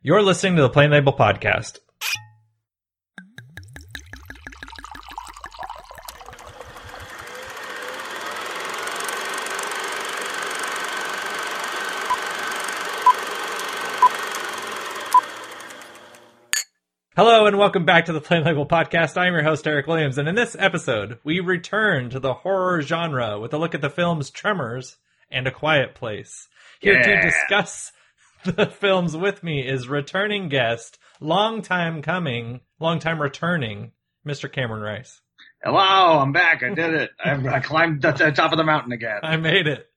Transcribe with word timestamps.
You're 0.00 0.22
listening 0.22 0.54
to 0.54 0.62
the 0.62 0.70
Plain 0.70 0.92
Label 0.92 1.12
Podcast. 1.12 1.80
Hello 17.16 17.46
and 17.46 17.58
welcome 17.58 17.84
back 17.84 18.04
to 18.04 18.12
the 18.12 18.20
Plain 18.20 18.44
Label 18.44 18.66
Podcast. 18.66 19.16
I'm 19.16 19.32
your 19.32 19.42
host, 19.42 19.66
Eric 19.66 19.88
Williams, 19.88 20.16
and 20.16 20.28
in 20.28 20.36
this 20.36 20.54
episode, 20.60 21.18
we 21.24 21.40
return 21.40 22.08
to 22.10 22.20
the 22.20 22.34
horror 22.34 22.82
genre 22.82 23.40
with 23.40 23.52
a 23.52 23.58
look 23.58 23.74
at 23.74 23.80
the 23.80 23.90
films 23.90 24.30
Tremors 24.30 24.96
and 25.28 25.48
A 25.48 25.50
Quiet 25.50 25.96
Place. 25.96 26.46
Here 26.78 27.02
to 27.02 27.20
discuss 27.20 27.90
the 28.44 28.66
films 28.66 29.16
with 29.16 29.42
me 29.42 29.66
is 29.66 29.88
returning 29.88 30.48
guest, 30.48 30.98
long 31.20 31.62
time 31.62 32.02
coming, 32.02 32.60
long 32.80 32.98
time 32.98 33.20
returning, 33.20 33.92
Mr. 34.26 34.50
Cameron 34.50 34.82
Rice. 34.82 35.20
Hello, 35.62 36.18
I'm 36.18 36.32
back. 36.32 36.62
I 36.62 36.74
did 36.74 36.94
it. 36.94 37.10
I, 37.22 37.32
I 37.56 37.60
climbed 37.60 38.02
to 38.02 38.12
the 38.12 38.30
top 38.30 38.52
of 38.52 38.58
the 38.58 38.64
mountain 38.64 38.92
again. 38.92 39.20
I 39.22 39.36
made 39.36 39.66
it. 39.66 39.88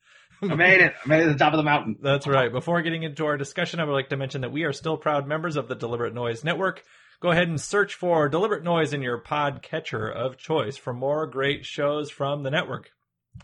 I 0.41 0.55
made 0.55 0.81
it. 0.81 0.93
I 1.05 1.07
made 1.07 1.21
it 1.21 1.25
to 1.25 1.33
the 1.33 1.37
top 1.37 1.53
of 1.53 1.57
the 1.57 1.63
mountain. 1.63 1.97
That's 2.01 2.25
right. 2.25 2.51
Before 2.51 2.81
getting 2.81 3.03
into 3.03 3.25
our 3.25 3.37
discussion, 3.37 3.79
I 3.79 3.83
would 3.83 3.93
like 3.93 4.09
to 4.09 4.17
mention 4.17 4.41
that 4.41 4.51
we 4.51 4.63
are 4.63 4.73
still 4.73 4.97
proud 4.97 5.27
members 5.27 5.55
of 5.55 5.67
the 5.67 5.75
Deliberate 5.75 6.15
Noise 6.15 6.43
Network. 6.43 6.83
Go 7.19 7.29
ahead 7.29 7.47
and 7.47 7.61
search 7.61 7.93
for 7.93 8.27
Deliberate 8.27 8.63
Noise 8.63 8.93
in 8.93 9.03
your 9.03 9.21
podcatcher 9.21 10.11
of 10.11 10.37
choice 10.37 10.77
for 10.77 10.93
more 10.93 11.27
great 11.27 11.63
shows 11.63 12.09
from 12.09 12.41
the 12.41 12.49
network. 12.49 12.89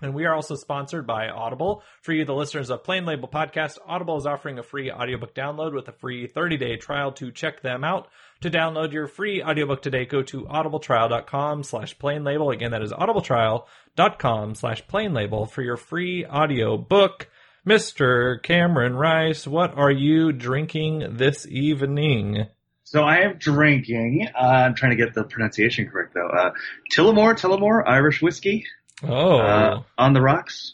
And 0.02 0.14
we 0.14 0.26
are 0.26 0.34
also 0.34 0.56
sponsored 0.56 1.08
by 1.08 1.30
Audible. 1.30 1.82
For 2.02 2.14
you, 2.14 2.24
the 2.24 2.36
listeners 2.36 2.70
of 2.70 2.84
Plain 2.84 3.06
Label 3.06 3.28
Podcast, 3.28 3.80
Audible 3.88 4.18
is 4.18 4.28
offering 4.28 4.60
a 4.60 4.64
free 4.64 4.92
audiobook 4.92 5.34
download 5.34 5.74
with 5.74 5.88
a 5.88 5.92
free 5.94 6.28
30-day 6.28 6.78
trial 6.78 7.12
to 7.14 7.32
check 7.32 7.62
them 7.62 7.84
out. 7.84 8.08
To 8.42 8.52
download 8.52 8.92
your 8.92 9.08
free 9.08 9.42
audiobook 9.42 9.82
today, 9.82 10.06
go 10.06 10.22
to 10.24 10.44
audibletrial.com 10.44 11.64
slash 11.64 11.98
plain 11.98 12.24
label. 12.24 12.52
Again, 12.52 12.72
that 12.72 12.84
is 12.84 12.92
audibletrial.com 12.92 14.56
slash 14.56 14.86
plain 14.88 15.14
label 15.14 15.46
for 15.46 15.64
your 15.64 15.78
free 15.78 16.26
audiobook. 16.26 17.28
Mr. 17.68 18.42
Cameron 18.44 18.96
Rice, 18.96 19.48
what 19.48 19.78
are 19.78 19.92
you 19.92 20.32
drinking 20.32 21.18
this 21.18 21.48
evening? 21.48 22.46
So 22.84 23.04
I 23.04 23.18
am 23.18 23.38
drinking. 23.38 24.30
Uh, 24.34 24.46
I'm 24.46 24.76
trying 24.76 24.92
to 24.92 24.96
get 24.96 25.14
the 25.14 25.26
pronunciation 25.26 25.90
correct 25.90 26.14
though. 26.14 26.30
Uh, 26.30 26.52
Tillamore, 26.94 27.34
Tillamore 27.34 27.84
Irish 27.86 28.22
whiskey 28.22 28.64
Oh, 29.04 29.38
uh, 29.40 29.84
on 29.98 30.14
the 30.14 30.22
rocks. 30.22 30.74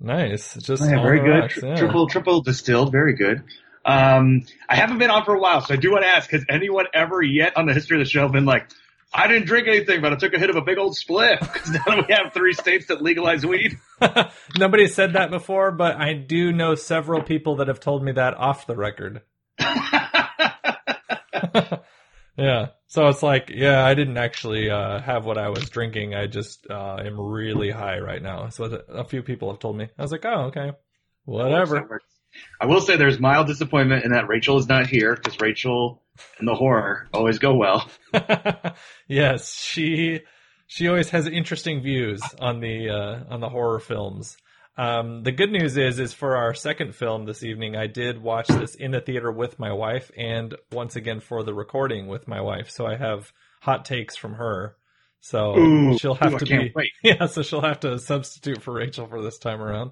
nice. 0.00 0.54
Just 0.54 0.82
Yeah, 0.82 1.02
very 1.02 1.20
good. 1.20 1.40
rocks, 1.42 1.58
yeah. 1.62 1.76
Triple, 1.76 2.08
triple 2.08 2.40
distilled. 2.42 2.92
Very 2.92 3.14
good. 3.14 3.42
Um, 3.84 4.44
I 4.68 4.76
haven't 4.76 4.98
been 4.98 5.10
on 5.10 5.24
for 5.24 5.34
a 5.34 5.40
while, 5.40 5.60
so 5.60 5.74
I 5.74 5.76
do 5.76 5.92
want 5.92 6.02
to 6.02 6.08
ask: 6.08 6.30
Has 6.30 6.44
anyone 6.48 6.86
ever 6.92 7.22
yet 7.22 7.56
on 7.56 7.66
the 7.66 7.72
history 7.72 7.96
of 7.96 8.00
the 8.04 8.10
show 8.10 8.28
been 8.28 8.44
like, 8.44 8.68
"I 9.14 9.28
didn't 9.28 9.46
drink 9.46 9.66
anything, 9.68 10.02
but 10.02 10.12
I 10.12 10.16
took 10.16 10.34
a 10.34 10.38
hit 10.38 10.50
of 10.50 10.56
a 10.56 10.60
big 10.62 10.76
old 10.78 10.96
split"? 10.96 11.38
Because 11.40 11.70
now 11.86 11.96
we 11.96 12.12
have 12.14 12.34
three 12.34 12.52
states 12.52 12.86
that 12.86 13.00
legalize 13.00 13.46
weed. 13.46 13.78
Nobody 14.58 14.88
said 14.88 15.14
that 15.14 15.30
before, 15.30 15.70
but 15.70 15.96
I 15.96 16.12
do 16.12 16.52
know 16.52 16.74
several 16.74 17.22
people 17.22 17.56
that 17.56 17.68
have 17.68 17.80
told 17.80 18.02
me 18.04 18.12
that 18.12 18.34
off 18.34 18.66
the 18.66 18.76
record. 18.76 19.22
yeah. 22.38 22.68
So 22.86 23.08
it's 23.08 23.22
like, 23.22 23.50
yeah, 23.54 23.84
I 23.84 23.94
didn't 23.94 24.16
actually 24.16 24.70
uh, 24.70 25.00
have 25.00 25.26
what 25.26 25.36
I 25.36 25.50
was 25.50 25.68
drinking. 25.68 26.14
I 26.14 26.26
just 26.26 26.66
uh, 26.70 26.96
am 27.04 27.20
really 27.20 27.70
high 27.70 27.98
right 27.98 28.22
now. 28.22 28.48
So 28.48 28.64
a 28.88 29.04
few 29.04 29.22
people 29.22 29.50
have 29.50 29.60
told 29.60 29.76
me. 29.76 29.88
I 29.98 30.02
was 30.02 30.12
like, 30.12 30.24
oh, 30.24 30.44
okay. 30.46 30.72
Whatever. 31.24 32.00
I 32.60 32.66
will 32.66 32.80
say 32.80 32.96
there's 32.96 33.18
mild 33.18 33.46
disappointment 33.46 34.04
in 34.04 34.12
that 34.12 34.28
Rachel 34.28 34.58
is 34.58 34.68
not 34.68 34.86
here 34.86 35.14
because 35.14 35.40
Rachel 35.40 36.02
and 36.38 36.48
the 36.48 36.54
horror 36.54 37.08
always 37.12 37.38
go 37.38 37.54
well. 37.54 37.88
yes, 39.08 39.54
she 39.54 40.20
she 40.66 40.88
always 40.88 41.10
has 41.10 41.26
interesting 41.26 41.82
views 41.82 42.22
on 42.38 42.60
the 42.60 42.90
uh, 42.90 43.34
on 43.34 43.40
the 43.40 43.48
horror 43.48 43.80
films. 43.80 44.36
Um, 44.78 45.24
the 45.24 45.32
good 45.32 45.50
news 45.50 45.76
is, 45.76 45.98
is 45.98 46.12
for 46.12 46.36
our 46.36 46.54
second 46.54 46.94
film 46.94 47.24
this 47.24 47.42
evening, 47.42 47.74
I 47.74 47.88
did 47.88 48.22
watch 48.22 48.46
this 48.46 48.76
in 48.76 48.92
the 48.92 49.00
theater 49.00 49.32
with 49.32 49.58
my 49.58 49.72
wife, 49.72 50.12
and 50.16 50.54
once 50.70 50.94
again 50.94 51.18
for 51.18 51.42
the 51.42 51.52
recording 51.52 52.06
with 52.06 52.28
my 52.28 52.40
wife. 52.40 52.70
So 52.70 52.86
I 52.86 52.96
have 52.96 53.32
hot 53.60 53.84
takes 53.84 54.16
from 54.16 54.34
her. 54.34 54.76
So 55.20 55.58
Ooh, 55.58 55.98
she'll 55.98 56.14
have 56.14 56.36
I 56.36 56.38
to 56.38 56.46
be 56.46 56.72
wait. 56.74 56.92
yeah. 57.02 57.26
So 57.26 57.42
she'll 57.42 57.60
have 57.60 57.80
to 57.80 57.98
substitute 57.98 58.62
for 58.62 58.72
Rachel 58.72 59.08
for 59.08 59.20
this 59.20 59.38
time 59.38 59.60
around. 59.60 59.90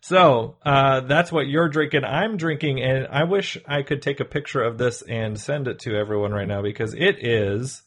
So 0.00 0.56
uh, 0.64 1.00
that's 1.00 1.30
what 1.30 1.46
you're 1.46 1.68
drinking. 1.68 2.04
I'm 2.04 2.38
drinking, 2.38 2.80
and 2.80 3.06
I 3.06 3.24
wish 3.24 3.58
I 3.66 3.82
could 3.82 4.00
take 4.00 4.20
a 4.20 4.24
picture 4.24 4.62
of 4.62 4.78
this 4.78 5.02
and 5.02 5.38
send 5.38 5.68
it 5.68 5.80
to 5.80 5.96
everyone 5.96 6.32
right 6.32 6.48
now 6.48 6.62
because 6.62 6.94
it 6.94 7.24
is 7.24 7.82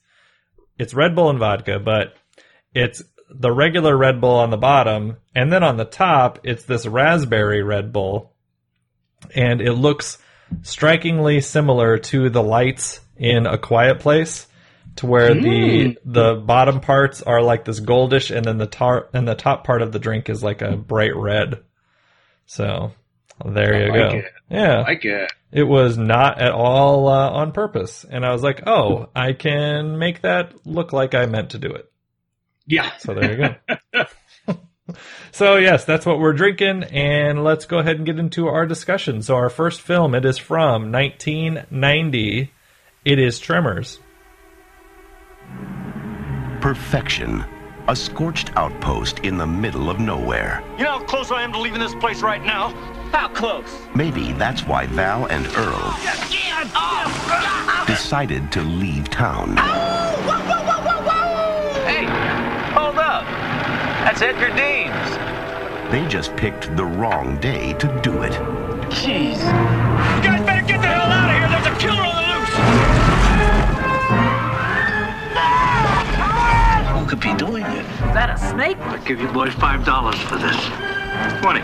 it's 0.78 0.94
Red 0.94 1.16
Bull 1.16 1.32
and 1.32 1.40
vodka, 1.40 1.80
but 1.80 2.16
it's 2.76 3.04
the 3.30 3.52
regular 3.52 3.96
Red 3.96 4.22
Bull 4.22 4.36
on 4.36 4.50
the 4.50 4.58
bottom, 4.58 5.18
and 5.36 5.52
then 5.52 5.64
on 5.64 5.78
the 5.78 5.86
top 5.86 6.40
it's 6.44 6.64
this 6.64 6.86
raspberry 6.86 7.64
Red 7.64 7.92
Bull, 7.92 8.34
and 9.36 9.62
it 9.62 9.74
looks 9.74 10.18
strikingly 10.62 11.42
similar 11.42 11.98
to 11.98 12.30
the 12.30 12.44
lights 12.44 13.02
in 13.18 13.46
A 13.46 13.58
Quiet 13.58 14.00
Place, 14.00 14.48
to 14.98 15.06
where 15.06 15.34
the 15.34 15.98
the 16.06 16.36
bottom 16.36 16.80
parts 16.80 17.22
are 17.22 17.42
like 17.42 17.66
this 17.66 17.80
goldish, 17.80 18.36
and 18.36 18.46
then 18.46 18.58
the 18.58 18.68
tar 18.68 19.10
and 19.14 19.28
the 19.28 19.36
top 19.36 19.64
part 19.64 19.82
of 19.82 19.92
the 19.92 20.00
drink 20.00 20.30
is 20.30 20.44
like 20.44 20.62
a 20.62 20.76
bright 20.76 21.16
red. 21.16 21.64
So 22.46 22.94
there 23.46 23.76
I 23.76 23.80
you 23.80 23.92
like 23.92 24.12
go. 24.12 24.18
it. 24.18 24.26
Yeah, 24.50 24.78
I 24.80 24.84
like 24.84 25.06
it. 25.06 25.32
it 25.52 25.64
was 25.64 25.98
not 25.98 26.42
at 26.42 26.52
all 26.52 27.08
uh, 27.08 27.30
on 27.30 27.52
purpose, 27.52 28.06
and 28.10 28.26
I 28.26 28.32
was 28.32 28.42
like, 28.42 28.66
"Oh, 28.66 29.10
I 29.16 29.34
can 29.34 30.00
make 30.00 30.22
that 30.22 30.66
look 30.66 30.94
like 30.94 31.14
I 31.14 31.26
meant 31.26 31.52
to 31.52 31.60
do 31.60 31.70
it." 31.72 31.92
Yeah. 32.68 32.92
So 32.98 33.14
there 33.14 33.32
you 33.32 33.56
go. 33.94 34.06
so 35.32 35.56
yes, 35.56 35.86
that's 35.86 36.06
what 36.06 36.20
we're 36.20 36.34
drinking, 36.34 36.84
and 36.84 37.44
let's 37.44 37.66
go 37.66 37.80
ahead 37.80 37.96
and 37.98 38.06
get 38.06 38.20
into 38.20 38.48
our 38.48 38.66
discussion. 38.66 39.22
So 39.22 39.36
our 39.36 39.50
first 39.50 39.82
film, 39.82 40.14
it 40.14 40.26
is 40.26 40.38
from 40.38 40.92
1990. 40.92 42.52
It 43.06 43.20
is 43.20 43.40
Tremors. 43.40 44.00
Perfection. 46.62 47.46
A 47.88 47.96
scorched 47.96 48.52
outpost 48.58 49.20
in 49.20 49.38
the 49.38 49.48
middle 49.48 49.90
of 49.90 49.98
nowhere. 49.98 50.62
You 50.78 50.84
know 50.84 51.00
how 51.00 51.06
close 51.06 51.32
I 51.32 51.42
am 51.42 51.54
to 51.54 51.60
leaving 51.62 51.80
this 51.80 51.96
place 51.96 52.22
right 52.22 52.44
now? 52.44 52.72
How 53.14 53.30
close? 53.30 53.70
Maybe 53.96 54.34
that's 54.34 54.68
why 54.68 54.88
Val 54.88 55.28
and 55.28 55.48
Earl 55.56 55.96
decided 57.88 58.52
to 58.52 58.62
leave 58.62 59.10
town. 59.10 59.56
Oh, 59.58 60.16
hey, 61.88 62.04
hold 62.74 62.98
up. 62.98 63.24
That's 64.08 64.22
Edgar 64.22 64.56
Deems. 64.56 65.18
They 65.92 66.08
just 66.08 66.34
picked 66.38 66.74
the 66.78 66.86
wrong 66.86 67.38
day 67.42 67.74
to 67.74 67.88
do 68.02 68.22
it. 68.22 68.32
Jeez. 68.90 69.36
You 69.36 70.24
guys 70.24 70.46
better 70.46 70.66
get 70.66 70.80
the 70.80 70.88
hell 70.88 71.12
out 71.12 71.30
of 71.30 71.36
here. 71.36 71.50
There's 71.50 71.68
a 71.68 71.76
killer 71.78 72.04
on 72.04 72.16
the 72.16 72.22
loose. 72.32 72.56
Who 77.02 77.06
could 77.06 77.20
be 77.20 77.34
doing 77.34 77.66
it? 77.66 77.86
Is 77.86 78.14
that 78.14 78.30
a 78.30 78.38
snake? 78.38 78.78
I'll 78.78 79.04
give 79.04 79.20
you 79.20 79.28
boys 79.28 79.54
five 79.56 79.84
dollars 79.84 80.16
for 80.22 80.38
this. 80.38 80.56
Twenty. 81.42 81.60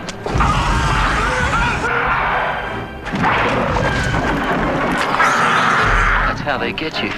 That's 6.27 6.41
how 6.41 6.57
they 6.57 6.73
get 6.73 7.01
you. 7.01 7.09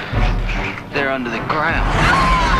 They're 0.93 1.09
under 1.11 1.31
the 1.31 1.39
ground. 1.47 2.54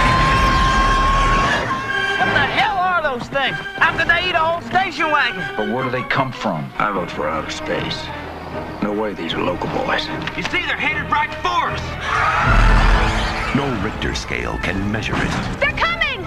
What 2.16 2.32
the 2.32 2.48
hell 2.48 2.78
are 2.78 3.04
those 3.04 3.28
things? 3.28 3.58
How 3.76 3.98
could 3.98 4.08
they 4.08 4.30
eat 4.30 4.36
a 4.36 4.40
whole 4.40 4.62
station 4.62 5.12
wagon? 5.12 5.44
But 5.58 5.68
where 5.68 5.84
do 5.84 5.90
they 5.90 6.04
come 6.04 6.32
from? 6.32 6.72
I 6.78 6.92
vote 6.92 7.12
for 7.12 7.28
outer 7.28 7.52
space. 7.52 8.06
No 8.82 8.94
way 8.94 9.14
these 9.14 9.34
are 9.34 9.44
local 9.44 9.68
boys. 9.70 10.08
You 10.38 10.44
see, 10.44 10.64
they're 10.64 10.80
headed 10.80 11.12
right 11.12 11.34
for 11.44 11.76
us. 11.76 11.84
No 13.54 13.68
Richter 13.84 14.16
scale 14.16 14.58
can 14.64 14.92
measure 14.92 15.16
it. 15.16 15.60
They're 15.60 15.76
coming! 15.76 16.22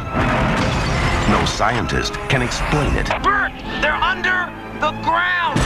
No 1.32 1.44
scientist 1.46 2.14
can 2.28 2.42
explain 2.42 2.94
it. 2.94 3.08
Burt, 3.22 3.52
they're 3.80 3.92
under 3.92 4.52
the 4.80 4.92
ground. 5.00 5.58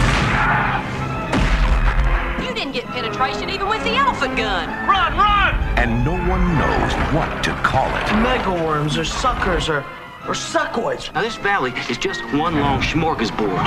You 2.47 2.55
didn't 2.55 2.73
get 2.73 2.87
penetration 2.87 3.51
even 3.51 3.69
with 3.69 3.83
the 3.83 3.95
elephant 3.95 4.37
gun. 4.37 4.69
Run, 4.89 5.17
run! 5.17 5.55
And 5.79 6.05
no 6.05 6.13
one 6.31 6.47
knows 6.59 6.93
what 7.13 7.43
to 7.43 7.53
call 7.63 7.89
it. 7.97 8.07
Megaworms 8.23 8.97
or 8.99 9.05
suckers 9.05 9.69
or, 9.69 9.85
or 10.29 10.35
suckoids. 10.35 11.13
Now, 11.13 11.23
this 11.23 11.37
valley 11.37 11.73
is 11.89 11.99
just 11.99 12.23
one 12.35 12.61
long 12.61 12.81
smorgasbord. 12.81 13.65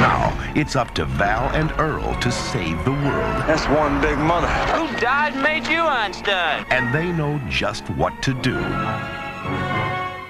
Now, 0.00 0.52
it's 0.54 0.76
up 0.76 0.94
to 0.94 1.04
Val 1.04 1.48
and 1.54 1.70
Earl 1.78 2.14
to 2.20 2.32
save 2.32 2.82
the 2.84 2.92
world. 2.92 3.42
That's 3.46 3.66
one 3.68 4.00
big 4.00 4.18
mother. 4.18 4.48
Who 4.72 4.88
died 4.98 5.34
and 5.34 5.42
made 5.42 5.66
you 5.66 5.80
Einstein? 5.80 6.64
And 6.70 6.94
they 6.94 7.12
know 7.12 7.40
just 7.48 7.88
what 7.90 8.22
to 8.22 8.34
do. 8.34 8.58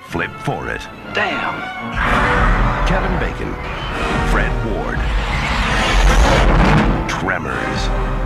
Flip 0.09 0.31
for 0.41 0.69
it. 0.69 0.81
Damn. 1.15 2.89
Kevin 2.89 3.19
Bacon, 3.21 3.53
Fred 4.31 4.51
Ward, 4.67 4.99
Tremors. 7.09 8.18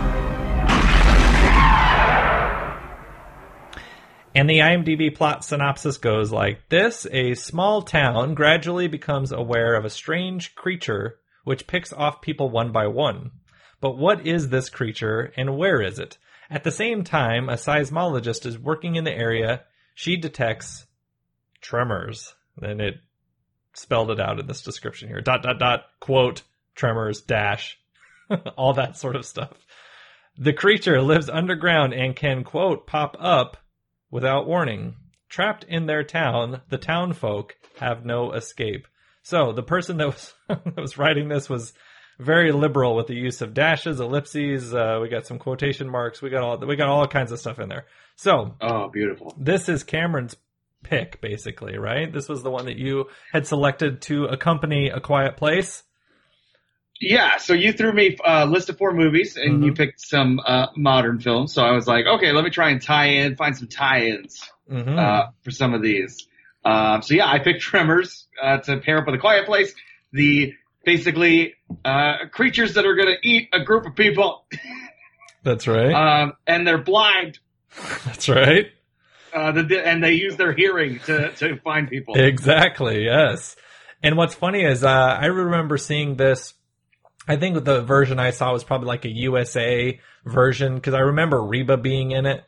And 4.35 4.49
the 4.49 4.59
IMDb 4.59 5.13
plot 5.13 5.45
synopsis 5.45 5.97
goes 5.97 6.31
like 6.31 6.67
this 6.69 7.05
A 7.11 7.35
small 7.35 7.83
town 7.83 8.33
gradually 8.33 8.87
becomes 8.87 9.31
aware 9.31 9.75
of 9.75 9.85
a 9.85 9.91
strange 9.91 10.55
creature 10.55 11.19
which 11.43 11.67
picks 11.67 11.93
off 11.93 12.21
people 12.21 12.49
one 12.49 12.71
by 12.71 12.87
one. 12.87 13.31
But 13.79 13.97
what 13.97 14.25
is 14.25 14.49
this 14.49 14.69
creature 14.69 15.31
and 15.37 15.57
where 15.57 15.81
is 15.81 15.99
it? 15.99 16.17
At 16.49 16.63
the 16.63 16.71
same 16.71 17.03
time, 17.03 17.47
a 17.49 17.53
seismologist 17.53 18.45
is 18.45 18.57
working 18.57 18.95
in 18.95 19.03
the 19.03 19.13
area. 19.13 19.63
She 19.93 20.17
detects 20.17 20.85
tremors. 21.61 22.33
Then 22.57 22.79
it 22.79 22.95
spelled 23.73 24.11
it 24.11 24.19
out 24.19 24.39
in 24.39 24.47
this 24.47 24.61
description 24.61 25.09
here. 25.09 25.21
Dot, 25.21 25.43
dot, 25.43 25.59
dot, 25.59 25.85
quote, 25.99 26.43
tremors, 26.75 27.21
dash, 27.21 27.77
all 28.57 28.73
that 28.73 28.97
sort 28.97 29.15
of 29.15 29.25
stuff. 29.25 29.65
The 30.37 30.53
creature 30.53 31.01
lives 31.01 31.29
underground 31.29 31.93
and 31.93 32.15
can, 32.15 32.43
quote, 32.43 32.87
pop 32.87 33.15
up 33.19 33.57
without 34.13 34.47
warning. 34.47 34.95
Trapped 35.29 35.63
in 35.67 35.87
their 35.87 36.03
town, 36.03 36.61
the 36.69 36.77
town 36.77 37.13
folk 37.13 37.55
have 37.79 38.05
no 38.05 38.33
escape. 38.33 38.87
So 39.23 39.51
the 39.51 39.63
person 39.63 39.97
that 39.97 40.07
was 40.07 40.33
that 40.47 40.77
was 40.77 40.97
writing 40.97 41.27
this 41.27 41.49
was 41.49 41.73
very 42.19 42.51
liberal 42.51 42.95
with 42.95 43.07
the 43.07 43.15
use 43.15 43.41
of 43.41 43.53
dashes, 43.55 43.99
ellipses. 43.99 44.73
Uh, 44.73 44.99
we 45.01 45.09
got 45.09 45.25
some 45.25 45.39
quotation 45.39 45.89
marks. 45.89 46.21
We 46.21 46.29
got 46.29 46.43
all 46.43 46.57
we 46.59 46.75
got 46.75 46.89
all 46.89 47.07
kinds 47.07 47.31
of 47.31 47.39
stuff 47.39 47.57
in 47.59 47.67
there. 47.69 47.85
So 48.15 48.55
Oh, 48.61 48.89
beautiful. 48.89 49.33
this 49.39 49.67
is 49.69 49.83
Cameron's 49.83 50.35
pick, 50.83 51.19
basically, 51.21 51.77
right? 51.77 52.11
This 52.13 52.29
was 52.29 52.43
the 52.43 52.51
one 52.51 52.65
that 52.65 52.77
you 52.77 53.05
had 53.31 53.47
selected 53.47 54.01
to 54.03 54.25
accompany 54.25 54.89
A 54.89 54.99
Quiet 54.99 55.35
Place. 55.37 55.81
Yeah, 57.01 57.37
so 57.37 57.53
you 57.53 57.73
threw 57.73 57.91
me 57.91 58.17
a 58.25 58.45
list 58.45 58.69
of 58.69 58.77
four 58.77 58.93
movies, 58.93 59.35
and 59.35 59.55
Mm-hmm. 59.55 59.63
you 59.63 59.73
picked 59.73 59.99
some 60.01 60.39
uh, 60.45 60.67
modern 60.75 61.19
films. 61.19 61.53
So 61.53 61.61
I 61.63 61.71
was 61.71 61.87
like, 61.87 62.05
okay, 62.05 62.31
let 62.31 62.43
me 62.43 62.49
try 62.49 62.69
and 62.69 62.81
tie 62.81 63.07
in, 63.07 63.35
find 63.35 63.57
some 63.57 63.67
tie-ins 63.67 64.41
Mhm. 64.71 64.97
uh, 64.97 65.27
for 65.43 65.51
some 65.51 65.73
of 65.73 65.81
these. 65.81 66.27
Um, 66.63 67.01
so 67.01 67.13
yeah, 67.13 67.27
I 67.27 67.39
picked 67.39 67.61
Tremors 67.61 68.25
uh, 68.41 68.57
to 68.59 68.77
pair 68.77 68.99
up 68.99 69.05
with 69.05 69.15
A 69.15 69.17
Quiet 69.17 69.45
Place. 69.45 69.73
The 70.13 70.53
basically 70.85 71.55
uh, 71.83 72.27
creatures 72.31 72.75
that 72.75 72.85
are 72.85 72.95
going 72.95 73.07
to 73.09 73.27
eat 73.27 73.49
a 73.51 73.63
group 73.63 73.85
of 73.85 73.95
people, 73.95 74.45
That's 75.43 75.67
right. 75.67 75.91
um, 75.93 76.33
and 76.47 76.65
they're 76.65 76.77
blind, 76.81 77.39
That's 78.05 78.29
right. 78.29 78.67
uh, 79.33 79.51
the, 79.51 79.81
and 79.85 80.01
they 80.01 80.13
use 80.13 80.37
their 80.37 80.53
hearing 80.53 80.99
to 81.07 81.31
to 81.33 81.57
find 81.57 81.89
people. 81.89 82.15
Exactly. 82.17 83.03
Yes. 83.03 83.55
And 84.01 84.15
what's 84.15 84.35
funny 84.35 84.63
is 84.63 84.83
uh, 84.85 84.89
I 84.89 85.25
remember 85.25 85.77
seeing 85.77 86.15
this. 86.15 86.53
I 87.27 87.37
think 87.37 87.63
the 87.63 87.81
version 87.81 88.19
I 88.19 88.31
saw 88.31 88.51
was 88.51 88.63
probably 88.63 88.87
like 88.87 89.05
a 89.05 89.09
USA 89.09 89.99
version 90.25 90.75
because 90.75 90.93
I 90.93 90.99
remember 90.99 91.41
Reba 91.43 91.77
being 91.77 92.11
in 92.11 92.25
it. 92.25 92.43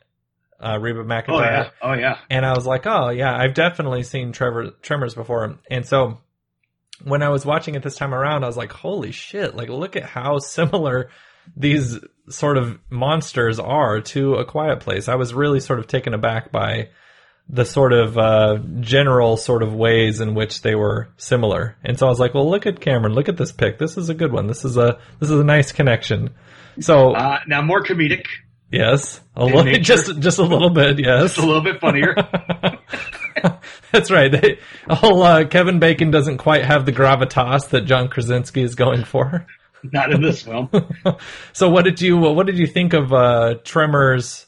Uh, 0.58 0.78
Reba 0.80 1.04
McEntire. 1.04 1.28
oh 1.28 1.40
yeah, 1.40 1.70
oh 1.82 1.92
yeah. 1.92 2.18
and 2.30 2.46
I 2.46 2.54
was 2.54 2.66
like, 2.66 2.86
oh 2.86 3.10
yeah, 3.10 3.36
I've 3.36 3.52
definitely 3.52 4.02
seen 4.02 4.32
Trevor 4.32 4.70
Tremors 4.80 5.14
before. 5.14 5.58
And 5.70 5.84
so 5.84 6.18
when 7.04 7.22
I 7.22 7.28
was 7.28 7.44
watching 7.44 7.74
it 7.74 7.82
this 7.82 7.96
time 7.96 8.14
around, 8.14 8.42
I 8.42 8.46
was 8.46 8.56
like, 8.56 8.72
holy 8.72 9.12
shit! 9.12 9.54
Like, 9.54 9.68
look 9.68 9.96
at 9.96 10.04
how 10.04 10.38
similar 10.38 11.10
these 11.56 11.98
sort 12.28 12.56
of 12.56 12.78
monsters 12.90 13.58
are 13.58 14.00
to 14.00 14.34
A 14.36 14.44
Quiet 14.44 14.80
Place. 14.80 15.08
I 15.08 15.14
was 15.16 15.34
really 15.34 15.60
sort 15.60 15.78
of 15.78 15.86
taken 15.86 16.14
aback 16.14 16.50
by 16.50 16.88
the 17.48 17.64
sort 17.64 17.92
of 17.92 18.18
uh, 18.18 18.58
general 18.80 19.36
sort 19.36 19.62
of 19.62 19.72
ways 19.74 20.20
in 20.20 20.34
which 20.34 20.62
they 20.62 20.74
were 20.74 21.08
similar. 21.16 21.76
And 21.84 21.98
so 21.98 22.06
I 22.06 22.10
was 22.10 22.18
like, 22.18 22.34
well, 22.34 22.48
look 22.50 22.66
at 22.66 22.80
Cameron, 22.80 23.14
look 23.14 23.28
at 23.28 23.36
this 23.36 23.52
pick. 23.52 23.78
This 23.78 23.96
is 23.96 24.08
a 24.08 24.14
good 24.14 24.32
one. 24.32 24.46
This 24.48 24.64
is 24.64 24.76
a 24.76 24.98
this 25.20 25.30
is 25.30 25.38
a 25.38 25.44
nice 25.44 25.72
connection. 25.72 26.30
So 26.80 27.12
Uh, 27.14 27.38
now 27.46 27.62
more 27.62 27.82
comedic, 27.82 28.26
yes, 28.70 29.20
a 29.36 29.44
little, 29.44 29.72
just 29.80 30.18
just 30.20 30.38
a 30.38 30.42
little 30.42 30.70
bit, 30.70 30.98
yes. 30.98 31.22
just 31.22 31.38
a 31.38 31.46
little 31.46 31.62
bit 31.62 31.80
funnier. 31.80 32.14
That's 33.92 34.10
right. 34.10 34.30
They, 34.32 34.58
oh, 34.88 35.22
uh, 35.22 35.44
Kevin 35.46 35.78
Bacon 35.78 36.10
doesn't 36.10 36.38
quite 36.38 36.64
have 36.64 36.84
the 36.84 36.92
gravitas 36.92 37.68
that 37.70 37.82
John 37.82 38.08
Krasinski 38.08 38.62
is 38.62 38.74
going 38.74 39.04
for. 39.04 39.46
Not 39.82 40.10
in 40.10 40.20
this 40.20 40.42
film. 40.42 40.68
so, 41.52 41.68
what 41.70 41.84
did 41.84 42.00
you 42.00 42.16
what 42.16 42.46
did 42.46 42.58
you 42.58 42.66
think 42.66 42.92
of 42.92 43.12
uh, 43.12 43.54
Tremors? 43.62 44.45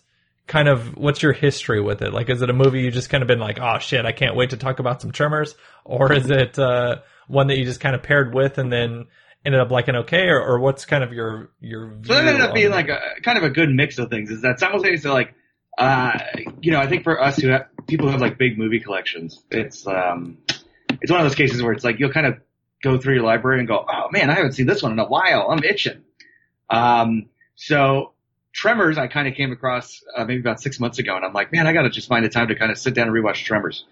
Kind 0.49 0.67
of, 0.67 0.97
what's 0.97 1.23
your 1.23 1.33
history 1.33 1.81
with 1.81 2.03
it? 2.03 2.13
Like, 2.13 2.29
is 2.31 2.43
it 2.43 2.51
a 2.51 2.55
movie 2.55 2.81
you 2.81 2.91
just 2.91 3.11
kind 3.11 3.23
of 3.23 3.29
been 3.29 3.39
like, 3.39 3.61
oh 3.61 3.79
shit, 3.79 4.05
I 4.05 4.13
can't 4.13 4.35
wait 4.35 4.51
to 4.51 4.57
talk 4.57 4.81
about 4.81 5.01
some 5.01 5.13
Tremors, 5.13 5.55
or 5.85 6.13
is 6.13 6.31
it 6.31 6.59
uh, 6.59 6.97
one 7.29 7.49
that 7.49 7.59
you 7.59 7.65
just 7.65 7.81
kind 7.81 7.95
of 7.95 8.03
paired 8.03 8.35
with 8.35 8.59
and 8.59 8.73
then 8.73 9.07
ended 9.45 9.61
up 9.61 9.71
liking 9.71 9.95
okay, 9.95 10.27
or, 10.29 10.41
or 10.41 10.59
what's 10.59 10.87
kind 10.87 11.05
of 11.05 11.13
your 11.13 11.51
your 11.61 11.89
view? 11.89 12.05
So 12.05 12.15
that 12.15 12.27
ended 12.27 12.41
up 12.41 12.55
being 12.55 12.69
it? 12.69 12.71
like 12.71 12.89
a 12.89 13.21
kind 13.23 13.39
of 13.39 13.45
a 13.45 13.51
good 13.51 13.69
mix 13.71 13.99
of 13.99 14.11
things. 14.11 14.31
Is 14.31 14.43
that 14.43 14.59
simultaneously 14.59 15.11
like, 15.11 15.35
uh, 15.77 16.19
you 16.61 16.73
know, 16.73 16.81
I 16.81 16.89
think 16.89 17.05
for 17.05 17.23
us 17.23 17.37
who 17.37 17.49
have 17.49 17.67
people 17.87 18.07
who 18.07 18.13
have 18.13 18.21
like 18.21 18.39
big 18.39 18.59
movie 18.59 18.81
collections, 18.81 19.45
it's 19.51 19.87
um, 19.87 20.39
it's 21.03 21.13
one 21.13 21.21
of 21.21 21.25
those 21.27 21.37
cases 21.37 21.63
where 21.63 21.73
it's 21.73 21.85
like 21.85 21.99
you'll 21.99 22.13
kind 22.13 22.27
of 22.27 22.41
go 22.83 22.97
through 22.97 23.15
your 23.15 23.25
library 23.25 23.59
and 23.59 23.69
go, 23.69 23.85
oh 23.87 24.09
man, 24.11 24.31
I 24.31 24.35
haven't 24.35 24.53
seen 24.53 24.67
this 24.67 24.83
one 24.83 24.93
in 24.93 24.99
a 24.99 25.07
while. 25.07 25.49
I'm 25.51 25.63
itching. 25.63 26.03
Um, 26.71 27.27
so 27.55 28.13
Tremors, 28.59 28.99
I 28.99 29.07
kind 29.07 29.29
of 29.29 29.35
came 29.35 29.53
across 29.53 30.03
uh, 30.17 30.25
maybe 30.25 30.41
about 30.41 30.61
six 30.61 30.81
months 30.81 30.99
ago, 30.99 31.15
and 31.15 31.25
I'm 31.25 31.33
like, 31.33 31.53
man, 31.53 31.69
I 31.69 31.73
got 31.73 31.83
to 31.83 31.91
just 31.91 32.09
find 32.09 32.25
a 32.25 32.29
time 32.29 32.49
to 32.49 32.57
kind 32.57 32.73
of 32.73 32.79
sit 32.79 32.93
down 32.93 33.07
and 33.07 33.17
rewatch 33.17 33.45
Tremors 33.45 33.85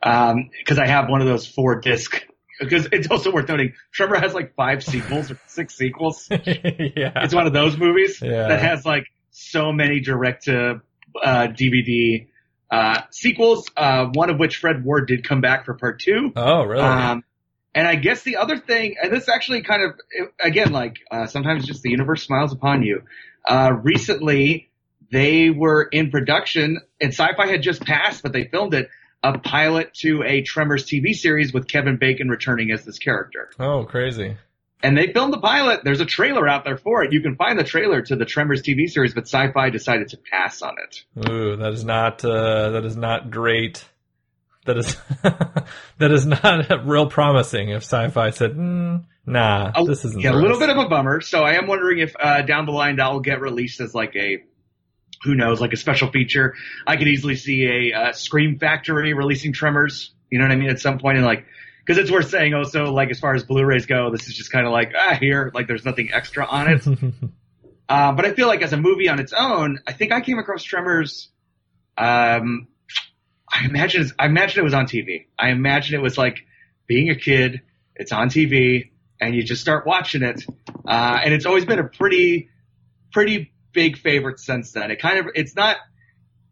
because 0.00 0.78
I 0.78 0.88
have 0.88 1.08
one 1.08 1.20
of 1.20 1.28
those 1.28 1.46
four 1.46 1.80
disc. 1.80 2.24
Because 2.58 2.88
it's 2.92 3.08
also 3.10 3.32
worth 3.32 3.48
noting, 3.48 3.72
Tremor 3.90 4.20
has 4.20 4.34
like 4.34 4.54
five 4.54 4.84
sequels 4.84 5.30
or 5.30 5.38
six 5.46 5.78
sequels 5.78 6.28
yeah, 6.30 7.12
it's 7.24 7.34
one 7.34 7.46
of 7.46 7.54
those 7.54 7.78
movies 7.78 8.20
Yeah. 8.20 8.48
that 8.48 8.60
has 8.60 8.84
like 8.84 9.04
so 9.30 9.72
many 9.72 10.00
direct 10.00 10.44
to 10.44 10.82
uh, 11.24 11.46
DVD 11.46 12.26
uh, 12.70 13.00
sequels. 13.12 13.66
Uh, 13.74 14.08
one 14.12 14.28
of 14.28 14.38
which 14.38 14.58
Fred 14.58 14.84
Ward 14.84 15.08
did 15.08 15.26
come 15.26 15.40
back 15.40 15.64
for 15.64 15.72
part 15.72 16.00
two. 16.00 16.34
oh 16.36 16.64
really? 16.64 16.82
Um, 16.82 17.24
and 17.74 17.88
I 17.88 17.94
guess 17.94 18.24
the 18.24 18.36
other 18.36 18.58
thing, 18.58 18.96
and 19.02 19.10
this 19.10 19.26
actually 19.30 19.62
kind 19.62 19.82
of 19.82 20.28
again 20.38 20.70
like 20.70 20.96
uh, 21.10 21.28
sometimes 21.28 21.64
just 21.64 21.80
the 21.80 21.88
universe 21.90 22.24
smiles 22.24 22.52
upon 22.52 22.82
you. 22.82 23.04
Uh, 23.48 23.72
recently, 23.82 24.70
they 25.10 25.50
were 25.50 25.82
in 25.82 26.10
production, 26.10 26.80
and 27.00 27.12
Syfy 27.12 27.48
had 27.48 27.62
just 27.62 27.82
passed, 27.82 28.22
but 28.22 28.32
they 28.32 28.44
filmed 28.44 28.74
it. 28.74 28.88
A 29.22 29.38
pilot 29.38 29.92
to 29.96 30.22
a 30.22 30.40
Tremors 30.40 30.86
TV 30.86 31.12
series 31.14 31.52
with 31.52 31.68
Kevin 31.68 31.98
Bacon 31.98 32.28
returning 32.28 32.70
as 32.70 32.86
this 32.86 32.98
character. 32.98 33.50
oh, 33.58 33.84
crazy. 33.84 34.36
And 34.82 34.96
they 34.96 35.12
filmed 35.12 35.34
the 35.34 35.40
pilot. 35.40 35.80
There's 35.84 36.00
a 36.00 36.06
trailer 36.06 36.48
out 36.48 36.64
there 36.64 36.78
for 36.78 37.04
it. 37.04 37.12
You 37.12 37.20
can 37.20 37.36
find 37.36 37.58
the 37.58 37.64
trailer 37.64 38.00
to 38.00 38.16
the 38.16 38.24
Tremors 38.24 38.62
TV 38.62 38.88
series, 38.88 39.12
but 39.12 39.24
Syfy 39.24 39.70
decided 39.70 40.08
to 40.08 40.16
pass 40.16 40.62
on 40.62 40.76
it. 40.78 41.28
Ooh, 41.28 41.56
that 41.56 41.72
is 41.74 41.84
not 41.84 42.24
uh, 42.24 42.70
that 42.70 42.86
is 42.86 42.96
not 42.96 43.30
great. 43.30 43.84
That 44.70 44.78
is 44.78 44.96
that 45.98 46.12
is 46.12 46.26
not 46.26 46.86
real 46.86 47.06
promising. 47.06 47.70
If 47.70 47.82
Syfy 47.82 48.32
said, 48.32 48.52
mm, 48.52 49.04
"Nah, 49.26 49.72
A- 49.74 49.84
this 49.84 50.04
isn't." 50.04 50.20
yeah, 50.22 50.30
a 50.30 50.34
little 50.34 50.58
bit 50.60 50.70
of 50.70 50.76
a 50.76 50.88
bummer. 50.88 51.20
So 51.20 51.42
I 51.42 51.54
am 51.54 51.66
wondering 51.66 51.98
if 51.98 52.14
uh, 52.18 52.42
down 52.42 52.66
the 52.66 52.72
line 52.72 52.96
that 52.96 53.12
will 53.12 53.20
get 53.20 53.40
released 53.40 53.80
as 53.80 53.94
like 53.94 54.14
a, 54.14 54.44
who 55.24 55.34
knows, 55.34 55.60
like 55.60 55.72
a 55.72 55.76
special 55.76 56.08
feature. 56.10 56.54
I 56.86 56.96
could 56.96 57.08
easily 57.08 57.34
see 57.34 57.64
a 57.92 57.98
uh, 57.98 58.12
Scream 58.12 58.58
Factory 58.60 59.12
releasing 59.12 59.52
Tremors. 59.52 60.12
You 60.30 60.38
know 60.38 60.44
what 60.44 60.52
I 60.52 60.56
mean? 60.56 60.70
At 60.70 60.80
some 60.80 61.00
point 61.00 61.18
in 61.18 61.24
like, 61.24 61.46
because 61.84 62.00
it's 62.00 62.12
worth 62.12 62.30
saying 62.30 62.54
also 62.54 62.92
like 62.92 63.10
as 63.10 63.18
far 63.18 63.34
as 63.34 63.42
Blu-rays 63.42 63.86
go, 63.86 64.12
this 64.12 64.28
is 64.28 64.36
just 64.36 64.52
kind 64.52 64.66
of 64.66 64.72
like 64.72 64.92
ah 64.96 65.16
here, 65.18 65.50
like 65.52 65.66
there's 65.66 65.84
nothing 65.84 66.10
extra 66.12 66.46
on 66.46 66.70
it. 66.70 66.86
Uh, 67.90 68.12
but 68.12 68.24
I 68.24 68.32
feel 68.34 68.46
like 68.46 68.62
as 68.62 68.72
a 68.72 68.76
movie 68.76 69.08
on 69.08 69.18
its 69.18 69.32
own, 69.32 69.80
I 69.84 69.92
think 69.92 70.12
I 70.12 70.20
came 70.20 70.38
across 70.38 70.62
Tremors. 70.62 71.28
Um, 71.98 72.68
I 73.52 73.64
imagine 73.66 74.10
I 74.18 74.26
imagine 74.26 74.60
it 74.60 74.64
was 74.64 74.74
on 74.74 74.86
TV. 74.86 75.26
I 75.38 75.50
imagine 75.50 75.94
it 75.94 76.02
was 76.02 76.16
like 76.16 76.46
being 76.86 77.10
a 77.10 77.14
kid. 77.14 77.62
It's 77.96 78.12
on 78.12 78.28
TV, 78.28 78.90
and 79.20 79.34
you 79.34 79.42
just 79.42 79.60
start 79.60 79.86
watching 79.86 80.22
it. 80.22 80.44
Uh, 80.86 81.20
and 81.24 81.34
it's 81.34 81.44
always 81.46 81.64
been 81.64 81.78
a 81.78 81.84
pretty, 81.84 82.48
pretty 83.12 83.52
big 83.72 83.98
favorite 83.98 84.38
since 84.40 84.72
then. 84.72 84.90
It 84.90 85.00
kind 85.00 85.18
of 85.18 85.26
it's 85.34 85.54
not 85.56 85.76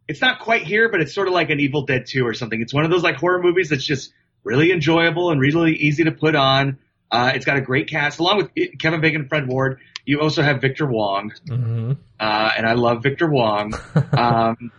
it's 0.08 0.20
not 0.20 0.40
quite 0.40 0.62
here, 0.62 0.88
but 0.90 1.00
it's 1.00 1.14
sort 1.14 1.28
of 1.28 1.34
like 1.34 1.50
an 1.50 1.60
Evil 1.60 1.82
Dead 1.86 2.06
2 2.06 2.26
or 2.26 2.34
something. 2.34 2.60
It's 2.60 2.74
one 2.74 2.84
of 2.84 2.90
those 2.90 3.02
like 3.02 3.16
horror 3.16 3.42
movies 3.42 3.68
that's 3.70 3.84
just 3.84 4.12
really 4.44 4.72
enjoyable 4.72 5.30
and 5.30 5.40
really 5.40 5.74
easy 5.74 6.04
to 6.04 6.12
put 6.12 6.34
on. 6.34 6.78
Uh, 7.10 7.32
it's 7.34 7.44
got 7.44 7.56
a 7.56 7.60
great 7.60 7.88
cast 7.88 8.18
along 8.18 8.36
with 8.38 8.78
Kevin 8.78 9.00
Bacon 9.00 9.22
and 9.22 9.28
Fred 9.28 9.46
Ward. 9.48 9.80
You 10.04 10.20
also 10.20 10.42
have 10.42 10.60
Victor 10.60 10.86
Wong, 10.86 11.32
Mhm. 11.46 11.96
uh, 12.18 12.50
and 12.56 12.66
I 12.66 12.72
love 12.74 13.02
Victor 13.02 13.28
Wong. 13.28 13.72
Um, 14.12 14.72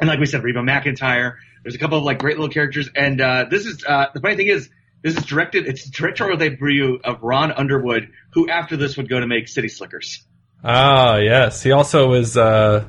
and 0.00 0.08
like 0.08 0.18
we 0.20 0.26
said, 0.26 0.42
Reba 0.42 0.60
McEntire. 0.60 1.36
There's 1.62 1.74
a 1.74 1.78
couple 1.78 1.96
of 1.98 2.04
like 2.04 2.18
great 2.18 2.36
little 2.38 2.52
characters, 2.52 2.88
and 2.94 3.20
uh, 3.20 3.46
this 3.50 3.64
is 3.66 3.84
uh, 3.86 4.06
the 4.12 4.20
funny 4.20 4.36
thing 4.36 4.48
is 4.48 4.68
this 5.02 5.16
is 5.16 5.24
directed. 5.24 5.66
It's 5.66 5.88
directorial 5.88 6.36
debut 6.36 7.00
of 7.02 7.22
Ron 7.22 7.52
Underwood, 7.52 8.10
who 8.32 8.48
after 8.50 8.76
this 8.76 8.96
would 8.96 9.08
go 9.08 9.18
to 9.20 9.26
make 9.26 9.48
City 9.48 9.68
Slickers. 9.68 10.24
Ah, 10.62 11.16
yes. 11.18 11.62
He 11.62 11.72
also 11.72 12.12
is. 12.14 12.36
Uh, 12.36 12.86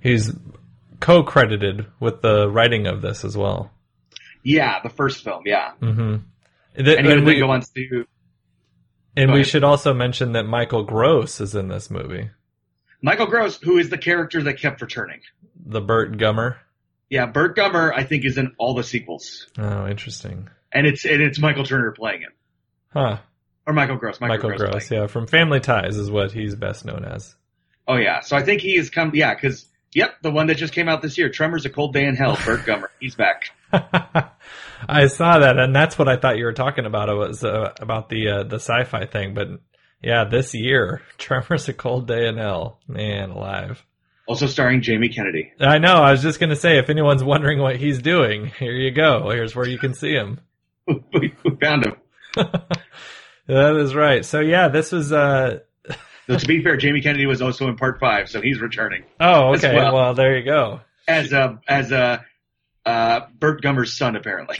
he's 0.00 0.32
co-credited 1.00 1.86
with 2.00 2.22
the 2.22 2.48
writing 2.48 2.86
of 2.86 3.02
this 3.02 3.24
as 3.24 3.36
well. 3.36 3.70
Yeah, 4.42 4.80
the 4.82 4.88
first 4.88 5.22
film. 5.24 5.42
Yeah, 5.44 5.72
Mm-hmm. 5.82 6.00
and 6.74 6.86
he 6.86 7.14
would 7.14 7.26
then 7.26 7.38
go 7.38 7.50
on 7.50 7.60
to 7.60 8.06
And 9.16 9.30
we 9.32 9.40
ahead. 9.40 9.46
should 9.46 9.64
also 9.64 9.92
mention 9.92 10.32
that 10.32 10.44
Michael 10.44 10.84
Gross 10.84 11.40
is 11.40 11.54
in 11.54 11.68
this 11.68 11.90
movie, 11.90 12.30
Michael 13.02 13.26
Gross, 13.26 13.58
who 13.60 13.78
is 13.78 13.90
the 13.90 13.98
character 13.98 14.42
that 14.44 14.58
kept 14.58 14.80
returning. 14.80 15.20
The 15.66 15.80
Burt 15.80 16.16
Gummer. 16.16 16.56
Yeah, 17.10 17.26
Burt 17.26 17.56
Gummer, 17.56 17.92
I 17.94 18.04
think, 18.04 18.24
is 18.24 18.38
in 18.38 18.54
all 18.58 18.74
the 18.74 18.82
sequels, 18.82 19.46
Oh, 19.58 19.86
interesting. 19.86 20.48
and 20.72 20.86
it's 20.86 21.04
and 21.04 21.20
it's 21.22 21.38
Michael 21.38 21.64
Turner 21.64 21.92
playing 21.92 22.22
him, 22.22 22.32
Huh. 22.92 23.18
or 23.66 23.72
Michael 23.74 23.96
Gross. 23.96 24.20
Michael, 24.20 24.36
Michael 24.36 24.50
Gross. 24.50 24.70
Gross, 24.70 24.90
yeah, 24.90 25.06
from 25.06 25.26
Family 25.26 25.60
Ties 25.60 25.96
is 25.96 26.10
what 26.10 26.32
he's 26.32 26.54
best 26.56 26.84
known 26.84 27.04
as. 27.04 27.34
Oh 27.86 27.96
yeah, 27.96 28.20
so 28.20 28.36
I 28.36 28.42
think 28.42 28.60
he 28.62 28.76
has 28.76 28.90
come. 28.90 29.12
Yeah, 29.14 29.34
because 29.34 29.66
yep, 29.92 30.14
the 30.22 30.30
one 30.32 30.48
that 30.48 30.56
just 30.56 30.72
came 30.72 30.88
out 30.88 31.02
this 31.02 31.16
year, 31.18 31.28
Tremors: 31.28 31.64
A 31.66 31.70
Cold 31.70 31.92
Day 31.94 32.06
in 32.06 32.16
Hell. 32.16 32.36
Burt 32.44 32.60
Gummer, 32.66 32.88
he's 32.98 33.14
back. 33.14 33.42
I 34.88 35.06
saw 35.06 35.38
that, 35.38 35.58
and 35.58 35.74
that's 35.74 35.98
what 35.98 36.08
I 36.08 36.16
thought 36.16 36.38
you 36.38 36.44
were 36.44 36.52
talking 36.52 36.86
about. 36.86 37.08
It 37.08 37.14
was 37.14 37.44
uh, 37.44 37.72
about 37.80 38.08
the 38.08 38.28
uh, 38.28 38.42
the 38.42 38.56
sci-fi 38.58 39.06
thing, 39.06 39.34
but 39.34 39.48
yeah, 40.02 40.24
this 40.24 40.54
year, 40.54 41.02
Tremors: 41.18 41.68
A 41.68 41.72
Cold 41.72 42.08
Day 42.08 42.26
in 42.26 42.36
Hell. 42.36 42.80
Man, 42.88 43.30
alive. 43.30 43.84
Also 44.28 44.46
starring 44.46 44.82
Jamie 44.82 45.08
Kennedy. 45.08 45.52
I 45.60 45.78
know. 45.78 45.96
I 45.96 46.10
was 46.10 46.22
just 46.22 46.40
gonna 46.40 46.56
say, 46.56 46.78
if 46.78 46.90
anyone's 46.90 47.22
wondering 47.22 47.60
what 47.60 47.76
he's 47.76 48.00
doing, 48.02 48.46
here 48.58 48.72
you 48.72 48.90
go. 48.90 49.30
Here's 49.30 49.54
where 49.54 49.68
you 49.68 49.78
can 49.78 49.94
see 49.94 50.12
him. 50.12 50.40
we 50.86 51.32
found 51.60 51.86
him. 51.86 51.94
That 53.48 53.76
is 53.76 53.94
right. 53.94 54.24
So 54.24 54.40
yeah, 54.40 54.68
this 54.68 54.90
was. 54.92 55.12
uh 55.12 55.60
So 56.26 56.36
to 56.36 56.46
be 56.46 56.62
fair, 56.62 56.76
Jamie 56.76 57.00
Kennedy 57.00 57.26
was 57.26 57.40
also 57.40 57.68
in 57.68 57.76
Part 57.76 58.00
Five, 58.00 58.28
so 58.28 58.40
he's 58.40 58.60
returning 58.60 59.04
Oh, 59.20 59.54
okay. 59.54 59.74
well. 59.74 59.94
Well, 59.94 60.14
there 60.14 60.36
you 60.36 60.44
go. 60.44 60.80
as 61.06 61.32
a 61.32 61.60
as 61.68 61.92
a 61.92 62.24
uh, 62.84 63.20
Burt 63.38 63.62
Gummer's 63.62 63.92
son, 63.92 64.16
apparently. 64.16 64.58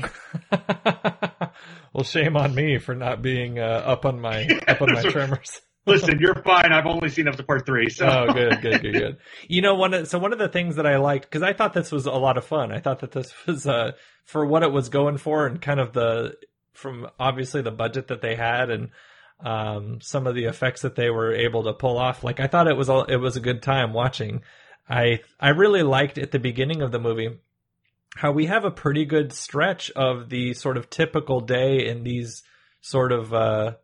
well, 1.92 2.02
shame 2.04 2.36
on 2.36 2.54
me 2.54 2.78
for 2.78 2.94
not 2.94 3.22
being 3.22 3.58
uh, 3.58 3.62
up 3.84 4.04
on 4.04 4.20
my 4.20 4.46
up 4.68 4.80
on 4.82 4.92
my 4.92 5.02
tremors. 5.02 5.60
Listen, 5.86 6.18
you're 6.18 6.42
fine. 6.42 6.72
I've 6.72 6.86
only 6.86 7.08
seen 7.08 7.28
up 7.28 7.36
to 7.36 7.44
Part 7.44 7.64
Three, 7.64 7.88
so 7.88 8.06
oh, 8.06 8.32
good, 8.32 8.60
good, 8.60 8.82
good, 8.82 8.92
good. 8.92 9.16
You 9.48 9.62
know, 9.62 9.76
one 9.76 9.94
of, 9.94 10.08
so 10.08 10.18
one 10.18 10.32
of 10.32 10.38
the 10.38 10.48
things 10.48 10.76
that 10.76 10.86
I 10.86 10.96
liked 10.96 11.26
because 11.26 11.42
I 11.42 11.52
thought 11.52 11.74
this 11.74 11.92
was 11.92 12.06
a 12.06 12.12
lot 12.12 12.36
of 12.36 12.44
fun. 12.44 12.72
I 12.72 12.80
thought 12.80 13.00
that 13.00 13.12
this 13.12 13.32
was 13.46 13.66
uh, 13.66 13.92
for 14.24 14.44
what 14.44 14.64
it 14.64 14.72
was 14.72 14.88
going 14.88 15.16
for 15.16 15.46
and 15.46 15.62
kind 15.62 15.78
of 15.78 15.92
the 15.92 16.36
from 16.72 17.08
obviously 17.18 17.62
the 17.62 17.70
budget 17.70 18.08
that 18.08 18.20
they 18.20 18.34
had 18.34 18.70
and 18.70 18.90
um, 19.40 20.00
some 20.00 20.26
of 20.26 20.34
the 20.34 20.44
effects 20.44 20.82
that 20.82 20.96
they 20.96 21.10
were 21.10 21.32
able 21.32 21.64
to 21.64 21.72
pull 21.72 21.98
off. 21.98 22.24
Like 22.24 22.40
I 22.40 22.48
thought 22.48 22.68
it 22.68 22.76
was 22.76 22.88
a, 22.88 23.04
it 23.08 23.16
was 23.16 23.36
a 23.36 23.40
good 23.40 23.62
time 23.62 23.92
watching. 23.92 24.42
I 24.88 25.20
I 25.38 25.50
really 25.50 25.82
liked 25.82 26.18
at 26.18 26.32
the 26.32 26.38
beginning 26.38 26.82
of 26.82 26.90
the 26.90 27.00
movie 27.00 27.38
how 28.16 28.32
we 28.32 28.46
have 28.46 28.64
a 28.64 28.70
pretty 28.70 29.04
good 29.04 29.32
stretch 29.32 29.90
of 29.92 30.30
the 30.30 30.54
sort 30.54 30.76
of 30.76 30.90
typical 30.90 31.40
day 31.40 31.86
in 31.86 32.02
these 32.02 32.42
sort 32.80 33.12
of 33.12 33.32
uh 33.32 33.74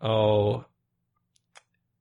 oh 0.00 0.64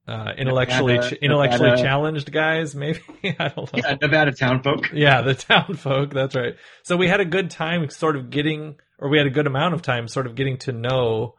uh 0.08 0.32
intellectually 0.38 0.96
Nevada- 0.96 1.24
intellectually 1.24 1.70
Nevada. 1.70 1.82
challenged 1.82 2.32
guys 2.32 2.76
maybe 2.84 3.00
I 3.24 3.48
don't 3.50 3.58
know. 3.74 3.80
yeah, 3.84 3.96
Nevada 4.02 4.32
town 4.34 4.62
folk. 4.62 4.92
Yeah, 4.94 5.22
the 5.22 5.34
town 5.34 5.76
folk, 5.76 6.14
that's 6.14 6.36
right. 6.36 6.56
So 6.84 6.98
we 6.98 7.08
had 7.08 7.20
a 7.22 7.26
good 7.26 7.50
time 7.50 7.90
sort 7.90 8.16
of 8.18 8.30
getting 8.30 8.76
or 9.00 9.10
we 9.10 9.18
had 9.18 9.28
a 9.28 9.32
good 9.32 9.48
amount 9.48 9.74
of 9.74 9.82
time 9.82 10.08
sort 10.08 10.28
of 10.28 10.36
getting 10.36 10.58
to 10.60 10.72
know 10.74 11.36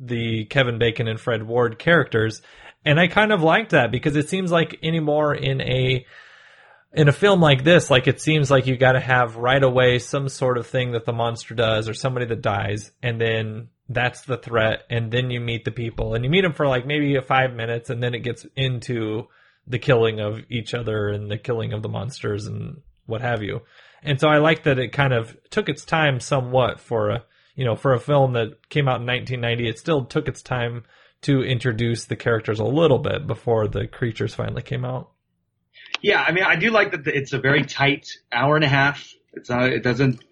the 0.00 0.44
Kevin 0.46 0.78
Bacon 0.78 1.08
and 1.08 1.18
Fred 1.20 1.42
Ward 1.42 1.78
characters. 1.78 2.40
And 2.84 3.00
I 3.00 3.08
kind 3.08 3.32
of 3.32 3.42
liked 3.42 3.70
that 3.72 3.90
because 3.90 4.14
it 4.16 4.28
seems 4.28 4.50
like 4.52 4.78
anymore 4.82 5.34
in 5.34 5.60
a 5.60 6.06
in 6.92 7.08
a 7.08 7.12
film 7.12 7.40
like 7.40 7.64
this, 7.64 7.90
like 7.90 8.06
it 8.06 8.20
seems 8.20 8.50
like 8.50 8.66
you 8.66 8.76
got 8.76 8.92
to 8.92 9.00
have 9.00 9.36
right 9.36 9.62
away 9.62 9.98
some 9.98 10.28
sort 10.28 10.58
of 10.58 10.66
thing 10.66 10.92
that 10.92 11.04
the 11.04 11.12
monster 11.12 11.54
does 11.54 11.88
or 11.88 11.94
somebody 11.94 12.26
that 12.26 12.42
dies, 12.42 12.92
and 13.02 13.20
then 13.20 13.68
that's 13.88 14.22
the 14.22 14.38
threat, 14.38 14.84
and 14.90 15.10
then 15.10 15.30
you 15.30 15.40
meet 15.40 15.64
the 15.64 15.70
people, 15.70 16.14
and 16.14 16.24
you 16.24 16.30
meet 16.30 16.42
them 16.42 16.52
for 16.52 16.66
like 16.66 16.86
maybe 16.86 17.18
five 17.20 17.54
minutes, 17.54 17.90
and 17.90 18.02
then 18.02 18.14
it 18.14 18.20
gets 18.20 18.46
into 18.56 19.28
the 19.66 19.78
killing 19.78 20.18
of 20.20 20.40
each 20.48 20.74
other 20.74 21.08
and 21.08 21.30
the 21.30 21.38
killing 21.38 21.72
of 21.72 21.82
the 21.82 21.88
monsters 21.88 22.46
and 22.46 22.80
what 23.06 23.20
have 23.20 23.42
you. 23.42 23.60
And 24.02 24.18
so 24.18 24.28
I 24.28 24.38
like 24.38 24.64
that 24.64 24.78
it 24.78 24.92
kind 24.92 25.12
of 25.12 25.36
took 25.50 25.68
its 25.68 25.84
time 25.84 26.20
somewhat 26.20 26.80
for 26.80 27.10
a 27.10 27.24
you 27.54 27.64
know 27.64 27.76
for 27.76 27.92
a 27.92 28.00
film 28.00 28.32
that 28.34 28.68
came 28.68 28.88
out 28.88 29.00
in 29.00 29.06
1990. 29.06 29.68
It 29.68 29.78
still 29.78 30.04
took 30.04 30.28
its 30.28 30.42
time 30.42 30.84
to 31.22 31.42
introduce 31.42 32.04
the 32.04 32.16
characters 32.16 32.60
a 32.60 32.64
little 32.64 32.98
bit 32.98 33.26
before 33.26 33.66
the 33.66 33.86
creatures 33.86 34.34
finally 34.34 34.62
came 34.62 34.84
out. 34.84 35.10
Yeah, 36.00 36.22
I 36.22 36.32
mean, 36.32 36.44
I 36.44 36.56
do 36.56 36.70
like 36.70 36.92
that 36.92 37.06
it's 37.06 37.32
a 37.32 37.38
very 37.38 37.64
tight 37.64 38.18
hour 38.32 38.56
and 38.56 38.64
a 38.64 38.68
half. 38.68 39.14
It's 39.32 39.50
not, 39.50 39.70
it 39.70 39.82
doesn't 39.82 40.22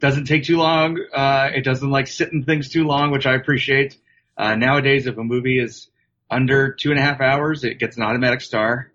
doesn't 0.00 0.26
take 0.26 0.44
too 0.44 0.58
long. 0.58 0.98
Uh, 1.14 1.50
it 1.54 1.64
doesn't 1.64 1.90
like 1.90 2.06
sit 2.06 2.32
in 2.32 2.44
things 2.44 2.68
too 2.68 2.84
long, 2.84 3.10
which 3.10 3.26
I 3.26 3.34
appreciate. 3.34 3.96
Uh, 4.36 4.54
nowadays, 4.54 5.06
if 5.06 5.16
a 5.16 5.24
movie 5.24 5.58
is 5.58 5.88
under 6.30 6.72
two 6.72 6.90
and 6.90 6.98
a 6.98 7.02
half 7.02 7.20
hours, 7.20 7.64
it 7.64 7.78
gets 7.78 7.96
an 7.96 8.02
automatic 8.02 8.40
star. 8.40 8.92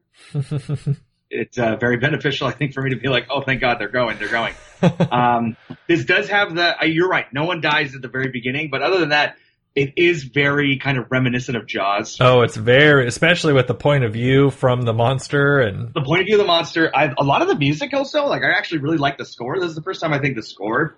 it's 1.29 1.57
uh, 1.57 1.75
very 1.77 1.97
beneficial, 1.97 2.47
I 2.47 2.51
think, 2.51 2.73
for 2.73 2.81
me 2.81 2.91
to 2.91 2.97
be 2.97 3.07
like, 3.07 3.27
oh, 3.29 3.41
thank 3.41 3.61
God 3.61 3.79
they're 3.79 3.87
going, 3.87 4.19
they're 4.19 4.29
going. 4.29 4.53
um, 5.11 5.57
this 5.87 6.05
does 6.05 6.29
have 6.29 6.53
the. 6.55 6.81
Uh, 6.81 6.85
you're 6.85 7.09
right. 7.09 7.31
No 7.33 7.45
one 7.45 7.61
dies 7.61 7.95
at 7.95 8.01
the 8.01 8.07
very 8.07 8.29
beginning, 8.29 8.69
but 8.69 8.81
other 8.81 8.99
than 8.99 9.09
that, 9.09 9.37
it 9.75 9.93
is 9.97 10.23
very 10.23 10.77
kind 10.77 10.97
of 10.97 11.05
reminiscent 11.11 11.55
of 11.57 11.65
Jaws. 11.67 12.17
Oh, 12.19 12.41
it's 12.41 12.57
very, 12.57 13.07
especially 13.07 13.53
with 13.53 13.67
the 13.67 13.75
point 13.75 14.03
of 14.03 14.13
view 14.13 14.49
from 14.49 14.81
the 14.81 14.93
monster 14.93 15.59
and 15.59 15.93
the 15.93 16.01
point 16.01 16.21
of 16.21 16.25
view 16.25 16.35
of 16.35 16.41
the 16.41 16.47
monster. 16.47 16.91
I, 16.95 17.13
a 17.17 17.23
lot 17.23 17.41
of 17.41 17.47
the 17.47 17.55
music 17.55 17.93
also, 17.93 18.25
like 18.25 18.43
I 18.43 18.51
actually 18.51 18.79
really 18.79 18.97
like 18.97 19.17
the 19.17 19.25
score. 19.25 19.59
This 19.59 19.69
is 19.69 19.75
the 19.75 19.81
first 19.83 20.01
time 20.01 20.11
I 20.13 20.19
think 20.19 20.35
the 20.35 20.43
score 20.43 20.97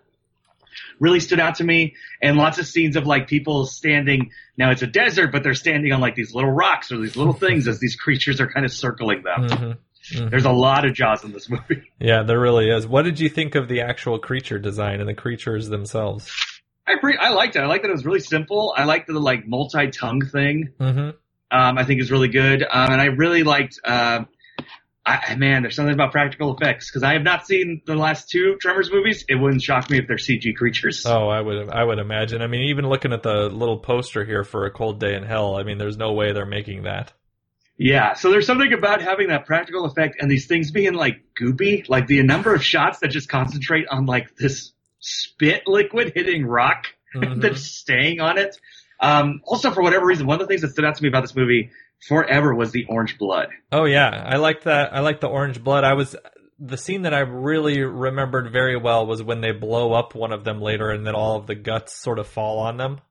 really 1.00 1.20
stood 1.20 1.40
out 1.40 1.56
to 1.56 1.64
me. 1.64 1.96
And 2.22 2.38
lots 2.38 2.60
of 2.60 2.66
scenes 2.66 2.96
of 2.96 3.06
like 3.06 3.28
people 3.28 3.66
standing. 3.66 4.32
Now 4.58 4.72
it's 4.72 4.82
a 4.82 4.88
desert, 4.88 5.32
but 5.32 5.44
they're 5.44 5.54
standing 5.54 5.92
on 5.92 6.00
like 6.00 6.16
these 6.16 6.34
little 6.34 6.52
rocks 6.52 6.92
or 6.92 6.98
these 6.98 7.16
little 7.18 7.34
things 7.34 7.68
as 7.68 7.80
these 7.80 7.96
creatures 7.96 8.40
are 8.40 8.48
kind 8.48 8.66
of 8.66 8.72
circling 8.72 9.24
them. 9.24 9.78
Mhm. 10.14 10.30
There's 10.32 10.46
a 10.46 10.52
lot 10.52 10.86
of 10.86 10.94
Jaws 10.94 11.24
in 11.24 11.32
this 11.32 11.48
movie. 11.50 11.84
yeah, 12.00 12.24
there 12.24 12.40
really 12.40 12.70
is. 12.70 12.88
What 12.88 13.04
did 13.04 13.20
you 13.20 13.30
think 13.30 13.56
of 13.56 13.68
the 13.68 13.82
actual 13.82 14.18
creature 14.18 14.58
design 14.58 15.00
and 15.00 15.08
the 15.08 15.14
creatures 15.14 15.70
themselves? 15.70 16.32
I 16.88 16.96
pre- 17.00 17.18
I 17.18 17.30
liked 17.30 17.56
it. 17.56 17.60
I 17.60 17.68
liked 17.68 17.84
that 17.84 17.90
it 17.90 17.94
was 17.94 18.06
really 18.06 18.20
simple. 18.20 18.74
I 18.76 18.86
liked 18.86 19.08
the 19.08 19.20
like 19.20 19.48
multi-tongue 19.48 20.26
thing. 20.26 20.74
Mm-hmm. 20.80 21.10
Um, 21.54 21.78
I 21.78 21.84
think 21.84 22.02
is 22.02 22.12
really 22.12 22.30
good. 22.30 22.64
Um, 22.64 22.92
and 22.92 23.02
I 23.02 23.06
really 23.06 23.44
liked. 23.44 23.80
Uh, 23.84 24.26
I, 25.04 25.36
man, 25.36 25.64
there's 25.64 25.76
something 25.76 25.94
about 25.94 26.12
practical 26.12 26.56
effects 26.56 26.90
because 26.90 27.02
I 27.02 27.14
have 27.14 27.24
not 27.24 27.48
seen 27.48 27.82
the 27.88 27.96
last 27.96 28.30
two 28.30 28.58
Tremors 28.62 28.92
movies. 28.92 29.26
It 29.28 29.36
wouldn't 29.36 29.64
shock 29.64 29.90
me 29.90 29.98
if 29.98 30.08
they're 30.08 30.18
CG 30.18 30.56
creatures. 30.56 31.06
Oh, 31.08 31.28
I 31.28 31.42
would, 31.42 31.70
I 31.70 31.84
would 31.84 31.98
imagine. 31.98 32.44
I 32.44 32.48
mean, 32.48 32.70
even 32.70 32.88
looking 32.88 33.12
at 33.12 33.24
the 33.24 33.50
little 33.50 33.80
poster 33.80 34.24
here 34.24 34.44
for 34.44 34.66
a 34.66 34.72
cold 34.72 35.00
day 35.00 35.16
in 35.16 35.24
hell, 35.24 35.56
I 35.56 35.64
mean, 35.64 35.80
there's 35.80 35.98
no 35.98 36.14
way 36.14 36.34
they're 36.34 36.46
making 36.46 36.84
that. 36.84 37.14
Yeah, 37.78 38.14
so 38.14 38.30
there's 38.30 38.46
something 38.46 38.72
about 38.74 39.02
having 39.02 39.30
that 39.30 39.48
practical 39.48 39.86
effect 39.86 40.18
and 40.20 40.30
these 40.30 40.46
things 40.46 40.70
being 40.70 40.94
like 40.94 41.24
goopy, 41.40 41.90
like 41.90 42.06
the 42.06 42.22
number 42.22 42.54
of 42.54 42.64
shots 42.64 43.00
that 43.00 43.08
just 43.08 43.28
concentrate 43.28 43.88
on 43.90 44.06
like 44.06 44.36
this 44.36 44.72
spit 45.02 45.64
liquid 45.68 46.14
hitting 46.16 46.46
rock 46.46 46.86
Mhm. 47.14 47.42
that's 47.42 47.62
staying 47.64 48.22
on 48.22 48.38
it. 48.38 48.56
Um, 49.02 49.42
also, 49.44 49.72
for 49.72 49.82
whatever 49.84 50.06
reason, 50.06 50.28
one 50.28 50.36
of 50.40 50.48
the 50.48 50.48
things 50.48 50.62
that 50.62 50.70
stood 50.72 50.86
out 50.86 50.96
to 50.96 51.04
me 51.04 51.10
about 51.10 51.22
this 51.22 51.36
movie 51.36 51.72
forever 52.08 52.56
was 52.56 52.72
the 52.72 52.86
orange 52.88 53.18
blood. 53.18 53.50
Oh 53.72 53.84
yeah, 53.86 54.10
I 54.10 54.38
like 54.38 54.64
that. 54.64 54.94
I 54.96 55.02
like 55.02 55.20
the 55.20 55.28
orange 55.28 55.62
blood. 55.62 55.84
I 55.84 55.94
was 55.96 56.16
the 56.58 56.78
scene 56.78 57.02
that 57.02 57.14
I 57.14 57.20
really 57.22 57.82
remembered 57.82 58.52
very 58.54 58.78
well 58.78 59.06
was 59.08 59.22
when 59.22 59.42
they 59.42 59.52
blow 59.52 59.92
up 59.94 60.16
one 60.16 60.32
of 60.32 60.44
them 60.46 60.62
later, 60.62 60.90
and 60.92 61.06
then 61.06 61.16
all 61.16 61.36
of 61.36 61.48
the 61.48 61.56
guts 61.56 62.00
sort 62.02 62.18
of 62.20 62.28
fall 62.28 62.60
on 62.60 62.78
them. 62.78 63.02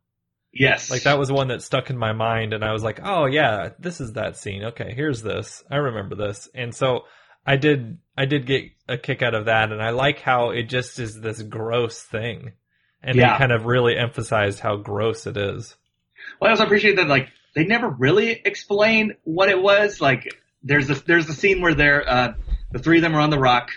Yes, 0.52 0.90
Like 0.90 1.02
that 1.02 1.18
was 1.18 1.30
one 1.30 1.48
that 1.48 1.62
stuck 1.62 1.90
in 1.90 1.98
my 1.98 2.12
mind, 2.12 2.52
and 2.54 2.64
I 2.64 2.72
was 2.72 2.82
like, 2.82 3.00
"Oh 3.04 3.26
yeah, 3.26 3.70
this 3.78 4.00
is 4.00 4.14
that 4.14 4.36
scene. 4.36 4.64
Okay, 4.64 4.92
here's 4.94 5.22
this. 5.22 5.62
I 5.70 5.76
remember 5.76 6.14
this." 6.16 6.48
And 6.54 6.74
so 6.74 7.02
I 7.46 7.56
did. 7.56 7.98
I 8.16 8.24
did 8.24 8.46
get 8.46 8.64
a 8.90 8.98
kick 8.98 9.22
out 9.22 9.34
of 9.34 9.46
that, 9.46 9.72
and 9.72 9.82
I 9.82 9.90
like 9.90 10.20
how 10.20 10.50
it 10.50 10.64
just 10.64 10.98
is 10.98 11.20
this 11.20 11.40
gross 11.42 12.02
thing, 12.02 12.52
and 13.02 13.16
Yeah. 13.16 13.32
they 13.32 13.38
kind 13.38 13.52
of 13.52 13.64
really 13.66 13.96
emphasized 13.96 14.60
how 14.60 14.76
gross 14.76 15.26
it 15.26 15.36
is. 15.36 15.76
Well, 16.40 16.48
I 16.48 16.50
also 16.52 16.64
appreciate 16.64 16.96
that 16.96 17.08
like 17.08 17.28
they 17.54 17.64
never 17.64 17.88
really 17.88 18.30
explain 18.44 19.14
what 19.24 19.48
it 19.48 19.60
was. 19.60 20.00
Like 20.00 20.28
there's 20.62 20.90
a 20.90 20.94
there's 21.06 21.28
a 21.28 21.34
scene 21.34 21.60
where 21.62 21.74
they're 21.74 22.08
uh, 22.08 22.34
the 22.72 22.78
three 22.78 22.98
of 22.98 23.02
them 23.02 23.14
are 23.16 23.20
on 23.20 23.30
the 23.30 23.38
rock, 23.38 23.70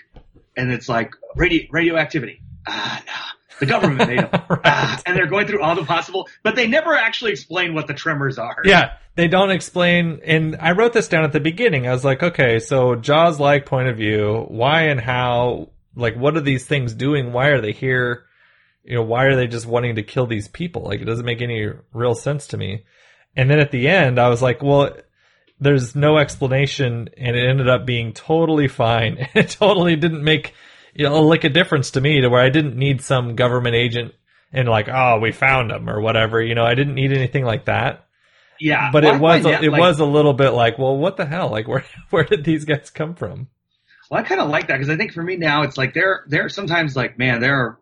and 0.58 0.72
it's 0.72 0.89
like 0.89 1.12
radio 1.36 1.63
radioactivity. 1.72 2.41
Ah, 2.67 3.01
no. 3.05 3.13
The 3.60 3.65
government 3.65 4.10
made 4.10 4.19
them. 4.19 4.41
Right. 4.50 4.62
Ah, 4.65 5.01
and 5.05 5.17
they're 5.17 5.27
going 5.27 5.48
through 5.48 5.62
all 5.62 5.75
the 5.75 5.83
possible, 5.83 6.27
but 6.43 6.55
they 6.55 6.67
never 6.67 6.95
actually 6.95 7.31
explain 7.31 7.74
what 7.74 7.88
the 7.88 7.93
tremors 7.93 8.38
are. 8.38 8.62
Yeah, 8.65 8.93
they 9.15 9.27
don't 9.27 9.51
explain. 9.51 10.22
And 10.24 10.57
I 10.60 10.72
wrote 10.72 10.93
this 10.93 11.07
down 11.07 11.24
at 11.24 11.31
the 11.31 11.39
beginning. 11.39 11.88
I 11.88 11.91
was 11.91 12.05
like, 12.05 12.24
okay, 12.24 12.60
so 12.60 12.95
Jaws 12.95 13.39
like 13.39 13.65
point 13.65 13.89
of 13.89 13.98
view, 13.98 14.45
why 14.48 14.83
and 14.83 15.00
how, 15.00 15.69
like, 15.95 16.15
what 16.15 16.38
are 16.38 16.41
these 16.41 16.65
things 16.65 16.93
doing? 16.93 17.33
Why 17.33 17.48
are 17.48 17.62
they 17.62 17.72
here? 17.72 18.25
You 18.83 18.95
know, 18.95 19.03
why 19.03 19.25
are 19.25 19.36
they 19.36 19.48
just 19.48 19.65
wanting 19.65 19.95
to 19.95 20.03
kill 20.03 20.27
these 20.27 20.48
people? 20.48 20.83
Like, 20.83 21.01
it 21.01 21.05
doesn't 21.05 21.25
make 21.25 21.41
any 21.41 21.69
real 21.93 22.15
sense 22.15 22.48
to 22.48 22.57
me. 22.57 22.83
And 23.36 23.50
then 23.50 23.60
at 23.60 23.72
the 23.72 23.88
end, 23.88 24.19
I 24.19 24.29
was 24.29 24.41
like, 24.41 24.62
well, 24.62 24.95
there's 25.60 25.95
no 25.95 26.17
explanation, 26.17 27.10
and 27.17 27.36
it 27.36 27.50
ended 27.50 27.69
up 27.69 27.86
being 27.86 28.13
totally 28.13 28.67
fine. 28.67 29.27
It 29.36 29.50
totally 29.50 29.95
didn't 29.95 30.24
make, 30.24 30.53
you 30.95 31.05
know, 31.09 31.21
like 31.21 31.43
a 31.43 31.50
difference 31.50 31.91
to 31.91 32.01
me 32.01 32.21
to 32.21 32.29
where 32.29 32.41
I 32.41 32.50
didn't 32.50 32.75
need 32.77 33.01
some 33.01 33.35
government 33.35 33.75
agent 33.75 34.13
and 34.51 34.67
like, 34.67 34.88
oh, 34.89 35.19
we 35.19 35.31
found 35.31 35.69
them 35.71 35.89
or 35.89 36.00
whatever. 36.01 36.41
You 36.41 36.55
know, 36.55 36.63
I 36.65 36.75
didn't 36.75 36.95
need 36.95 37.12
anything 37.12 37.43
like 37.45 37.65
that. 37.65 38.05
yeah, 38.59 38.91
but 38.91 39.03
Well, 39.03 39.15
it 39.15 39.19
was 39.19 39.43
that, 39.43 39.63
it 39.63 39.71
like- 39.71 39.79
was 39.81 40.00
a 40.00 40.05
little 40.05 40.33
bit 40.33 40.51
like, 40.51 40.77
well, 40.77 40.95
what 40.97 41.17
the 41.17 41.25
hell? 41.25 41.50
Like, 41.50 41.67
where 41.69 41.85
where 42.09 42.23
did 42.23 42.43
these 42.43 42.65
guys 42.65 42.89
come 42.89 43.15
from? 43.15 43.47
Well, 44.12 44.19
I 44.21 44.23
kind 44.23 44.41
of 44.41 44.50
like 44.50 44.67
that 44.67 44.75
because 44.75 44.89
I 44.89 44.95
think 44.97 45.13
for 45.13 45.23
me 45.23 45.38
now 45.38 45.63
it's 45.63 45.77
like 45.77 45.93
there 45.93 46.23
there 46.27 46.47
sometimes 46.50 46.95
like 46.95 47.17
man 47.17 47.39
there 47.41 47.55
are 47.55 47.79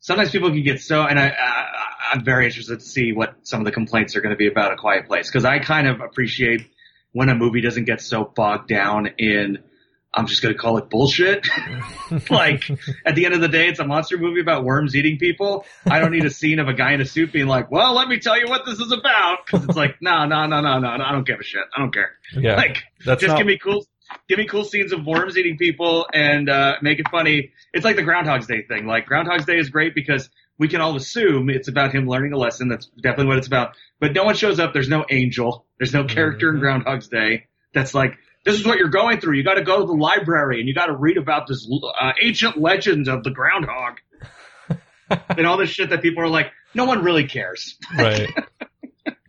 sometimes 0.00 0.30
people 0.30 0.48
can 0.50 0.62
get 0.62 0.80
so 0.80 1.02
and 1.02 1.18
I, 1.18 1.28
I 1.28 1.66
I'm 2.14 2.24
very 2.24 2.46
interested 2.46 2.78
to 2.80 2.86
see 2.86 3.12
what 3.12 3.34
some 3.42 3.60
of 3.60 3.66
the 3.66 3.72
complaints 3.72 4.14
are 4.16 4.20
going 4.22 4.30
to 4.30 4.36
be 4.38 4.46
about 4.46 4.72
a 4.72 4.76
quiet 4.76 5.06
place 5.06 5.28
because 5.28 5.44
I 5.44 5.58
kind 5.58 5.86
of 5.88 6.00
appreciate 6.00 6.70
when 7.12 7.28
a 7.28 7.34
movie 7.34 7.60
doesn't 7.60 7.84
get 7.84 8.00
so 8.00 8.24
bogged 8.24 8.68
down 8.68 9.08
in 9.18 9.58
I'm 10.16 10.26
just 10.26 10.40
going 10.42 10.54
to 10.54 10.58
call 10.58 10.78
it 10.78 10.88
bullshit. 10.88 11.46
like 12.30 12.64
at 13.04 13.14
the 13.14 13.26
end 13.26 13.34
of 13.34 13.40
the 13.42 13.48
day, 13.48 13.68
it's 13.68 13.78
a 13.80 13.84
monster 13.86 14.16
movie 14.16 14.40
about 14.40 14.64
worms 14.64 14.96
eating 14.96 15.18
people. 15.18 15.64
I 15.88 15.98
don't 16.00 16.10
need 16.12 16.24
a 16.24 16.30
scene 16.30 16.58
of 16.58 16.68
a 16.68 16.72
guy 16.74 16.92
in 16.92 17.00
a 17.00 17.04
suit 17.04 17.32
being 17.32 17.46
like, 17.46 17.70
"Well, 17.70 17.94
let 17.94 18.08
me 18.08 18.18
tell 18.18 18.38
you 18.38 18.48
what 18.48 18.64
this 18.64 18.78
is 18.80 18.92
about," 18.92 19.44
because 19.44 19.64
it's 19.64 19.76
like, 19.76 19.96
no, 20.00 20.24
no, 20.24 20.46
no, 20.46 20.60
no, 20.60 20.78
no, 20.78 20.96
no, 20.96 21.04
I 21.04 21.12
don't 21.12 21.26
give 21.26 21.38
a 21.38 21.44
shit. 21.44 21.64
I 21.76 21.80
don't 21.80 21.92
care. 21.92 22.12
Yeah, 22.32 22.56
Like, 22.56 22.82
that's 23.04 23.20
just 23.20 23.32
not- 23.32 23.38
give 23.38 23.46
me 23.46 23.58
cool, 23.58 23.84
give 24.28 24.38
me 24.38 24.46
cool 24.46 24.64
scenes 24.64 24.92
of 24.92 25.04
worms 25.04 25.36
eating 25.36 25.58
people 25.58 26.06
and 26.12 26.48
uh, 26.48 26.76
make 26.80 26.98
it 26.98 27.08
funny. 27.10 27.52
It's 27.74 27.84
like 27.84 27.96
the 27.96 28.02
Groundhog's 28.02 28.46
Day 28.46 28.62
thing. 28.62 28.86
Like 28.86 29.06
Groundhog's 29.06 29.44
Day 29.44 29.58
is 29.58 29.68
great 29.68 29.94
because 29.94 30.30
we 30.58 30.68
can 30.68 30.80
all 30.80 30.96
assume 30.96 31.50
it's 31.50 31.68
about 31.68 31.92
him 31.94 32.06
learning 32.08 32.32
a 32.32 32.38
lesson. 32.38 32.68
That's 32.68 32.86
definitely 32.86 33.26
what 33.26 33.36
it's 33.38 33.46
about. 33.46 33.72
But 34.00 34.14
no 34.14 34.24
one 34.24 34.34
shows 34.34 34.58
up. 34.58 34.72
There's 34.72 34.88
no 34.88 35.04
angel. 35.10 35.66
There's 35.78 35.92
no 35.92 36.04
character 36.04 36.50
in 36.54 36.60
Groundhog's 36.60 37.08
Day 37.08 37.46
that's 37.74 37.92
like, 37.92 38.16
this 38.46 38.60
is 38.60 38.64
what 38.64 38.78
you're 38.78 38.88
going 38.88 39.20
through. 39.20 39.36
You 39.36 39.42
got 39.42 39.54
to 39.54 39.64
go 39.64 39.80
to 39.80 39.86
the 39.86 39.92
library 39.92 40.60
and 40.60 40.68
you 40.68 40.74
got 40.74 40.86
to 40.86 40.96
read 40.96 41.18
about 41.18 41.48
this 41.48 41.68
uh, 41.68 42.12
ancient 42.22 42.56
legends 42.56 43.08
of 43.08 43.24
the 43.24 43.30
groundhog 43.30 43.98
and 45.36 45.46
all 45.46 45.58
this 45.58 45.68
shit 45.68 45.90
that 45.90 46.00
people 46.00 46.22
are 46.22 46.28
like, 46.28 46.52
no 46.72 46.84
one 46.84 47.02
really 47.02 47.26
cares. 47.26 47.76
right. 47.98 48.30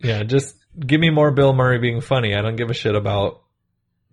Yeah, 0.00 0.22
just 0.22 0.54
give 0.78 1.00
me 1.00 1.10
more 1.10 1.32
Bill 1.32 1.52
Murray 1.52 1.80
being 1.80 2.00
funny. 2.00 2.34
I 2.34 2.42
don't 2.42 2.54
give 2.54 2.70
a 2.70 2.74
shit 2.74 2.94
about 2.94 3.42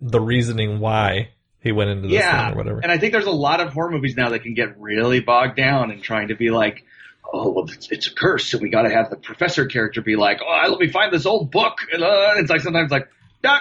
the 0.00 0.20
reasoning 0.20 0.80
why 0.80 1.30
he 1.60 1.70
went 1.70 1.90
into 1.90 2.08
this 2.08 2.14
yeah, 2.14 2.46
thing 2.46 2.54
or 2.54 2.56
whatever. 2.56 2.80
And 2.80 2.90
I 2.90 2.98
think 2.98 3.12
there's 3.12 3.26
a 3.26 3.30
lot 3.30 3.60
of 3.60 3.72
horror 3.72 3.92
movies 3.92 4.16
now 4.16 4.30
that 4.30 4.42
can 4.42 4.54
get 4.54 4.80
really 4.80 5.20
bogged 5.20 5.56
down 5.56 5.92
in 5.92 6.02
trying 6.02 6.28
to 6.28 6.34
be 6.34 6.50
like, 6.50 6.84
oh, 7.32 7.52
well, 7.52 7.64
it's, 7.68 7.92
it's 7.92 8.08
a 8.08 8.14
curse, 8.14 8.46
so 8.46 8.58
we 8.58 8.70
got 8.70 8.82
to 8.82 8.90
have 8.90 9.10
the 9.10 9.16
professor 9.16 9.66
character 9.66 10.02
be 10.02 10.16
like, 10.16 10.40
oh, 10.44 10.68
let 10.68 10.80
me 10.80 10.88
find 10.88 11.12
this 11.12 11.26
old 11.26 11.52
book. 11.52 11.78
And 11.92 12.02
uh, 12.02 12.34
it's 12.36 12.50
like 12.50 12.60
sometimes 12.60 12.90
like, 12.90 13.08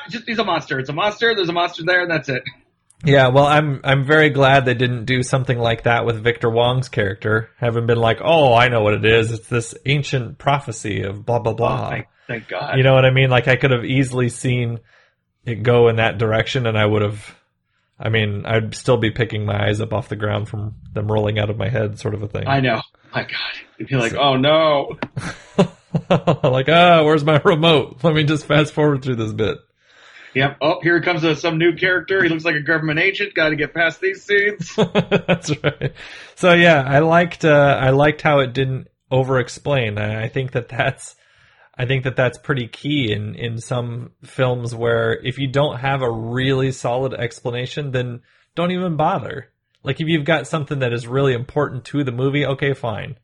just 0.10 0.26
he's 0.28 0.40
a 0.40 0.44
monster. 0.44 0.80
It's 0.80 0.90
a 0.90 0.94
monster. 0.94 1.36
There's 1.36 1.50
a 1.50 1.54
monster 1.54 1.84
there, 1.86 2.02
and 2.02 2.12
that's 2.12 2.30
it. 2.30 2.44
Yeah, 3.04 3.28
well, 3.28 3.46
I'm 3.46 3.82
I'm 3.84 4.06
very 4.06 4.30
glad 4.30 4.66
they 4.66 4.74
didn't 4.74 5.06
do 5.06 5.22
something 5.22 5.58
like 5.58 5.84
that 5.84 6.06
with 6.06 6.24
Victor 6.24 6.50
Wong's 6.50 6.90
character, 6.90 7.50
having 7.58 7.86
been 7.86 7.98
like, 7.98 8.20
oh, 8.24 8.54
I 8.54 8.70
know 8.70 8.82
what 8.82 8.94
it 8.94 9.06
is. 9.06 9.32
It's 9.32 9.48
this 9.48 9.76
ancient 9.86 10.38
prophecy 10.38 11.04
of 11.04 11.26
blah 11.26 11.40
blah 11.40 11.54
blah. 11.54 11.88
Oh, 11.88 11.90
thank, 11.90 12.08
thank 12.28 12.48
God. 12.48 12.78
You 12.78 12.84
know 12.84 12.94
what 12.94 13.06
I 13.06 13.12
mean? 13.12 13.30
Like 13.30 13.48
I 13.48 13.58
could 13.58 13.72
have 13.72 13.86
easily 13.86 14.30
seen 14.30 14.80
it 15.46 15.62
go 15.62 15.90
in 15.90 15.98
that 15.98 16.18
direction, 16.18 16.66
and 16.66 16.78
I 16.78 16.86
would 16.86 17.02
have. 17.02 17.36
I 17.98 18.10
mean, 18.10 18.46
I'd 18.46 18.76
still 18.76 18.98
be 18.98 19.12
picking 19.12 19.46
my 19.46 19.68
eyes 19.68 19.80
up 19.80 19.94
off 19.94 20.10
the 20.10 20.18
ground 20.18 20.50
from 20.50 20.76
them 20.92 21.10
rolling 21.10 21.40
out 21.40 21.50
of 21.50 21.58
my 21.58 21.70
head, 21.70 21.98
sort 21.98 22.14
of 22.14 22.24
a 22.24 22.28
thing. 22.28 22.46
I 22.46 22.60
know. 22.60 22.82
My 23.14 23.22
God. 23.22 23.54
You'd 23.78 23.88
be 23.88 23.96
like, 23.96 24.14
oh 24.14 24.36
no. 24.36 24.98
like, 26.10 26.68
ah, 26.68 27.04
where's 27.04 27.24
my 27.24 27.40
remote? 27.44 28.04
Let 28.04 28.16
me 28.16 28.24
just 28.24 28.46
fast 28.46 28.74
forward 28.74 29.02
through 29.02 29.16
this 29.16 29.32
bit. 29.32 29.58
Yep. 30.36 30.58
Oh, 30.62 30.80
here 30.82 31.02
comes 31.02 31.24
a, 31.24 31.36
some 31.36 31.58
new 31.58 31.76
character. 31.76 32.22
He 32.22 32.30
looks 32.30 32.44
like 32.44 32.56
a 32.56 32.62
government 32.62 33.00
agent. 33.00 33.34
Got 33.34 33.50
to 33.50 33.56
get 33.56 33.74
past 33.74 34.02
these 34.02 34.24
scenes. 34.24 34.76
That's 34.94 35.52
right. 35.64 35.94
So 36.36 36.54
yeah, 36.54 36.84
I 36.86 37.00
liked 37.00 37.46
uh, 37.46 37.78
I 37.80 37.92
liked 37.92 38.22
how 38.22 38.40
it 38.40 38.54
didn't 38.54 38.90
over 39.10 39.40
explain. 39.40 39.98
I 39.98 40.26
I 40.26 40.28
think 40.28 40.52
that 40.52 40.68
that's 40.68 41.16
I 41.78 41.86
think 41.86 42.04
that 42.04 42.18
that's 42.18 42.38
pretty 42.38 42.68
key 42.68 43.14
in 43.14 43.36
in 43.36 43.60
some 43.60 44.12
films 44.24 44.76
where 44.76 45.14
if 45.24 45.38
you 45.38 45.48
don't 45.48 45.78
have 45.80 46.02
a 46.02 46.12
really 46.12 46.72
solid 46.74 47.14
explanation, 47.14 47.92
then 47.92 48.22
don't 48.56 48.72
even 48.72 48.98
bother. 48.98 49.52
Like 49.84 50.02
if 50.02 50.08
you've 50.08 50.26
got 50.26 50.48
something 50.48 50.80
that 50.80 50.94
is 50.94 51.08
really 51.08 51.34
important 51.34 51.86
to 51.86 52.04
the 52.04 52.12
movie, 52.12 52.46
okay, 52.46 52.74
fine. 52.74 53.18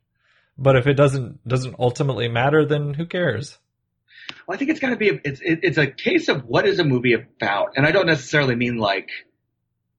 But 0.56 0.76
if 0.76 0.86
it 0.86 0.94
doesn't 0.94 1.46
doesn't 1.46 1.76
ultimately 1.78 2.28
matter, 2.28 2.64
then 2.64 2.94
who 2.94 3.04
cares? 3.04 3.58
Well, 4.46 4.54
I 4.54 4.58
think 4.58 4.70
it's 4.70 4.80
got 4.80 4.90
to 4.90 4.96
be. 4.96 5.10
A, 5.10 5.20
it's 5.24 5.40
it, 5.40 5.60
it's 5.62 5.78
a 5.78 5.86
case 5.86 6.28
of 6.28 6.44
what 6.44 6.66
is 6.66 6.78
a 6.78 6.84
movie 6.84 7.14
about, 7.14 7.74
and 7.76 7.86
I 7.86 7.92
don't 7.92 8.06
necessarily 8.06 8.54
mean 8.54 8.76
like 8.76 9.08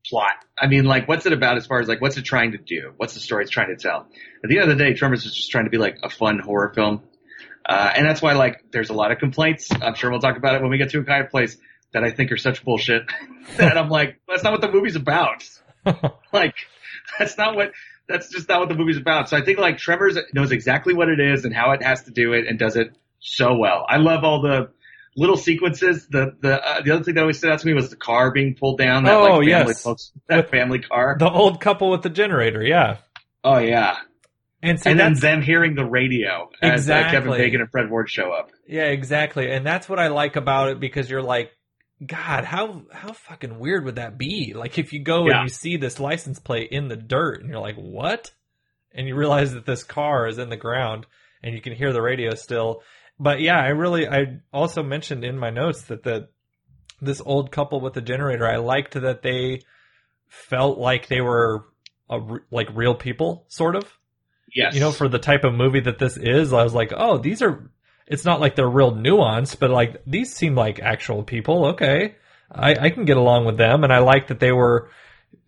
plot. 0.06 0.34
I 0.58 0.68
mean 0.68 0.86
like 0.86 1.08
what's 1.08 1.26
it 1.26 1.34
about 1.34 1.58
as 1.58 1.66
far 1.66 1.80
as 1.80 1.88
like 1.88 2.02
what's 2.02 2.18
it 2.18 2.24
trying 2.24 2.52
to 2.52 2.58
do? 2.58 2.94
What's 2.98 3.14
the 3.14 3.20
story 3.20 3.44
it's 3.44 3.52
trying 3.52 3.70
to 3.70 3.76
tell? 3.76 4.08
At 4.44 4.50
the 4.50 4.60
end 4.60 4.70
of 4.70 4.78
the 4.78 4.84
day, 4.84 4.94
Tremors 4.94 5.26
is 5.26 5.34
just 5.34 5.52
trying 5.52 5.66
to 5.66 5.70
be 5.70 5.78
like 5.78 6.00
a 6.04 6.10
fun 6.10 6.40
horror 6.40 6.72
film, 6.74 7.04
uh, 7.68 7.92
and 7.96 8.08
that's 8.08 8.22
why 8.22 8.34
like 8.34 8.64
there's 8.72 8.90
a 8.90 8.94
lot 8.94 9.12
of 9.12 9.20
complaints. 9.20 9.70
I'm 9.72 9.96
sure 9.96 10.12
we'll 10.12 10.20
talk 10.20 10.38
about 10.38 10.56
it 10.56 10.62
when 10.62 10.72
we 10.72 10.78
get 10.78 10.90
to 10.92 11.00
a 11.00 11.04
kind 11.04 11.24
of 11.24 11.32
place 11.32 11.58
that 11.94 12.04
I 12.04 12.12
think 12.12 12.32
are 12.32 12.38
such 12.38 12.64
bullshit 12.64 13.04
that 13.58 13.78
I'm 13.78 13.90
like 13.90 14.20
that's 14.28 14.44
not 14.44 14.52
what 14.52 14.62
the 14.62 14.72
movie's 14.72 14.96
about. 14.96 15.44
like 16.34 16.56
that's 17.18 17.38
not 17.38 17.56
what 17.56 17.72
that's 18.08 18.30
just 18.30 18.50
not 18.50 18.60
what 18.60 18.70
the 18.70 18.76
movie's 18.76 18.98
about. 18.98 19.30
So 19.30 19.38
I 19.38 19.42
think 19.42 19.60
like 19.60 19.78
Tremors 19.78 20.18
knows 20.34 20.52
exactly 20.52 20.94
what 20.94 21.08
it 21.08 21.20
is 21.20 21.46
and 21.46 21.56
how 21.56 21.72
it 21.72 21.82
has 21.82 22.04
to 22.04 22.12
do 22.12 22.34
it 22.34 22.48
and 22.48 22.60
does 22.60 22.76
it 22.76 22.96
so 23.24 23.56
well. 23.56 23.86
I 23.88 23.98
love 23.98 24.24
all 24.24 24.42
the 24.42 24.70
little 25.16 25.38
sequences. 25.38 26.08
The 26.10 26.36
the 26.42 26.62
uh, 26.62 26.82
the 26.82 26.92
other 26.92 27.04
thing 27.04 27.16
that 27.16 27.22
always 27.22 27.38
stood 27.38 27.52
out 27.52 27.60
to 27.60 27.68
me 27.68 27.74
was 27.74 27.90
the 27.90 27.96
car 27.96 28.32
being 28.32 28.56
pulled 28.56 28.78
down. 28.78 29.06
That, 29.06 29.14
Oh, 29.16 29.22
like, 29.24 29.30
family 29.32 29.48
yes. 29.48 29.82
folks- 29.82 30.12
that 30.28 30.50
family 30.50 30.80
car. 30.80 31.16
The 31.20 31.30
old 31.30 31.60
couple 31.62 31.90
with 31.90 32.02
the 32.02 32.10
generator, 32.10 32.62
yeah. 32.64 32.98
oh 33.44 33.58
yeah, 33.60 33.98
And 34.62 34.80
see, 34.80 34.90
and 34.92 35.00
then 35.00 35.14
them 35.14 35.42
hearing 35.42 35.76
the 35.76 35.86
radio 35.86 36.50
as 36.62 36.90
uh, 36.90 37.10
Kevin 37.12 37.32
Bacon 37.32 37.62
and 37.62 37.70
Fred 37.72 37.90
Ward 37.90 38.10
show 38.10 38.32
up. 38.32 38.50
Yeah, 38.68 38.86
exactly. 38.86 39.52
And 39.52 39.66
that's 39.66 39.88
what 39.90 40.00
I 40.00 40.08
like 40.08 40.36
about 40.36 40.70
it 40.70 40.80
because 40.80 41.10
you're 41.10 41.22
like, 41.22 41.52
God, 42.06 42.44
how 42.44 42.84
how 42.92 43.14
fucking 43.14 43.60
weird 43.60 43.86
would 43.86 43.96
that 43.96 44.18
be? 44.18 44.54
Like 44.54 44.78
if 44.80 44.92
you 44.94 45.02
go 45.04 45.28
Yeah. 45.28 45.40
and 45.42 45.44
you 45.44 45.50
see 45.54 45.78
this 45.78 46.00
license 46.00 46.40
plate 46.40 46.70
in 46.72 46.88
the 46.90 46.98
dirt 46.98 47.40
and 47.42 47.50
you're 47.50 47.60
like, 47.62 47.76
what? 47.78 48.32
And 48.94 49.08
you 49.08 49.16
realize 49.16 49.54
that 49.54 49.66
this 49.66 49.84
car 49.84 50.28
is 50.28 50.38
in 50.38 50.50
the 50.50 50.58
ground 50.58 51.06
and 51.42 51.54
you 51.56 51.62
can 51.62 51.74
hear 51.74 51.94
the 51.94 52.02
radio 52.02 52.34
still. 52.36 52.82
But 53.20 53.42
yeah, 53.42 53.60
I 53.60 53.70
really 53.70 54.08
I 54.08 54.40
also 54.52 54.84
mentioned 54.84 55.24
in 55.24 55.38
my 55.38 55.50
notes 55.50 55.84
that 55.84 56.04
the 56.04 56.30
this 57.02 57.22
old 57.24 57.52
couple 57.52 57.82
with 57.82 57.94
the 57.94 58.02
generator, 58.02 58.48
I 58.48 58.58
liked 58.58 58.94
that 58.94 59.22
they 59.22 59.62
felt 60.28 60.78
like 60.78 61.08
they 61.08 61.22
were 61.22 61.66
a, 62.10 62.20
like 62.50 62.70
real 62.74 62.96
people, 62.96 63.46
sort 63.50 63.76
of 63.76 63.86
Yes, 64.54 64.76
you 64.76 64.80
know, 64.80 64.92
for 64.92 65.08
the 65.08 65.20
type 65.20 65.44
of 65.44 65.54
movie 65.54 65.80
that 65.80 65.98
this 65.98 66.16
is, 66.16 66.54
I 66.54 66.64
was 66.64 66.74
like, 66.74 66.94
oh, 66.96 67.18
these 67.18 67.42
are. 67.42 67.70
It's 68.06 68.26
not 68.26 68.42
like 68.42 68.56
they're 68.56 68.70
real 68.70 68.92
nuanced, 68.92 69.60
but 69.60 69.72
like 69.72 70.04
these 70.06 70.34
seem 70.34 70.56
like 70.56 70.80
actual 70.80 71.24
people. 71.24 71.68
Okay, 71.68 72.16
I, 72.52 72.76
I 72.76 72.90
can 72.92 73.06
get 73.06 73.18
along 73.18 73.46
with 73.46 73.58
them, 73.58 73.84
and 73.84 73.92
I 73.92 74.00
like 74.00 74.28
that 74.28 74.40
they 74.40 74.52
were, 74.52 74.92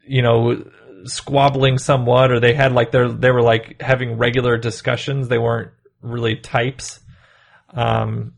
you 0.07 0.21
know, 0.23 0.65
squabbling 1.03 1.77
somewhat, 1.77 2.31
or 2.31 2.39
they 2.39 2.53
had 2.53 2.71
like 2.71 2.91
they 2.91 3.07
they 3.07 3.29
were 3.29 3.43
like 3.43 3.79
having 3.79 4.17
regular 4.17 4.57
discussions. 4.57 5.27
They 5.27 5.37
weren't 5.37 5.71
really 6.01 6.37
types. 6.37 6.99
Um, 7.75 8.33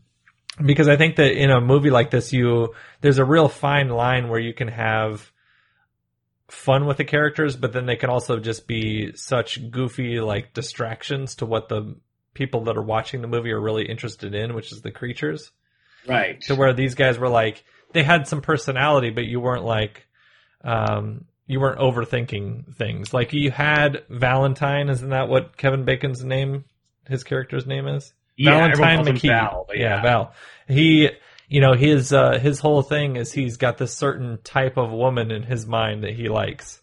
because 0.64 0.88
I 0.88 0.96
think 0.96 1.16
that 1.16 1.32
in 1.32 1.50
a 1.50 1.60
movie 1.60 1.90
like 1.90 2.10
this, 2.10 2.32
you 2.32 2.74
there's 3.00 3.18
a 3.18 3.24
real 3.24 3.48
fine 3.48 3.88
line 3.88 4.28
where 4.28 4.40
you 4.40 4.52
can 4.52 4.68
have 4.68 5.30
fun 6.48 6.86
with 6.86 6.96
the 6.96 7.04
characters, 7.04 7.56
but 7.56 7.72
then 7.72 7.86
they 7.86 7.96
can 7.96 8.10
also 8.10 8.38
just 8.38 8.66
be 8.66 9.12
such 9.14 9.70
goofy 9.70 10.20
like 10.20 10.54
distractions 10.54 11.36
to 11.36 11.46
what 11.46 11.68
the 11.68 11.96
people 12.34 12.64
that 12.64 12.76
are 12.76 12.82
watching 12.82 13.20
the 13.20 13.28
movie 13.28 13.52
are 13.52 13.60
really 13.60 13.84
interested 13.84 14.34
in, 14.34 14.54
which 14.54 14.72
is 14.72 14.80
the 14.80 14.90
creatures. 14.90 15.50
right. 16.06 16.40
To 16.42 16.54
where 16.54 16.72
these 16.72 16.94
guys 16.94 17.18
were 17.18 17.28
like 17.28 17.64
they 17.92 18.02
had 18.02 18.26
some 18.26 18.40
personality, 18.40 19.10
but 19.10 19.24
you 19.24 19.40
weren't 19.40 19.64
like 19.64 20.06
um 20.64 21.26
you 21.46 21.60
weren't 21.60 21.78
overthinking 21.78 22.74
things. 22.74 23.14
Like 23.14 23.32
you 23.32 23.50
had 23.50 24.04
Valentine, 24.10 24.90
isn't 24.90 25.10
that 25.10 25.28
what 25.28 25.56
Kevin 25.56 25.84
Bacon's 25.84 26.24
name 26.24 26.64
his 27.06 27.24
character's 27.24 27.66
name 27.66 27.86
is? 27.86 28.12
Yeah, 28.38 28.52
Valentine 28.52 29.04
calls 29.04 29.08
McKee. 29.08 29.28
Val, 29.28 29.66
yeah. 29.74 29.80
yeah. 29.80 30.02
Val. 30.02 30.32
He, 30.68 31.10
you 31.48 31.60
know, 31.60 31.74
his 31.74 32.12
uh, 32.12 32.38
his 32.38 32.60
whole 32.60 32.82
thing 32.82 33.16
is 33.16 33.32
he's 33.32 33.56
got 33.56 33.78
this 33.78 33.92
certain 33.92 34.38
type 34.44 34.76
of 34.76 34.92
woman 34.92 35.32
in 35.32 35.42
his 35.42 35.66
mind 35.66 36.04
that 36.04 36.14
he 36.14 36.28
likes, 36.28 36.80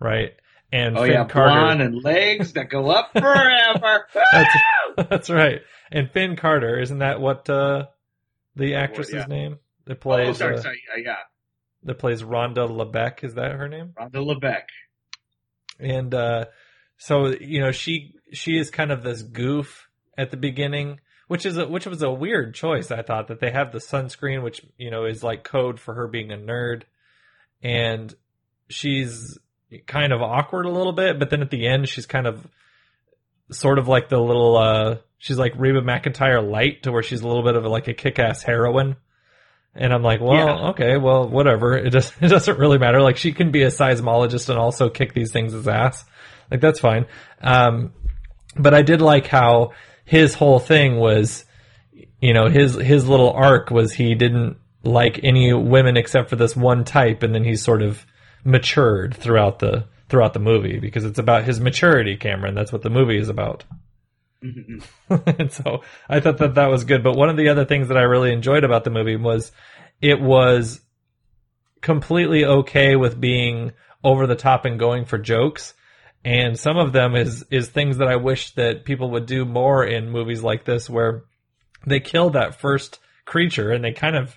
right? 0.00 0.32
And 0.72 0.96
Oh 0.96 1.02
Finn 1.02 1.12
yeah, 1.12 1.24
Carter, 1.26 1.60
blonde 1.60 1.82
and 1.82 2.02
legs 2.02 2.54
that 2.54 2.70
go 2.70 2.90
up 2.90 3.10
forever. 3.12 4.06
that's, 4.32 4.56
that's 4.96 5.30
right. 5.30 5.60
And 5.92 6.10
Finn 6.10 6.36
Carter, 6.36 6.80
isn't 6.80 6.98
that 6.98 7.20
what 7.20 7.48
uh, 7.50 7.86
the 8.56 8.76
actress's 8.76 9.14
yeah. 9.14 9.26
name 9.26 9.58
that 9.84 9.98
oh, 9.98 10.00
plays 10.00 10.38
sorry, 10.38 10.56
uh, 10.56 10.62
sorry. 10.62 10.82
Yeah, 10.96 11.02
yeah. 11.04 11.16
that 11.84 11.98
plays 11.98 12.22
Rhonda 12.22 12.68
Lebeck? 12.68 13.24
Is 13.24 13.34
that 13.34 13.52
her 13.52 13.68
name? 13.68 13.94
Rhonda 13.98 14.24
Lebeck. 14.24 14.64
and 15.78 16.14
uh 16.14 16.46
so 16.96 17.28
you 17.28 17.60
know 17.60 17.72
she 17.72 18.14
she 18.32 18.58
is 18.58 18.70
kind 18.70 18.90
of 18.90 19.02
this 19.02 19.22
goof 19.22 19.87
at 20.18 20.30
the 20.30 20.36
beginning 20.36 21.00
which 21.28 21.46
is 21.46 21.56
a, 21.56 21.66
which 21.66 21.86
was 21.86 22.02
a 22.02 22.10
weird 22.10 22.54
choice 22.54 22.90
i 22.90 23.00
thought 23.00 23.28
that 23.28 23.40
they 23.40 23.50
have 23.50 23.72
the 23.72 23.78
sunscreen 23.78 24.42
which 24.42 24.62
you 24.76 24.90
know 24.90 25.06
is 25.06 25.22
like 25.22 25.44
code 25.44 25.80
for 25.80 25.94
her 25.94 26.06
being 26.06 26.30
a 26.30 26.36
nerd 26.36 26.82
and 27.62 28.14
she's 28.68 29.38
kind 29.86 30.12
of 30.12 30.20
awkward 30.20 30.66
a 30.66 30.70
little 30.70 30.92
bit 30.92 31.18
but 31.18 31.30
then 31.30 31.40
at 31.40 31.50
the 31.50 31.66
end 31.66 31.88
she's 31.88 32.06
kind 32.06 32.26
of 32.26 32.46
sort 33.50 33.78
of 33.78 33.88
like 33.88 34.08
the 34.10 34.18
little 34.18 34.56
uh 34.58 34.96
She's 35.20 35.36
like 35.36 35.52
Reba 35.56 35.80
McEntire 35.80 36.48
light 36.48 36.84
to 36.84 36.92
where 36.92 37.02
she's 37.02 37.22
a 37.22 37.26
little 37.26 37.42
bit 37.42 37.56
of 37.56 37.64
a, 37.64 37.68
like 37.68 37.88
a 37.88 37.92
kick-ass 37.92 38.44
heroine. 38.44 38.94
And 39.74 39.92
I'm 39.92 40.04
like, 40.04 40.20
well, 40.20 40.34
Yeah. 40.34 40.68
okay, 40.68 40.96
well, 40.96 41.28
whatever. 41.28 41.76
It 41.76 41.90
just 41.90 42.14
it 42.20 42.28
doesn't 42.28 42.56
really 42.56 42.78
matter. 42.78 43.02
Like 43.02 43.16
she 43.16 43.32
can 43.32 43.50
be 43.50 43.64
a 43.64 43.68
seismologist 43.68 44.48
and 44.48 44.58
also 44.60 44.88
kick 44.88 45.14
these 45.14 45.32
things' 45.32 45.54
as 45.54 45.66
ass. 45.66 46.04
Like 46.52 46.60
that's 46.60 46.78
fine. 46.78 47.06
Um, 47.42 47.92
but 48.56 48.74
I 48.74 48.82
did 48.82 49.02
like 49.02 49.26
how 49.26 49.72
his 50.08 50.34
whole 50.34 50.58
thing 50.58 50.96
was, 50.96 51.44
you 52.18 52.32
know, 52.32 52.48
his 52.48 52.74
his 52.74 53.06
little 53.06 53.30
arc 53.30 53.70
was 53.70 53.92
he 53.92 54.14
didn't 54.14 54.56
like 54.82 55.20
any 55.22 55.52
women 55.52 55.98
except 55.98 56.30
for 56.30 56.36
this 56.36 56.56
one 56.56 56.84
type, 56.84 57.22
and 57.22 57.34
then 57.34 57.44
he 57.44 57.56
sort 57.56 57.82
of 57.82 58.06
matured 58.42 59.14
throughout 59.14 59.58
the 59.58 59.84
throughout 60.08 60.32
the 60.32 60.40
movie 60.40 60.78
because 60.78 61.04
it's 61.04 61.18
about 61.18 61.44
his 61.44 61.60
maturity, 61.60 62.16
Cameron. 62.16 62.54
That's 62.54 62.72
what 62.72 62.80
the 62.80 62.88
movie 62.88 63.18
is 63.18 63.28
about. 63.28 63.64
Mm-hmm. 64.42 65.14
and 65.38 65.52
so 65.52 65.82
I 66.08 66.20
thought 66.20 66.38
that 66.38 66.54
that 66.54 66.70
was 66.70 66.84
good. 66.84 67.04
But 67.04 67.14
one 67.14 67.28
of 67.28 67.36
the 67.36 67.50
other 67.50 67.66
things 67.66 67.88
that 67.88 67.98
I 67.98 68.02
really 68.02 68.32
enjoyed 68.32 68.64
about 68.64 68.84
the 68.84 68.90
movie 68.90 69.16
was 69.16 69.52
it 70.00 70.22
was 70.22 70.80
completely 71.82 72.46
okay 72.46 72.96
with 72.96 73.20
being 73.20 73.72
over 74.02 74.26
the 74.26 74.36
top 74.36 74.64
and 74.64 74.78
going 74.78 75.04
for 75.04 75.18
jokes. 75.18 75.74
And 76.24 76.58
some 76.58 76.76
of 76.76 76.92
them 76.92 77.14
is 77.14 77.44
is 77.50 77.68
things 77.68 77.98
that 77.98 78.08
I 78.08 78.16
wish 78.16 78.52
that 78.54 78.84
people 78.84 79.10
would 79.12 79.26
do 79.26 79.44
more 79.44 79.84
in 79.84 80.10
movies 80.10 80.42
like 80.42 80.64
this, 80.64 80.90
where 80.90 81.24
they 81.86 82.00
kill 82.00 82.30
that 82.30 82.60
first 82.60 82.98
creature 83.24 83.70
and 83.70 83.84
they 83.84 83.92
kind 83.92 84.16
of, 84.16 84.36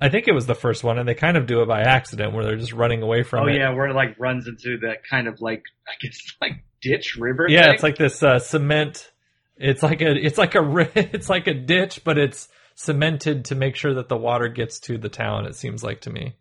I 0.00 0.08
think 0.08 0.26
it 0.26 0.32
was 0.32 0.46
the 0.46 0.54
first 0.54 0.82
one, 0.84 0.98
and 0.98 1.06
they 1.08 1.14
kind 1.14 1.36
of 1.36 1.46
do 1.46 1.60
it 1.62 1.66
by 1.68 1.82
accident, 1.82 2.32
where 2.32 2.44
they're 2.44 2.56
just 2.56 2.72
running 2.72 3.02
away 3.02 3.22
from 3.24 3.44
Oh 3.44 3.48
it. 3.48 3.56
yeah, 3.56 3.70
where 3.74 3.86
it 3.88 3.94
like 3.94 4.18
runs 4.18 4.48
into 4.48 4.78
that 4.78 4.98
kind 5.08 5.28
of 5.28 5.40
like 5.40 5.62
I 5.86 5.92
guess 6.00 6.18
like 6.40 6.64
ditch 6.82 7.16
river. 7.16 7.46
Yeah, 7.48 7.64
thing. 7.64 7.74
it's 7.74 7.82
like 7.82 7.96
this 7.98 8.22
uh, 8.22 8.38
cement. 8.38 9.10
It's 9.56 9.82
like 9.82 10.00
a 10.00 10.10
it's 10.16 10.38
like 10.38 10.54
a 10.54 10.90
it's 11.14 11.28
like 11.28 11.46
a 11.46 11.54
ditch, 11.54 12.02
but 12.04 12.16
it's 12.16 12.48
cemented 12.74 13.46
to 13.46 13.54
make 13.54 13.76
sure 13.76 13.94
that 13.94 14.08
the 14.08 14.16
water 14.16 14.48
gets 14.48 14.80
to 14.80 14.96
the 14.98 15.08
town. 15.08 15.46
It 15.46 15.56
seems 15.56 15.84
like 15.84 16.00
to 16.02 16.10
me. 16.10 16.36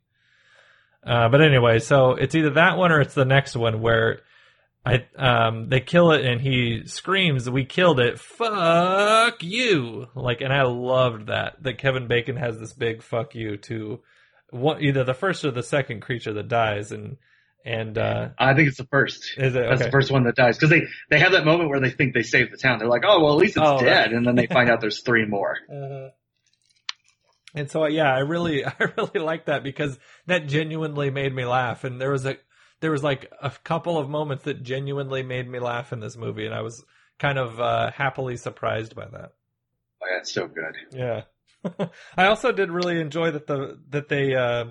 Uh, 1.05 1.29
but 1.29 1.41
anyway, 1.41 1.79
so 1.79 2.11
it's 2.11 2.35
either 2.35 2.51
that 2.51 2.77
one 2.77 2.91
or 2.91 2.99
it's 3.01 3.13
the 3.15 3.25
next 3.25 3.55
one 3.55 3.81
where 3.81 4.19
I 4.87 5.05
um 5.49 5.69
they 5.69 5.79
kill 5.81 6.11
it 6.11 6.25
and 6.25 6.39
he 6.39 6.83
screams, 6.85 7.49
"We 7.49 7.65
killed 7.65 7.99
it! 7.99 8.19
Fuck 8.19 9.43
you!" 9.43 10.07
Like, 10.15 10.41
and 10.41 10.53
I 10.53 10.63
loved 10.63 11.27
that 11.27 11.61
that 11.63 11.77
Kevin 11.77 12.07
Bacon 12.07 12.37
has 12.37 12.57
this 12.59 12.73
big 12.73 13.01
"fuck 13.03 13.35
you" 13.35 13.57
to 13.57 13.99
one 14.51 14.81
either 14.83 15.03
the 15.03 15.13
first 15.13 15.43
or 15.45 15.51
the 15.51 15.63
second 15.63 16.01
creature 16.01 16.33
that 16.33 16.47
dies, 16.47 16.91
and 16.91 17.17
and 17.65 17.97
uh, 17.97 18.29
I 18.39 18.53
think 18.53 18.69
it's 18.69 18.77
the 18.77 18.85
first. 18.89 19.33
is 19.37 19.55
it 19.55 19.65
That's 19.69 19.81
the 19.83 19.91
first 19.91 20.09
one 20.11 20.23
that 20.23 20.35
dies 20.35 20.57
because 20.57 20.69
they 20.69 20.83
they 21.09 21.19
have 21.19 21.33
that 21.33 21.43
moment 21.45 21.69
where 21.69 21.81
they 21.81 21.89
think 21.89 22.13
they 22.13 22.23
saved 22.23 22.53
the 22.53 22.57
town. 22.57 22.79
They're 22.79 22.87
like, 22.87 23.03
oh 23.05 23.21
well, 23.21 23.33
at 23.33 23.39
least 23.39 23.57
it's 23.57 23.65
Oh, 23.67 23.79
dead, 23.79 23.87
right. 24.07 24.13
and 24.13 24.25
then 24.25 24.35
they 24.35 24.47
find 24.47 24.69
out 24.69 24.79
there's 24.79 25.01
three 25.01 25.25
more. 25.25 25.57
And 27.55 27.71
so 27.71 27.87
yeah, 27.87 28.13
I 28.13 28.19
really 28.19 28.63
I 28.65 28.73
really 28.97 29.19
like 29.19 29.45
that 29.45 29.63
because 29.63 29.97
that 30.27 30.47
genuinely 30.47 31.09
made 31.09 31.33
me 31.33 31.45
laugh 31.45 31.83
and 31.83 31.99
there 31.99 32.11
was 32.11 32.25
a 32.25 32.37
there 32.79 32.91
was 32.91 33.03
like 33.03 33.31
a 33.41 33.51
couple 33.63 33.97
of 33.97 34.09
moments 34.09 34.43
that 34.45 34.63
genuinely 34.63 35.23
made 35.23 35.49
me 35.49 35.59
laugh 35.59 35.91
in 35.93 35.99
this 35.99 36.15
movie 36.17 36.45
and 36.45 36.53
I 36.53 36.61
was 36.61 36.83
kind 37.19 37.37
of 37.37 37.59
uh, 37.59 37.91
happily 37.91 38.37
surprised 38.37 38.95
by 38.95 39.05
that. 39.05 39.33
Oh, 40.03 40.07
yeah, 40.11 40.17
it's 40.19 40.31
so 40.31 40.47
good. 40.47 40.75
Yeah. 40.91 41.23
I 42.17 42.27
also 42.27 42.51
did 42.51 42.69
really 42.71 42.99
enjoy 43.01 43.31
that 43.31 43.47
the 43.47 43.79
that 43.89 44.09
they 44.09 44.35
uh 44.35 44.65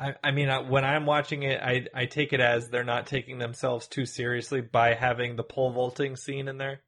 I, 0.00 0.14
I 0.22 0.30
mean, 0.30 0.48
I, 0.48 0.60
when 0.60 0.84
I'm 0.84 1.06
watching 1.06 1.42
it, 1.42 1.60
I 1.60 1.86
I 1.94 2.06
take 2.06 2.32
it 2.32 2.40
as 2.40 2.68
they're 2.68 2.84
not 2.84 3.06
taking 3.06 3.38
themselves 3.38 3.86
too 3.88 4.06
seriously 4.06 4.60
by 4.60 4.94
having 4.94 5.36
the 5.36 5.42
pole 5.42 5.72
vaulting 5.72 6.16
scene 6.16 6.48
in 6.48 6.56
there. 6.56 6.80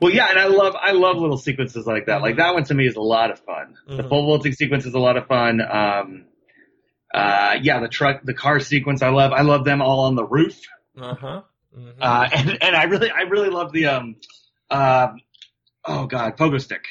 Well, 0.00 0.12
yeah, 0.12 0.28
and 0.30 0.38
I 0.38 0.46
love 0.46 0.76
I 0.80 0.92
love 0.92 1.16
little 1.16 1.36
sequences 1.38 1.86
like 1.86 2.06
that. 2.06 2.22
Like 2.22 2.36
that 2.36 2.54
one 2.54 2.64
to 2.64 2.74
me 2.74 2.86
is 2.86 2.96
a 2.96 3.00
lot 3.02 3.30
of 3.30 3.40
fun. 3.40 3.76
The 3.86 4.02
Mhm. 4.02 4.08
pole 4.08 4.26
vaulting 4.26 4.52
sequence 4.52 4.86
is 4.86 4.94
a 4.94 4.98
lot 4.98 5.16
of 5.16 5.26
fun. 5.26 5.60
Um, 5.60 6.26
uh, 7.14 7.56
yeah, 7.62 7.80
the 7.80 7.88
truck, 7.88 8.22
the 8.24 8.34
car 8.34 8.60
sequence, 8.60 9.02
I 9.02 9.08
love. 9.10 9.32
I 9.32 9.42
love 9.42 9.64
them 9.64 9.80
all 9.80 10.00
on 10.00 10.16
the 10.16 10.24
roof. 10.24 10.60
Uh 11.00 11.14
huh. 11.14 11.42
hmm 11.74 11.88
Uh, 12.00 12.28
and 12.34 12.62
and 12.62 12.76
I 12.76 12.84
really 12.84 13.10
I 13.10 13.22
really 13.22 13.50
love 13.50 13.72
the 13.72 13.86
um, 13.86 14.16
uh, 14.70 15.08
oh 15.84 16.06
god, 16.06 16.36
pogo 16.36 16.60
stick. 16.60 16.84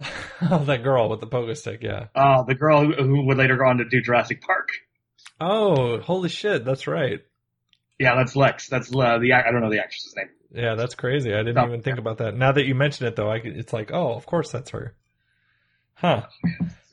oh, 0.50 0.64
that 0.64 0.82
girl 0.82 1.08
with 1.08 1.20
the 1.20 1.26
pogo 1.26 1.56
stick, 1.56 1.80
yeah. 1.82 2.06
Uh, 2.14 2.42
the 2.42 2.54
girl 2.54 2.84
who, 2.84 2.92
who 2.94 3.26
would 3.26 3.36
later 3.38 3.56
go 3.56 3.66
on 3.66 3.78
to 3.78 3.84
do 3.84 4.00
Jurassic 4.00 4.42
Park. 4.42 4.68
Oh, 5.40 5.98
holy 6.00 6.28
shit, 6.28 6.64
that's 6.64 6.86
right. 6.86 7.20
Yeah, 7.98 8.14
that's 8.16 8.34
Lex. 8.34 8.68
That's 8.68 8.88
uh, 8.94 9.18
the 9.18 9.34
I 9.34 9.50
don't 9.52 9.60
know 9.60 9.70
the 9.70 9.80
actress's 9.80 10.14
name. 10.16 10.28
Yeah, 10.52 10.74
that's 10.74 10.94
crazy. 10.94 11.32
I 11.34 11.38
didn't 11.44 11.58
Oh, 11.58 11.66
even 11.66 11.82
think 11.82 11.98
about 11.98 12.18
that. 12.18 12.34
Now 12.34 12.50
that 12.52 12.66
you 12.66 12.74
mention 12.74 13.06
it, 13.06 13.14
though, 13.14 13.28
I 13.30 13.36
it's 13.44 13.72
like, 13.72 13.90
oh, 13.92 14.14
of 14.14 14.26
course 14.26 14.50
that's 14.50 14.70
her. 14.70 14.94
Huh. 15.94 16.26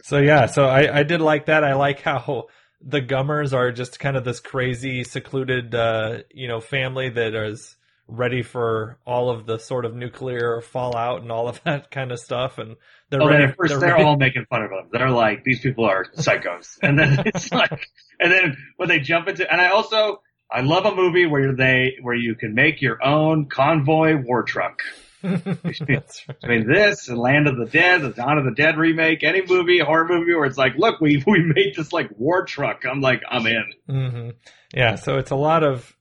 So 0.03 0.17
yeah, 0.19 0.45
so 0.47 0.65
I, 0.65 0.99
I 0.99 1.03
did 1.03 1.21
like 1.21 1.45
that. 1.47 1.63
I 1.63 1.73
like 1.75 2.01
how 2.01 2.47
the 2.81 3.01
Gummers 3.01 3.53
are 3.53 3.71
just 3.71 3.99
kind 3.99 4.15
of 4.17 4.23
this 4.23 4.39
crazy, 4.39 5.03
secluded, 5.03 5.73
uh, 5.73 6.19
you 6.33 6.47
know, 6.47 6.59
family 6.61 7.09
that 7.09 7.33
is 7.33 7.75
ready 8.07 8.41
for 8.41 8.97
all 9.05 9.29
of 9.29 9.45
the 9.45 9.57
sort 9.59 9.83
of 9.83 9.93
nuclear 9.93 10.61
fallout 10.61 11.21
and 11.21 11.31
all 11.31 11.49
of 11.49 11.61
that 11.65 11.91
kind 11.91 12.11
of 12.11 12.19
stuff. 12.19 12.57
And 12.57 12.75
they're 13.09 13.21
Oh, 13.21 13.27
ready. 13.27 13.43
at 13.45 13.55
first 13.57 13.71
they're 13.71 13.79
they're 13.79 13.97
all 14.05 14.15
making 14.17 14.45
fun 14.49 14.61
of 14.63 14.69
them. 14.69 14.89
They're 14.91 15.09
like, 15.09 15.43
these 15.43 15.59
people 15.59 15.85
are 15.85 16.05
psychos. 16.15 16.77
And 16.81 16.97
then 16.97 17.19
it's 17.25 17.51
like, 17.51 17.87
and 18.19 18.31
then 18.31 18.57
when 18.77 18.89
they 18.89 18.99
jump 18.99 19.27
into, 19.27 19.51
and 19.51 19.59
I 19.59 19.69
also, 19.69 20.21
I 20.49 20.61
love 20.61 20.85
a 20.85 20.95
movie 20.95 21.25
where 21.25 21.53
they, 21.55 21.97
where 22.01 22.15
you 22.15 22.35
can 22.35 22.53
make 22.53 22.81
your 22.81 23.03
own 23.03 23.47
convoy 23.49 24.15
war 24.23 24.43
truck. 24.43 24.79
That's 25.21 26.27
right. 26.27 26.37
I 26.43 26.47
mean, 26.47 26.67
this 26.67 27.07
and 27.07 27.17
Land 27.17 27.47
of 27.47 27.57
the 27.57 27.65
Dead, 27.65 28.01
the 28.01 28.09
Dawn 28.09 28.37
of 28.37 28.45
the 28.45 28.51
Dead 28.51 28.77
remake, 28.77 29.23
any 29.23 29.41
movie, 29.45 29.79
horror 29.79 30.07
movie 30.07 30.33
where 30.33 30.45
it's 30.45 30.57
like, 30.57 30.73
look, 30.77 31.01
we, 31.01 31.23
we 31.27 31.41
made 31.43 31.75
this 31.75 31.91
like 31.91 32.09
war 32.17 32.45
truck. 32.45 32.85
I'm 32.85 33.01
like, 33.01 33.23
I'm 33.29 33.45
in. 33.47 33.65
hmm 33.87 34.29
Yeah, 34.73 34.95
so 34.95 35.17
it's 35.17 35.31
a 35.31 35.35
lot 35.35 35.63
of, 35.63 35.95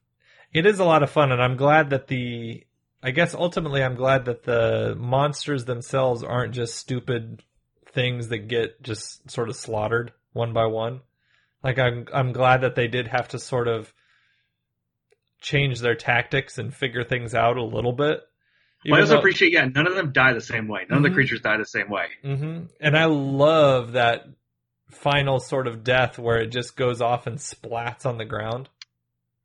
it 0.53 0.65
is 0.65 0.79
a 0.79 0.85
lot 0.85 1.03
of 1.03 1.09
fun, 1.09 1.31
and 1.31 1.41
I'm 1.41 1.57
glad 1.57 1.89
that 1.89 2.07
the, 2.07 2.63
I 3.01 3.11
guess 3.11 3.33
ultimately 3.33 3.83
I'm 3.83 3.95
glad 3.95 4.25
that 4.25 4.43
the 4.43 4.95
monsters 4.97 5.65
themselves 5.65 6.23
aren't 6.23 6.53
just 6.53 6.75
stupid 6.75 7.43
things 7.91 8.29
that 8.29 8.47
get 8.47 8.81
just 8.81 9.29
sort 9.29 9.49
of 9.49 9.55
slaughtered 9.55 10.13
one 10.33 10.53
by 10.53 10.65
one. 10.65 11.01
Like 11.63 11.79
I'm, 11.79 12.07
I'm 12.13 12.31
glad 12.31 12.61
that 12.61 12.75
they 12.75 12.87
did 12.87 13.07
have 13.07 13.29
to 13.29 13.39
sort 13.39 13.67
of 13.67 13.91
change 15.41 15.79
their 15.79 15.95
tactics 15.95 16.57
and 16.57 16.73
figure 16.73 17.03
things 17.03 17.33
out 17.33 17.57
a 17.57 17.63
little 17.63 17.93
bit. 17.93 18.21
But 18.85 18.93
I 18.99 19.01
also 19.01 19.17
appreciate, 19.17 19.51
yeah, 19.51 19.65
none 19.65 19.87
of 19.87 19.95
them 19.95 20.11
die 20.13 20.33
the 20.33 20.41
same 20.41 20.67
way. 20.67 20.85
None 20.89 20.99
of 20.99 21.03
Mhm. 21.03 21.09
the 21.09 21.13
creatures 21.13 21.41
die 21.41 21.57
the 21.57 21.65
same 21.65 21.89
way. 21.89 22.05
hmm 22.23 22.65
And 22.79 22.97
I 22.97 23.05
love 23.05 23.93
that 23.93 24.25
final 24.91 25.39
sort 25.39 25.67
of 25.67 25.83
death 25.83 26.17
where 26.17 26.37
it 26.37 26.47
just 26.47 26.77
goes 26.77 27.01
off 27.01 27.27
and 27.27 27.37
splats 27.37 28.05
on 28.05 28.17
the 28.17 28.25
ground. 28.25 28.69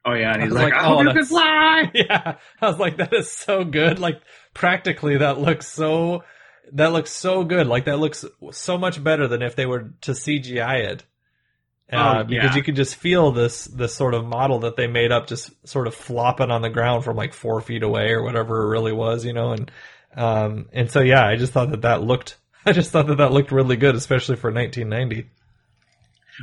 Oh 0.04 0.14
yeah, 0.14 0.32
and 0.32 0.42
he's 0.42 0.52
like, 0.52 0.72
like, 0.72 0.74
I 0.74 0.84
hope 0.84 0.98
oh, 0.98 1.02
you 1.02 1.12
can 1.12 1.24
fly. 1.24 1.90
yeah 1.94 2.36
i 2.60 2.66
was 2.66 2.78
like 2.78 2.96
that 2.98 3.12
is 3.12 3.30
so 3.30 3.64
good 3.64 3.98
like 3.98 4.20
practically 4.54 5.16
that 5.18 5.38
looks 5.38 5.66
so 5.66 6.22
that 6.72 6.92
looks 6.92 7.10
so 7.10 7.44
good 7.44 7.66
like 7.66 7.84
that 7.86 7.98
looks 7.98 8.24
so 8.50 8.76
much 8.78 9.02
better 9.02 9.26
than 9.28 9.42
if 9.42 9.56
they 9.56 9.66
were 9.66 9.90
to 10.02 10.12
cgi 10.12 10.78
it 10.90 11.04
uh, 11.90 12.18
Oh, 12.20 12.24
because 12.24 12.50
yeah. 12.50 12.56
you 12.56 12.62
can 12.62 12.74
just 12.74 12.96
feel 12.96 13.32
this 13.32 13.64
this 13.64 13.94
sort 13.94 14.14
of 14.14 14.24
model 14.24 14.60
that 14.60 14.76
they 14.76 14.86
made 14.86 15.12
up 15.12 15.26
just 15.26 15.50
sort 15.66 15.86
of 15.86 15.94
flopping 15.94 16.50
on 16.50 16.62
the 16.62 16.70
ground 16.70 17.04
from 17.04 17.16
like 17.16 17.32
four 17.34 17.60
feet 17.60 17.82
away 17.82 18.10
or 18.10 18.22
whatever 18.22 18.62
it 18.64 18.68
really 18.68 18.92
was 18.92 19.24
you 19.24 19.32
know 19.32 19.52
and 19.52 19.70
um 20.16 20.66
and 20.72 20.90
so 20.90 21.00
yeah 21.00 21.26
i 21.26 21.36
just 21.36 21.52
thought 21.52 21.70
that 21.70 21.82
that 21.82 22.02
looked 22.02 22.36
i 22.66 22.72
just 22.72 22.90
thought 22.90 23.06
that 23.08 23.16
that 23.18 23.32
looked 23.32 23.52
really 23.52 23.76
good 23.76 23.94
especially 23.94 24.36
for 24.36 24.50
1990 24.52 25.28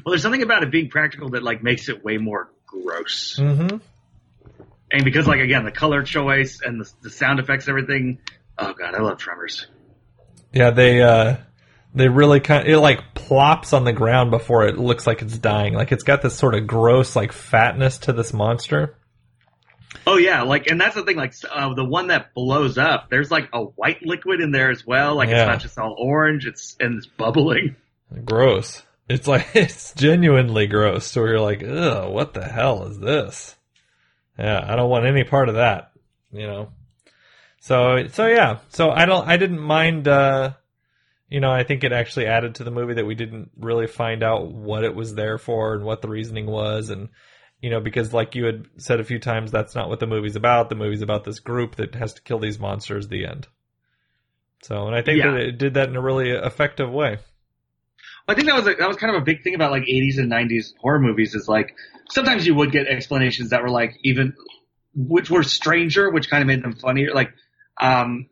Well, 0.05 0.11
there's 0.13 0.21
something 0.21 0.41
about 0.43 0.63
it 0.63 0.71
being 0.71 0.89
practical 0.89 1.29
that 1.29 1.43
like 1.43 1.63
makes 1.63 1.89
it 1.89 2.03
way 2.03 2.17
more 2.17 2.49
gross. 2.67 3.37
mm-hmm 3.39 3.77
And 4.91 5.03
because 5.03 5.27
like 5.27 5.39
again, 5.39 5.65
the 5.65 5.71
color 5.71 6.03
choice 6.03 6.61
and 6.63 6.81
the, 6.81 6.91
the 7.01 7.09
sound 7.09 7.39
effects, 7.39 7.67
everything. 7.67 8.19
Oh 8.57 8.73
god, 8.73 8.93
I 8.95 9.01
love 9.01 9.17
Tremors. 9.19 9.67
Yeah, 10.51 10.71
they 10.71 11.01
uh 11.01 11.37
they 11.93 12.07
really 12.07 12.39
kind 12.39 12.63
of, 12.67 12.73
it 12.73 12.77
like 12.79 13.13
plops 13.15 13.73
on 13.73 13.83
the 13.83 13.93
ground 13.93 14.31
before 14.31 14.65
it 14.67 14.77
looks 14.77 15.07
like 15.07 15.21
it's 15.21 15.37
dying. 15.37 15.73
Like 15.73 15.91
it's 15.91 16.03
got 16.03 16.21
this 16.21 16.35
sort 16.35 16.55
of 16.55 16.67
gross 16.67 17.15
like 17.15 17.31
fatness 17.31 17.97
to 17.99 18.13
this 18.13 18.31
monster. 18.33 18.95
Oh 20.05 20.17
yeah, 20.17 20.43
like 20.43 20.67
and 20.67 20.79
that's 20.79 20.95
the 20.95 21.03
thing. 21.03 21.17
Like 21.17 21.33
uh, 21.51 21.73
the 21.73 21.83
one 21.85 22.07
that 22.07 22.33
blows 22.33 22.77
up, 22.77 23.09
there's 23.09 23.31
like 23.31 23.49
a 23.53 23.61
white 23.63 24.03
liquid 24.05 24.39
in 24.39 24.51
there 24.51 24.69
as 24.69 24.85
well. 24.85 25.15
Like 25.15 25.29
Yeah. 25.29 25.41
it's 25.43 25.47
not 25.47 25.59
just 25.61 25.77
all 25.79 25.95
orange. 25.97 26.45
It's 26.45 26.75
and 26.79 26.97
it's 26.97 27.07
bubbling. 27.07 27.75
Gross. 28.23 28.83
It's 29.07 29.27
like 29.27 29.47
it's 29.55 29.93
genuinely 29.93 30.67
gross. 30.67 31.05
So 31.05 31.25
you're 31.25 31.39
like, 31.39 31.63
ugh, 31.63 32.11
what 32.11 32.33
the 32.35 32.43
hell 32.45 32.85
is 32.85 32.99
this? 32.99 33.55
Yeah, 34.37 34.63
I 34.65 34.75
don't 34.75 34.89
want 34.89 35.05
any 35.07 35.23
part 35.23 35.49
of 35.49 35.55
that. 35.55 35.91
You 36.31 36.45
know. 36.45 36.69
So 37.61 38.07
so 38.09 38.27
yeah. 38.27 38.59
So 38.69 38.91
I 38.91 39.05
don't 39.05 39.27
I 39.27 39.37
didn't 39.37 39.59
mind 39.59 40.07
uh 40.07 40.53
you 41.29 41.39
know, 41.39 41.51
I 41.51 41.63
think 41.63 41.83
it 41.83 41.91
actually 41.91 42.25
added 42.25 42.55
to 42.55 42.63
the 42.63 42.71
movie 42.71 42.95
that 42.95 43.05
we 43.05 43.15
didn't 43.15 43.51
really 43.57 43.87
find 43.87 44.23
out 44.23 44.51
what 44.51 44.83
it 44.83 44.95
was 44.95 45.13
there 45.15 45.37
for 45.37 45.75
and 45.75 45.83
what 45.83 46.01
the 46.01 46.09
reasoning 46.09 46.47
was 46.47 46.89
and 46.89 47.09
you 47.61 47.69
know, 47.69 47.81
because 47.81 48.13
like 48.13 48.35
you 48.35 48.45
had 48.45 48.67
said 48.77 49.01
a 49.01 49.03
few 49.03 49.19
times, 49.19 49.51
that's 49.51 49.75
not 49.75 49.89
what 49.89 49.99
the 49.99 50.07
movie's 50.07 50.37
about. 50.37 50.69
The 50.69 50.75
movie's 50.75 51.01
about 51.01 51.25
this 51.25 51.39
group 51.39 51.75
that 51.75 51.93
has 51.93 52.13
to 52.13 52.21
kill 52.21 52.39
these 52.39 52.57
monsters. 52.57 53.09
The 53.09 53.25
end. 53.25 53.47
So, 54.63 54.87
and 54.87 54.95
I 54.95 55.01
think 55.01 55.19
Yeah. 55.19 55.31
that 55.31 55.41
it 55.41 55.57
did 55.57 55.73
that 55.73 55.89
in 55.89 55.95
a 55.97 56.01
really 56.01 56.29
effective 56.31 56.89
way. 56.89 57.17
I 58.29 58.33
think 58.33 58.47
that 58.47 58.55
was 58.55 58.67
a, 58.67 58.75
that 58.75 58.87
was 58.87 58.97
kind 58.97 59.13
of 59.13 59.21
a 59.21 59.25
big 59.25 59.43
thing 59.43 59.55
about 59.55 59.71
like 59.71 59.83
80s 59.83 60.19
and 60.19 60.31
90s 60.31 60.73
horror 60.79 60.99
movies 60.99 61.35
is 61.35 61.47
like 61.49 61.75
sometimes 62.09 62.47
you 62.47 62.55
would 62.55 62.71
get 62.71 62.87
explanations 62.87 63.49
that 63.49 63.61
were 63.61 63.69
like 63.69 63.97
even 64.03 64.35
which 64.95 65.29
were 65.29 65.43
stranger, 65.43 66.09
which 66.09 66.29
kind 66.29 66.41
of 66.41 66.47
made 66.47 66.63
them 66.63 66.75
funnier. 66.75 67.13
Like, 67.13 67.33
um, 67.81 68.28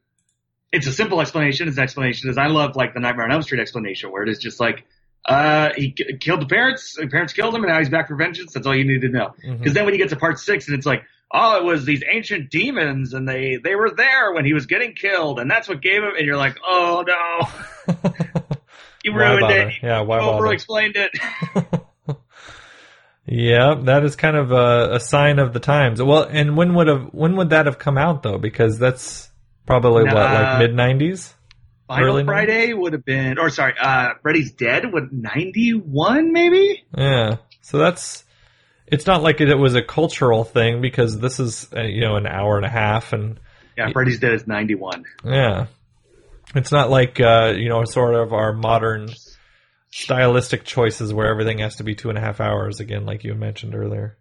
it's 0.71 0.87
a 0.87 0.91
simple 0.91 1.21
explanation. 1.21 1.67
His 1.67 1.79
explanation 1.79 2.29
is 2.29 2.37
I 2.37 2.47
love 2.47 2.75
like 2.75 2.93
the 2.93 2.99
Nightmare 2.99 3.25
on 3.25 3.31
Elm 3.31 3.41
Street 3.41 3.61
explanation 3.61 4.11
where 4.11 4.23
it 4.23 4.29
is 4.29 4.39
just 4.39 4.59
like 4.59 4.85
uh, 5.27 5.69
he 5.75 5.91
k- 5.91 6.17
killed 6.19 6.41
the 6.41 6.45
parents, 6.45 6.95
the 6.97 7.07
parents 7.07 7.33
killed 7.33 7.53
him, 7.53 7.63
and 7.63 7.71
now 7.71 7.79
he's 7.79 7.89
back 7.89 8.07
for 8.07 8.15
vengeance. 8.15 8.53
That's 8.53 8.65
all 8.67 8.75
you 8.75 8.85
need 8.85 9.01
to 9.01 9.09
know. 9.09 9.33
Because 9.41 9.73
then 9.73 9.85
when 9.85 9.93
you 9.93 9.99
get 9.99 10.09
to 10.09 10.15
part 10.15 10.39
six 10.39 10.67
and 10.67 10.77
it's 10.77 10.85
like, 10.85 11.03
oh, 11.33 11.57
it 11.57 11.63
was 11.65 11.85
these 11.85 12.03
ancient 12.09 12.49
demons 12.49 13.13
and 13.13 13.27
they 13.27 13.57
they 13.61 13.75
were 13.75 13.91
there 13.91 14.31
when 14.33 14.45
he 14.45 14.53
was 14.53 14.65
getting 14.65 14.93
killed, 14.93 15.39
and 15.39 15.49
that's 15.49 15.67
what 15.67 15.81
gave 15.81 16.01
him. 16.03 16.11
And 16.17 16.25
you're 16.25 16.37
like, 16.37 16.57
oh 16.65 17.03
no, 17.05 17.93
you 19.03 19.13
ruined 19.13 19.51
it. 19.51 19.73
Yeah, 19.83 20.01
why? 20.01 20.19
Over 20.19 20.53
explained 20.53 20.95
it. 20.95 21.11
Yeah, 23.29 23.75
that 23.83 24.05
is 24.05 24.15
kind 24.15 24.37
of 24.37 24.53
a, 24.53 24.93
a 24.93 24.99
sign 25.01 25.39
of 25.39 25.51
the 25.51 25.59
times. 25.59 26.01
Well, 26.01 26.23
and 26.23 26.55
when 26.55 26.73
would 26.75 26.87
have 26.87 27.09
when 27.11 27.35
would 27.35 27.49
that 27.49 27.65
have 27.65 27.77
come 27.77 27.97
out 27.97 28.23
though? 28.23 28.37
Because 28.37 28.79
that's 28.79 29.29
probably 29.67 30.03
what 30.05 30.15
like 30.15 30.59
mid 30.59 30.73
nineties. 30.73 31.33
Final 31.87 32.05
Early 32.05 32.25
Friday 32.25 32.73
would 32.73 32.93
have 32.93 33.05
been, 33.05 33.37
or 33.37 33.49
sorry, 33.49 33.73
uh, 33.79 34.15
Freddy's 34.21 34.51
Dead 34.51 34.91
would 34.91 35.13
91 35.13 36.33
maybe? 36.33 36.83
Yeah, 36.97 37.37
so 37.61 37.77
that's 37.77 38.25
it's 38.87 39.05
not 39.05 39.21
like 39.23 39.39
it, 39.39 39.55
was 39.55 39.75
a 39.75 39.81
cultural 39.81 40.43
thing 40.43 40.81
because 40.81 41.19
this 41.19 41.39
is 41.39 41.69
uh, 41.75 41.83
you 41.83 42.01
know 42.01 42.15
an 42.17 42.27
hour 42.27 42.57
and 42.57 42.65
a 42.65 42.69
half 42.69 43.13
and 43.13 43.39
Yeah, 43.77 43.91
Freddy's 43.91 44.19
Dead 44.19 44.33
is 44.33 44.47
91. 44.47 45.05
yeah, 45.23 45.67
it's 46.55 46.71
not 46.71 46.89
like 46.89 47.21
uh, 47.21 47.53
you 47.55 47.69
know 47.69 47.85
sort 47.85 48.15
of 48.15 48.33
our 48.33 48.51
modern 48.51 49.09
stylistic 49.89 50.65
choices 50.65 51.13
where 51.13 51.27
everything 51.27 51.59
has 51.59 51.77
to 51.77 51.83
be 51.83 51.95
two 51.95 52.09
and 52.09 52.17
a 52.17 52.21
half 52.21 52.41
hours 52.41 52.81
again, 52.81 53.05
like 53.05 53.23
you 53.23 53.33
mentioned 53.33 53.75
earlier. 53.75 54.17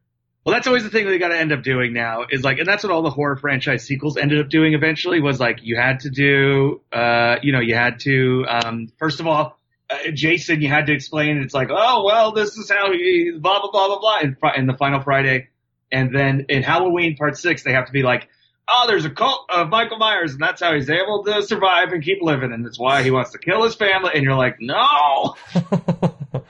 Well, 0.47 0.55
that's 0.55 0.69
always 0.69 0.85
the 0.85 0.91
thing 0.91 1.07
that 1.07 1.11
they 1.11 1.19
got 1.19 1.31
to 1.31 1.37
end 1.37 1.51
up 1.51 1.65
doing 1.65 1.93
now 1.93 2.25
is 2.31 2.45
like, 2.45 2.61
and 2.61 2.69
that's 2.69 2.85
what 2.85 2.93
all 2.93 3.03
the 3.03 3.11
horror 3.11 3.35
franchise 3.35 3.83
sequels 3.83 4.17
ended 4.17 4.39
up 4.39 4.49
doing 4.49 4.75
eventually 4.75 5.21
was 5.21 5.41
like, 5.41 5.59
you 5.61 5.77
had 5.77 5.99
to 6.01 6.09
do, 6.09 6.83
uh, 6.93 7.35
you 7.43 7.51
know, 7.51 7.59
you 7.59 7.75
had 7.75 7.99
to, 8.01 8.47
um, 8.49 8.93
first 8.97 9.19
of 9.19 9.27
all, 9.27 9.59
uh, 9.91 9.97
Jason, 10.15 10.63
you 10.63 10.69
had 10.69 10.87
to 10.87 10.93
explain, 10.93 11.39
it's 11.39 11.53
like, 11.53 11.71
oh, 11.73 12.05
well, 12.05 12.31
this 12.31 12.57
is 12.57 12.71
how 12.71 12.93
he, 12.93 13.33
blah, 13.37 13.61
blah, 13.61 13.73
blah, 13.73 13.99
blah, 13.99 13.99
blah, 13.99 14.53
in, 14.55 14.67
the 14.67 14.75
final 14.75 15.01
Friday. 15.01 15.49
And 15.91 16.15
then 16.15 16.47
in 16.49 16.63
Halloween 16.63 17.17
part 17.17 17.37
six, 17.37 17.65
they 17.65 17.73
have 17.73 17.87
to 17.87 17.93
be 17.93 18.05
like, 18.05 18.29
oh, 18.69 18.85
there's 18.87 19.05
a 19.05 19.11
cult 19.11 19.51
of 19.51 19.69
Michael 19.69 19.99
Myers 19.99 20.35
and 20.35 20.41
that's 20.41 20.63
how 20.63 20.75
he's 20.75 20.89
able 20.89 21.25
to 21.25 21.43
survive 21.43 21.89
and 21.91 22.05
keep 22.05 22.23
living. 22.23 22.53
And 22.53 22.65
that's 22.65 22.79
why 22.79 23.03
he 23.03 23.11
wants 23.11 23.33
to 23.33 23.39
kill 23.39 23.65
his 23.65 23.75
family. 23.75 24.13
And 24.15 24.23
you're 24.23 24.37
like, 24.37 24.59
no, 24.61 25.35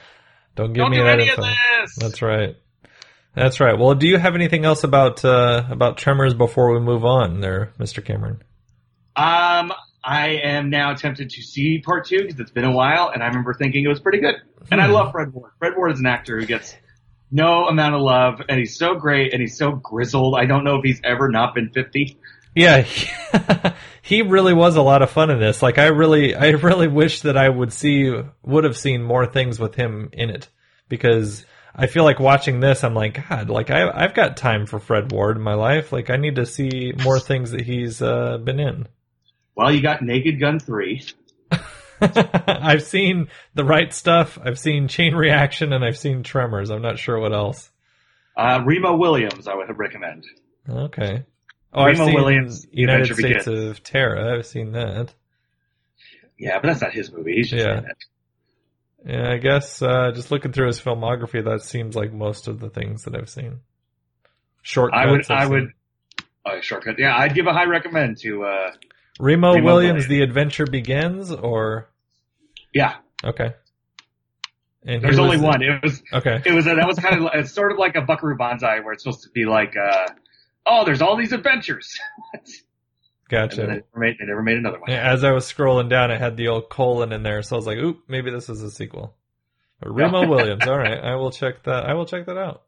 Don't 0.55 0.73
give 0.73 0.83
don't 0.83 0.91
me 0.91 0.97
do 0.99 1.05
that 1.05 1.21
any 1.21 1.29
of 1.31 1.37
this. 1.37 1.97
That's 1.99 2.21
right. 2.21 2.57
That's 3.37 3.61
right. 3.61 3.79
Well, 3.79 3.95
do 3.95 4.09
you 4.09 4.17
have 4.17 4.35
anything 4.35 4.65
else 4.65 4.83
about 4.83 5.23
uh, 5.25 5.65
about 5.71 5.99
Tremors 5.99 6.33
before 6.33 6.73
we 6.73 6.81
move 6.81 7.05
on, 7.05 7.41
there, 7.41 7.73
Mr. 7.79 8.03
Cameron? 8.03 8.43
Um, 9.15 9.73
I 10.03 10.41
am 10.43 10.71
now 10.71 10.95
tempted 10.95 11.29
to 11.31 11.43
see 11.43 11.81
part 11.81 12.07
two 12.07 12.23
because 12.23 12.41
it's 12.41 12.51
been 12.51 12.65
a 12.65 12.73
while, 12.73 13.11
and 13.13 13.23
I 13.23 13.27
remember 13.27 13.53
thinking 13.53 13.85
it 13.85 13.89
was 13.89 14.01
pretty 14.01 14.21
good. 14.21 14.37
And 14.71 14.81
I 14.81 14.87
Hmm. 14.87 14.93
love 14.95 15.13
Fred 15.13 15.33
Ward. 15.35 15.53
Fred 15.59 15.75
Ward 15.77 15.93
is 15.93 16.01
an 16.01 16.07
actor 16.07 16.41
who 16.41 16.47
gets 16.47 16.75
no 17.31 17.67
amount 17.69 17.95
of 17.95 18.01
love, 18.01 18.41
and 18.49 18.59
he's 18.59 18.77
so 18.79 18.95
great, 18.95 19.33
and 19.35 19.41
he's 19.43 19.59
so 19.59 19.73
grizzled. 19.73 20.35
I 20.39 20.47
don't 20.47 20.65
know 20.65 20.77
if 20.77 20.85
he's 20.85 21.01
ever 21.05 21.29
not 21.29 21.55
been 21.55 21.69
fifty. 21.71 22.19
Yeah, 22.55 22.81
he, 22.81 23.11
he 24.01 24.23
really 24.23 24.55
was 24.55 24.77
a 24.77 24.83
lot 24.83 25.03
of 25.03 25.11
fun 25.11 25.29
in 25.29 25.39
this. 25.39 25.61
Like, 25.61 25.77
I 25.77 25.89
really, 25.89 26.35
I 26.35 26.53
really 26.53 26.89
wish 26.89 27.21
that 27.21 27.37
I 27.37 27.51
would 27.51 27.71
see, 27.71 28.11
would 28.43 28.65
have 28.65 28.79
seen 28.79 29.03
more 29.03 29.27
things 29.27 29.59
with 29.61 29.75
him 29.75 30.09
in 30.15 30.31
it 30.31 30.49
because 30.89 31.45
I 31.79 31.87
feel 31.87 32.05
like 32.05 32.19
watching 32.19 32.61
this, 32.61 32.83
I'm 32.83 32.95
like, 32.95 33.29
God, 33.29 33.51
like 33.51 33.71
I, 33.71 33.91
I've 33.91 34.15
got 34.15 34.39
time 34.39 34.65
for 34.65 34.79
Fred 34.79 35.13
Ward 35.13 35.37
in 35.37 35.43
my 35.43 35.55
life. 35.55 35.93
Like, 35.93 36.09
I 36.09 36.17
need 36.17 36.37
to 36.37 36.47
see 36.47 36.95
more 37.05 37.21
things 37.21 37.51
that 37.51 37.61
he's 37.61 38.01
uh, 38.01 38.39
been 38.39 38.59
in. 38.59 38.89
Well, 39.55 39.71
you 39.71 39.83
got 39.83 40.01
Naked 40.03 40.41
Gun 40.41 40.59
three. 40.59 41.05
I've 42.01 42.83
seen 42.83 43.29
the 43.55 43.65
right 43.65 43.93
stuff. 43.93 44.39
I've 44.43 44.59
seen 44.59 44.89
Chain 44.89 45.15
Reaction, 45.15 45.73
and 45.73 45.85
I've 45.85 45.99
seen 45.99 46.23
Tremors. 46.23 46.71
I'm 46.71 46.83
not 46.83 46.99
sure 46.99 47.19
what 47.19 47.33
else. 47.33 47.71
Uh, 48.37 48.63
Remo 48.65 48.97
Williams, 48.97 49.47
I 49.47 49.55
would 49.55 49.67
recommend. 49.79 50.25
Okay. 50.69 51.25
Oh, 51.73 51.83
I've 51.83 51.99
Remo 51.99 52.07
seen 52.07 52.15
Williams, 52.15 52.67
United 52.71 53.15
States 53.15 53.47
of 53.47 53.83
Terror. 53.83 54.35
I've 54.35 54.47
seen 54.47 54.73
that. 54.73 55.13
Yeah, 56.39 56.59
but 56.59 56.69
that's 56.69 56.83
not 56.83 56.93
his 56.93 57.13
movie. 57.13 57.37
He's 57.37 57.51
just 57.51 57.67
Yeah. 57.67 57.81
Yeah, 59.07 59.31
I 59.31 59.37
guess 59.39 59.81
uh, 59.83 60.11
just 60.15 60.31
looking 60.33 60.53
through 60.53 60.67
his 60.67 60.81
filmography, 60.81 61.45
that 61.45 61.63
seems 61.63 61.95
like 61.95 62.13
most 62.13 62.49
of 62.49 62.59
the 62.59 62.69
things 62.71 63.05
that 63.05 63.15
I've 63.15 63.29
seen. 63.29 63.61
Shortcuts. 64.63 65.01
I 65.01 65.11
would, 65.11 65.21
I've 65.31 65.31
I 65.31 65.43
seen. 65.45 65.51
would. 65.53 65.73
Oh, 66.45 66.61
shortcut. 66.61 66.97
Yeah, 66.99 67.17
I'd 67.17 67.35
give 67.35 67.47
a 67.47 67.53
high 67.53 67.67
recommend 67.67 68.19
to. 68.23 68.45
uh 68.45 68.71
Remo, 69.19 69.55
Remo 69.55 69.65
Williams, 69.65 69.65
Williams. 69.65 70.09
The 70.09 70.23
Adventure 70.23 70.67
Begins, 70.67 71.31
or 71.33 71.89
Yeah, 72.75 72.97
okay. 73.25 73.55
And 74.85 75.03
there's 75.03 75.19
only 75.19 75.39
one. 75.39 75.63
It 75.63 75.83
was 75.83 76.03
Okay. 76.13 76.43
it 76.45 76.53
was 76.53 76.67
a, 76.67 76.75
that 76.75 76.87
was 76.87 76.99
kind 76.99 77.25
of 77.25 77.31
it's 77.35 77.53
sort 77.53 77.73
of 77.73 77.79
like 77.79 77.97
a 77.97 78.03
Buckaroo 78.03 78.37
Banzai 78.37 78.81
where 78.81 78.93
it's 78.93 79.03
supposed 79.05 79.23
to 79.23 79.31
be 79.31 79.45
like, 79.45 79.75
uh, 79.77 80.07
oh, 80.67 80.85
there's 80.85 81.01
all 81.03 81.17
these 81.17 81.33
adventures. 81.33 81.99
and 83.31 83.51
Gotcha. 83.51 83.61
they 83.63 83.67
never, 83.67 83.85
made, 83.97 84.17
they 84.19 84.27
never 84.27 84.43
made 84.43 84.57
another 84.59 84.79
one. 84.81 84.91
Yeah, 84.91 85.11
As 85.13 85.25
I 85.25 85.33
was 85.33 85.45
scrolling 85.51 85.89
down, 85.89 86.11
it 86.11 86.21
had 86.21 86.37
the 86.37 86.49
old 86.49 86.69
colon 86.69 87.13
in 87.13 87.23
there, 87.23 87.43
so 87.43 87.57
I 87.57 87.59
was 87.59 87.67
like, 87.67 87.79
"Oop, 87.79 88.05
maybe 88.09 88.31
this 88.31 88.49
is 88.49 88.63
a 88.63 88.71
sequel." 88.71 89.15
But 89.81 89.95
Remo 89.95 90.27
Williams. 90.29 90.67
All 90.67 90.79
right, 90.79 90.99
I 90.99 91.17
will 91.17 91.31
check 91.31 91.63
that. 91.65 91.85
I 91.87 91.95
will 91.95 92.07
check 92.07 92.27
that 92.27 92.39
out. 92.39 92.63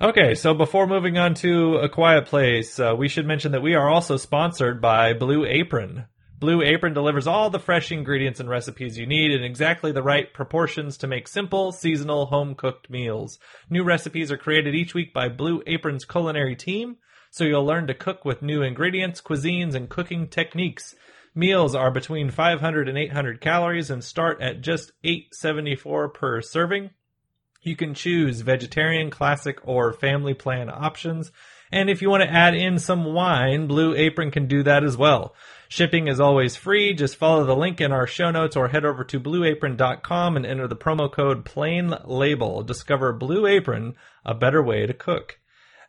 Okay, 0.00 0.34
so 0.34 0.52
before 0.52 0.86
moving 0.86 1.16
on 1.16 1.34
to 1.36 1.76
A 1.76 1.88
Quiet 1.88 2.26
Place, 2.26 2.78
uh, 2.78 2.94
we 2.96 3.08
should 3.08 3.26
mention 3.26 3.52
that 3.52 3.62
we 3.62 3.74
are 3.74 3.88
also 3.88 4.16
sponsored 4.18 4.80
by 4.80 5.14
Blue 5.14 5.46
Apron. 5.46 6.04
Blue 6.38 6.60
Apron 6.60 6.92
delivers 6.92 7.26
all 7.26 7.48
the 7.48 7.58
fresh 7.58 7.90
ingredients 7.90 8.38
and 8.38 8.48
recipes 8.48 8.98
you 8.98 9.06
need 9.06 9.30
in 9.30 9.42
exactly 9.42 9.92
the 9.92 10.02
right 10.02 10.30
proportions 10.34 10.98
to 10.98 11.06
make 11.06 11.26
simple, 11.26 11.72
seasonal, 11.72 12.26
home 12.26 12.54
cooked 12.54 12.90
meals. 12.90 13.38
New 13.70 13.84
recipes 13.84 14.30
are 14.30 14.36
created 14.36 14.74
each 14.74 14.92
week 14.92 15.14
by 15.14 15.30
Blue 15.30 15.62
Apron's 15.66 16.04
culinary 16.04 16.54
team, 16.54 16.98
so 17.36 17.44
you'll 17.44 17.66
learn 17.66 17.86
to 17.86 17.92
cook 17.92 18.24
with 18.24 18.40
new 18.40 18.62
ingredients, 18.62 19.20
cuisines, 19.20 19.74
and 19.74 19.90
cooking 19.90 20.26
techniques. 20.26 20.94
Meals 21.34 21.74
are 21.74 21.90
between 21.90 22.30
500 22.30 22.88
and 22.88 22.96
800 22.96 23.42
calories 23.42 23.90
and 23.90 24.02
start 24.02 24.40
at 24.40 24.62
just 24.62 24.92
874 25.04 26.08
per 26.08 26.40
serving. 26.40 26.88
You 27.60 27.76
can 27.76 27.92
choose 27.92 28.40
vegetarian, 28.40 29.10
classic, 29.10 29.58
or 29.64 29.92
family 29.92 30.32
plan 30.32 30.70
options. 30.70 31.30
And 31.70 31.90
if 31.90 32.00
you 32.00 32.08
want 32.08 32.22
to 32.22 32.32
add 32.32 32.54
in 32.54 32.78
some 32.78 33.04
wine, 33.04 33.66
Blue 33.66 33.94
Apron 33.94 34.30
can 34.30 34.46
do 34.46 34.62
that 34.62 34.82
as 34.82 34.96
well. 34.96 35.34
Shipping 35.68 36.08
is 36.08 36.20
always 36.20 36.56
free. 36.56 36.94
Just 36.94 37.16
follow 37.16 37.44
the 37.44 37.54
link 37.54 37.82
in 37.82 37.92
our 37.92 38.06
show 38.06 38.30
notes 38.30 38.56
or 38.56 38.68
head 38.68 38.86
over 38.86 39.04
to 39.04 39.20
blueapron.com 39.20 40.36
and 40.36 40.46
enter 40.46 40.68
the 40.68 40.74
promo 40.74 41.12
code 41.12 41.44
plain 41.44 41.94
label. 42.06 42.62
Discover 42.62 43.12
Blue 43.12 43.46
Apron, 43.46 43.94
a 44.24 44.32
better 44.32 44.62
way 44.62 44.86
to 44.86 44.94
cook. 44.94 45.38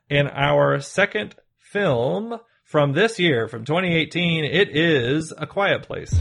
In 0.10 0.28
our 0.28 0.80
second 0.80 1.36
film 1.60 2.40
from 2.64 2.94
this 2.94 3.20
year, 3.20 3.50
from 3.50 3.66
2018, 3.66 4.46
it 4.46 4.70
is 4.74 5.34
A 5.38 5.46
Quiet 5.46 5.84
Place. 5.84 6.18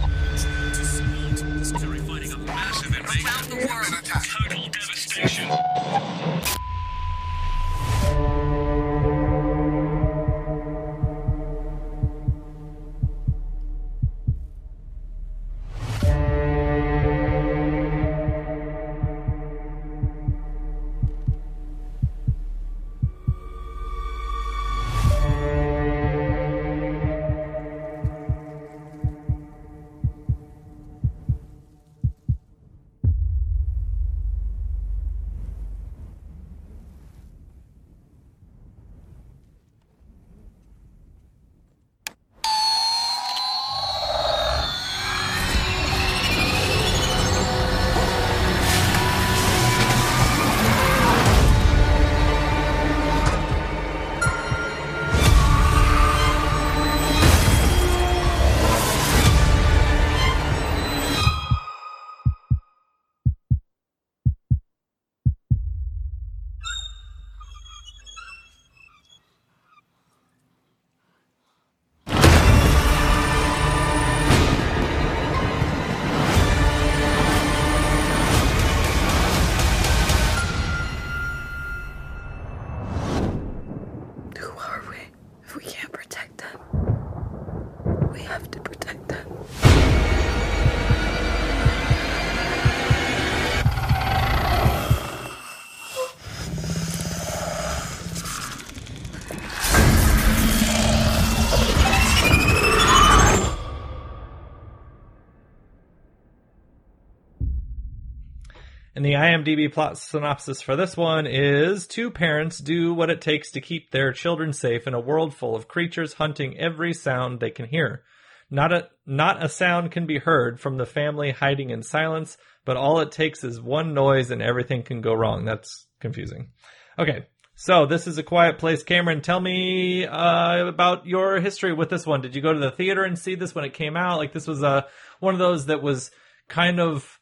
The 109.06 109.12
IMDb 109.12 109.72
plot 109.72 109.96
synopsis 109.96 110.60
for 110.60 110.74
this 110.74 110.96
one 110.96 111.28
is 111.28 111.86
two 111.86 112.10
parents 112.10 112.58
do 112.58 112.92
what 112.92 113.08
it 113.08 113.20
takes 113.20 113.52
to 113.52 113.60
keep 113.60 113.92
their 113.92 114.12
children 114.12 114.52
safe 114.52 114.88
in 114.88 114.94
a 114.94 115.00
world 115.00 115.32
full 115.32 115.54
of 115.54 115.68
creatures 115.68 116.14
hunting 116.14 116.58
every 116.58 116.92
sound 116.92 117.38
they 117.38 117.50
can 117.50 117.66
hear. 117.66 118.02
Not 118.50 118.72
a 118.72 118.88
not 119.06 119.44
a 119.44 119.48
sound 119.48 119.92
can 119.92 120.06
be 120.06 120.18
heard 120.18 120.58
from 120.58 120.76
the 120.76 120.86
family 120.86 121.30
hiding 121.30 121.70
in 121.70 121.84
silence, 121.84 122.36
but 122.64 122.76
all 122.76 122.98
it 122.98 123.12
takes 123.12 123.44
is 123.44 123.60
one 123.60 123.94
noise 123.94 124.32
and 124.32 124.42
everything 124.42 124.82
can 124.82 125.02
go 125.02 125.14
wrong. 125.14 125.44
That's 125.44 125.86
confusing. 126.00 126.50
Okay. 126.98 127.26
So 127.54 127.86
this 127.86 128.08
is 128.08 128.18
a 128.18 128.24
quiet 128.24 128.58
place. 128.58 128.82
Cameron, 128.82 129.22
tell 129.22 129.40
me 129.40 130.04
uh, 130.04 130.66
about 130.66 131.06
your 131.06 131.40
history 131.40 131.72
with 131.72 131.90
this 131.90 132.06
one. 132.06 132.22
Did 132.22 132.34
you 132.34 132.42
go 132.42 132.52
to 132.52 132.58
the 132.58 132.72
theater 132.72 133.04
and 133.04 133.16
see 133.16 133.36
this 133.36 133.54
when 133.54 133.64
it 133.64 133.72
came 133.72 133.96
out? 133.96 134.18
Like 134.18 134.32
this 134.32 134.48
was 134.48 134.64
uh, 134.64 134.82
one 135.20 135.34
of 135.34 135.38
those 135.38 135.66
that 135.66 135.80
was 135.80 136.10
kind 136.48 136.80
of 136.80 137.15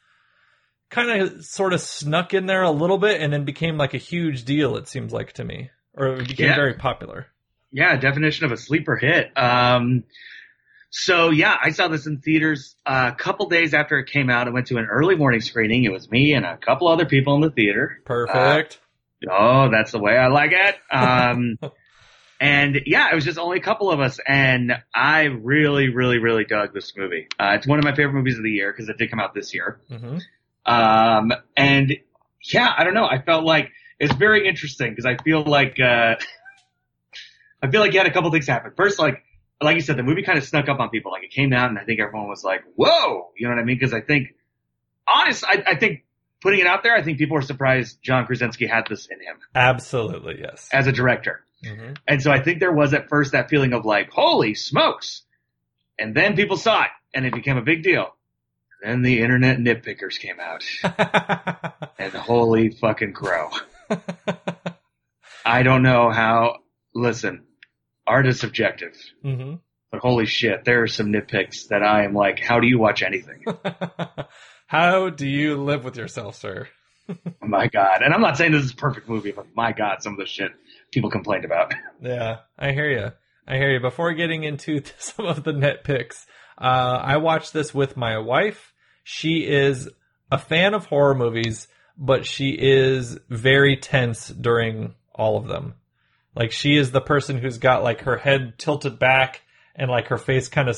kind 0.89 1.21
of 1.21 1.43
sort 1.45 1.73
of 1.73 1.81
snuck 1.81 2.33
in 2.33 2.45
there 2.45 2.63
a 2.63 2.71
little 2.71 2.97
bit 2.97 3.21
and 3.21 3.33
then 3.33 3.43
became 3.45 3.77
like 3.77 3.93
a 3.93 3.97
huge 3.99 4.45
deal 4.45 4.77
it 4.77 4.87
seems 4.87 5.11
like 5.11 5.33
to 5.33 5.43
me 5.43 5.69
or 5.93 6.07
it 6.15 6.27
became 6.27 6.47
Yeah. 6.47 6.55
very 6.55 6.73
popular 6.75 7.27
Yeah, 7.71 7.97
definition 7.97 8.45
of 8.45 8.51
a 8.51 8.57
sleeper 8.57 8.95
hit. 8.95 9.31
Um, 9.37 10.03
so 10.89 11.29
yeah, 11.29 11.55
I 11.61 11.71
saw 11.71 11.87
this 11.89 12.05
in 12.07 12.19
theaters 12.21 12.75
uh, 12.85 13.11
a 13.13 13.15
couple 13.15 13.49
days 13.49 13.73
after 13.73 13.99
it 13.99 14.09
came 14.09 14.29
out. 14.29 14.47
I 14.47 14.51
went 14.51 14.67
to 14.67 14.77
an 14.77 14.85
early 14.85 15.15
morning 15.15 15.41
screening. 15.41 15.83
It 15.83 15.91
was 15.91 16.09
me 16.09 16.33
and 16.33 16.45
a 16.45 16.55
couple 16.57 16.87
other 16.87 17.05
people 17.05 17.35
in 17.35 17.41
the 17.41 17.49
theater. 17.51 17.99
perfect 18.05 18.79
Oh, 19.29 19.69
that's 19.71 19.91
the 19.91 19.99
way 19.99 20.15
I 20.17 20.27
like 20.27 20.51
it. 20.53 20.75
Um, 20.91 21.57
and 22.39 22.81
yeah, 22.85 23.11
it 23.11 23.15
was 23.15 23.25
just 23.25 23.39
only 23.39 23.57
a 23.57 23.61
couple 23.61 23.89
of 23.91 23.99
us, 23.99 24.19
and 24.27 24.73
I 24.93 25.23
really, 25.23 25.89
really, 25.89 26.19
really 26.19 26.43
dug 26.45 26.73
this 26.73 26.93
movie. 26.95 27.27
Uh, 27.39 27.55
it's 27.57 27.65
one 27.65 27.79
of 27.79 27.85
my 27.85 27.95
favorite 27.95 28.13
movies 28.13 28.37
of 28.37 28.43
the 28.43 28.51
year 28.51 28.71
because 28.71 28.89
it 28.89 28.97
did 28.97 29.09
come 29.09 29.19
out 29.19 29.33
this 29.33 29.53
year. 29.53 29.79
hmm 29.89 30.17
Um, 30.65 31.31
and 31.55 31.95
yeah, 32.43 32.73
I 32.77 32.83
don't 32.83 32.93
know. 32.93 33.05
I 33.05 33.21
felt 33.21 33.43
like 33.43 33.71
it's 33.99 34.13
very 34.15 34.47
interesting 34.47 34.91
because 34.91 35.05
I 35.05 35.17
feel 35.23 35.43
like, 35.43 35.79
uh, 35.79 36.15
I 37.61 37.69
feel 37.71 37.81
like 37.81 37.93
you 37.93 37.99
had 37.99 38.07
a 38.07 38.13
couple 38.13 38.31
things 38.31 38.47
happen. 38.47 38.71
First, 38.75 38.99
like, 38.99 39.23
like 39.61 39.75
you 39.75 39.81
said, 39.81 39.97
the 39.97 40.03
movie 40.03 40.23
kind 40.23 40.37
of 40.37 40.43
snuck 40.43 40.67
up 40.69 40.79
on 40.79 40.89
people. 40.89 41.11
Like 41.11 41.23
it 41.23 41.31
came 41.31 41.53
out 41.53 41.69
and 41.69 41.79
I 41.79 41.83
think 41.83 41.99
everyone 41.99 42.27
was 42.27 42.43
like, 42.43 42.63
whoa, 42.75 43.31
you 43.37 43.47
know 43.47 43.55
what 43.55 43.61
I 43.61 43.65
mean? 43.65 43.79
Cause 43.79 43.93
I 43.93 44.01
think, 44.01 44.35
honest, 45.07 45.43
I, 45.45 45.63
I 45.65 45.75
think 45.75 46.03
putting 46.41 46.59
it 46.59 46.67
out 46.67 46.83
there, 46.83 46.95
I 46.95 47.01
think 47.01 47.17
people 47.17 47.35
were 47.35 47.41
surprised 47.41 47.99
John 48.03 48.25
Krasinski 48.25 48.67
had 48.67 48.85
this 48.89 49.07
in 49.07 49.19
him 49.19 49.37
absolutely 49.55 50.39
yes 50.41 50.69
as 50.71 50.87
a 50.87 50.91
director. 50.91 51.43
hmm 51.63 51.93
And 52.07 52.21
so 52.21 52.31
I 52.31 52.41
think 52.43 52.59
there 52.59 52.73
was 52.73 52.93
at 52.93 53.09
first 53.09 53.31
that 53.31 53.49
feeling 53.49 53.73
of 53.73 53.85
like, 53.85 54.09
holy 54.11 54.53
smokes. 54.53 55.23
And 55.97 56.13
then 56.13 56.35
people 56.35 56.57
saw 56.57 56.83
it 56.83 56.89
and 57.13 57.25
it 57.25 57.33
became 57.33 57.57
a 57.57 57.63
big 57.63 57.81
deal. 57.81 58.14
Then 58.85 59.01
the 59.01 59.21
internet 59.21 59.57
nitpickers 59.57 60.19
came 60.19 60.39
out. 60.39 60.63
And 61.97 62.13
holy 62.13 62.69
fucking 62.69 63.13
crow. 63.13 63.49
I 65.45 65.63
don't 65.63 65.81
know 65.81 66.11
how, 66.11 66.57
listen, 66.93 67.45
art 68.05 68.27
is 68.27 68.39
subjective, 68.39 68.95
hmm 69.23 69.55
but 69.91 70.01
holy 70.01 70.25
shit, 70.25 70.65
there 70.65 70.83
are 70.83 70.87
some 70.87 71.07
nitpicks 71.07 71.69
that 71.69 71.81
I 71.81 72.03
am 72.03 72.13
like, 72.13 72.39
how 72.39 72.59
do 72.59 72.67
you 72.67 72.77
watch 72.77 73.01
anything? 73.01 73.45
how 74.67 75.09
do 75.09 75.25
you 75.25 75.55
live 75.55 75.85
with 75.85 75.95
yourself 75.95 76.35
sir 76.35 76.67
my 77.41 77.67
God. 77.67 78.01
And 78.03 78.13
I'm 78.13 78.21
not 78.21 78.37
saying 78.37 78.51
this 78.51 78.65
is 78.65 78.71
a 78.71 78.75
perfect 78.75 79.07
movie, 79.07 79.31
but 79.31 79.47
my 79.55 79.71
God, 79.71 80.01
some 80.03 80.13
of 80.13 80.19
the 80.19 80.25
shit 80.25 80.51
people 80.91 81.09
complained 81.09 81.45
about. 81.45 81.73
Yeah, 82.01 82.39
I 82.57 82.71
hear 82.71 82.89
you. 82.89 83.11
I 83.47 83.57
hear 83.57 83.71
you. 83.71 83.79
Before 83.79 84.13
getting 84.13 84.43
into 84.43 84.81
some 84.97 85.25
of 85.25 85.43
the 85.43 85.53
nitpicks, 85.53 86.25
uh, 86.57 86.99
I 87.01 87.17
watched 87.17 87.53
this 87.53 87.73
with 87.73 87.95
my 87.95 88.17
wife. 88.17 88.73
She 89.07 89.45
is 89.47 89.87
a 90.31 90.39
fan 90.39 90.73
of 90.73 90.87
horror 90.87 91.13
movies, 91.13 91.67
but 91.95 92.25
she 92.25 92.49
is 92.49 93.19
very 93.29 93.77
tense 93.77 94.29
during 94.29 94.95
all 95.13 95.37
of 95.37 95.47
them. 95.47 95.75
Like 96.35 96.51
she 96.51 96.75
is 96.75 96.91
the 96.91 97.01
person 97.01 97.37
who's 97.37 97.59
got 97.59 97.83
like 97.83 98.01
her 98.01 98.17
head 98.17 98.55
tilted 98.57 98.97
back 98.97 99.43
and 99.75 99.91
like 99.91 100.07
her 100.07 100.17
face 100.17 100.49
kind 100.49 100.67
of, 100.67 100.77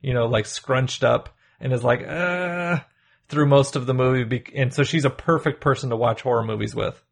you 0.00 0.14
know, 0.14 0.26
like 0.26 0.46
scrunched 0.46 1.02
up 1.02 1.28
and 1.58 1.72
is 1.72 1.82
like, 1.82 2.06
uh, 2.06 2.78
through 3.28 3.46
most 3.46 3.74
of 3.74 3.86
the 3.86 3.94
movie. 3.94 4.44
And 4.54 4.72
so 4.72 4.84
she's 4.84 5.04
a 5.04 5.10
perfect 5.10 5.60
person 5.60 5.90
to 5.90 5.96
watch 5.96 6.22
horror 6.22 6.44
movies 6.44 6.72
with 6.72 7.02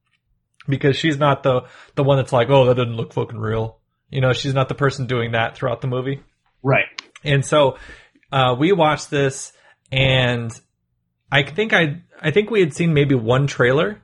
because 0.68 0.96
she's 0.96 1.18
not 1.18 1.42
the 1.42 1.62
the 1.96 2.04
one 2.04 2.18
that's 2.18 2.32
like, 2.32 2.48
oh, 2.48 2.66
that 2.66 2.76
doesn't 2.76 2.96
look 2.96 3.12
fucking 3.12 3.40
real. 3.40 3.80
You 4.08 4.20
know, 4.20 4.32
she's 4.32 4.54
not 4.54 4.68
the 4.68 4.76
person 4.76 5.06
doing 5.06 5.32
that 5.32 5.56
throughout 5.56 5.80
the 5.80 5.88
movie. 5.88 6.22
Right. 6.62 6.86
And 7.24 7.44
so 7.44 7.78
uh, 8.30 8.54
we 8.58 8.72
watched 8.72 9.10
this, 9.10 9.52
and 9.90 10.50
I 11.30 11.42
think 11.42 11.72
I 11.72 12.02
I 12.20 12.30
think 12.30 12.50
we 12.50 12.60
had 12.60 12.74
seen 12.74 12.94
maybe 12.94 13.14
one 13.14 13.46
trailer, 13.46 14.00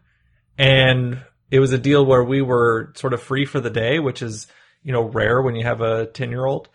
and 0.59 1.23
it 1.51 1.61
was 1.61 1.73
a 1.73 1.79
deal 1.79 2.05
where 2.05 2.25
we 2.25 2.43
were 2.43 2.93
sort 2.97 3.13
of 3.13 3.23
free 3.23 3.45
for 3.45 3.61
the 3.61 3.71
day, 3.71 3.99
which 3.99 4.23
is 4.23 4.47
you 4.83 4.93
know 4.93 5.03
rare 5.03 5.41
when 5.43 5.55
you 5.55 5.65
have 5.65 5.81
a 5.81 6.07
ten 6.07 6.31
year 6.31 6.45
old, 6.45 6.69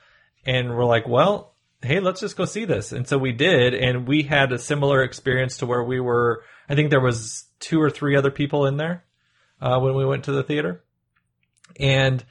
and 0.46 0.76
we're 0.76 0.86
like, 0.86 1.08
well. 1.08 1.52
Hey, 1.82 2.00
let's 2.00 2.22
just 2.22 2.38
go 2.38 2.46
see 2.46 2.66
this. 2.66 2.94
And 2.94 3.08
so 3.08 3.20
we 3.20 3.32
did, 3.32 3.76
and 3.76 4.08
we 4.08 4.24
had 4.24 4.52
a 4.52 4.58
similar 4.58 5.04
experience 5.04 5.58
to 5.58 5.68
where 5.68 5.84
we 5.84 6.00
were. 6.00 6.42
I 6.68 6.74
think 6.74 6.90
there 6.90 7.02
was 7.02 7.46
two 7.60 7.80
or 7.80 7.92
three 7.92 8.16
other 8.16 8.32
people 8.32 8.66
in 8.66 8.78
there 8.78 9.04
uh, 9.62 9.80
when 9.80 9.94
we 9.94 10.04
went 10.04 10.24
to 10.24 10.32
the 10.32 10.42
theater, 10.42 10.84
and 11.80 12.24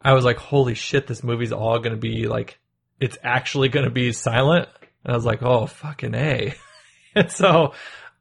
I 0.00 0.12
was 0.12 0.24
like, 0.24 0.36
"Holy 0.36 0.74
shit, 0.74 1.08
this 1.08 1.24
movie's 1.24 1.50
all 1.50 1.78
going 1.80 1.96
to 1.96 2.00
be 2.00 2.28
like, 2.28 2.60
it's 3.00 3.18
actually 3.24 3.70
going 3.70 3.86
to 3.86 3.90
be 3.90 4.12
silent." 4.12 4.68
And 5.06 5.12
I 5.12 5.16
was 5.16 5.24
like, 5.24 5.40
"Oh, 5.42 5.66
fucking 5.66 6.14
a!" 6.14 6.52
and 7.14 7.30
so 7.30 7.74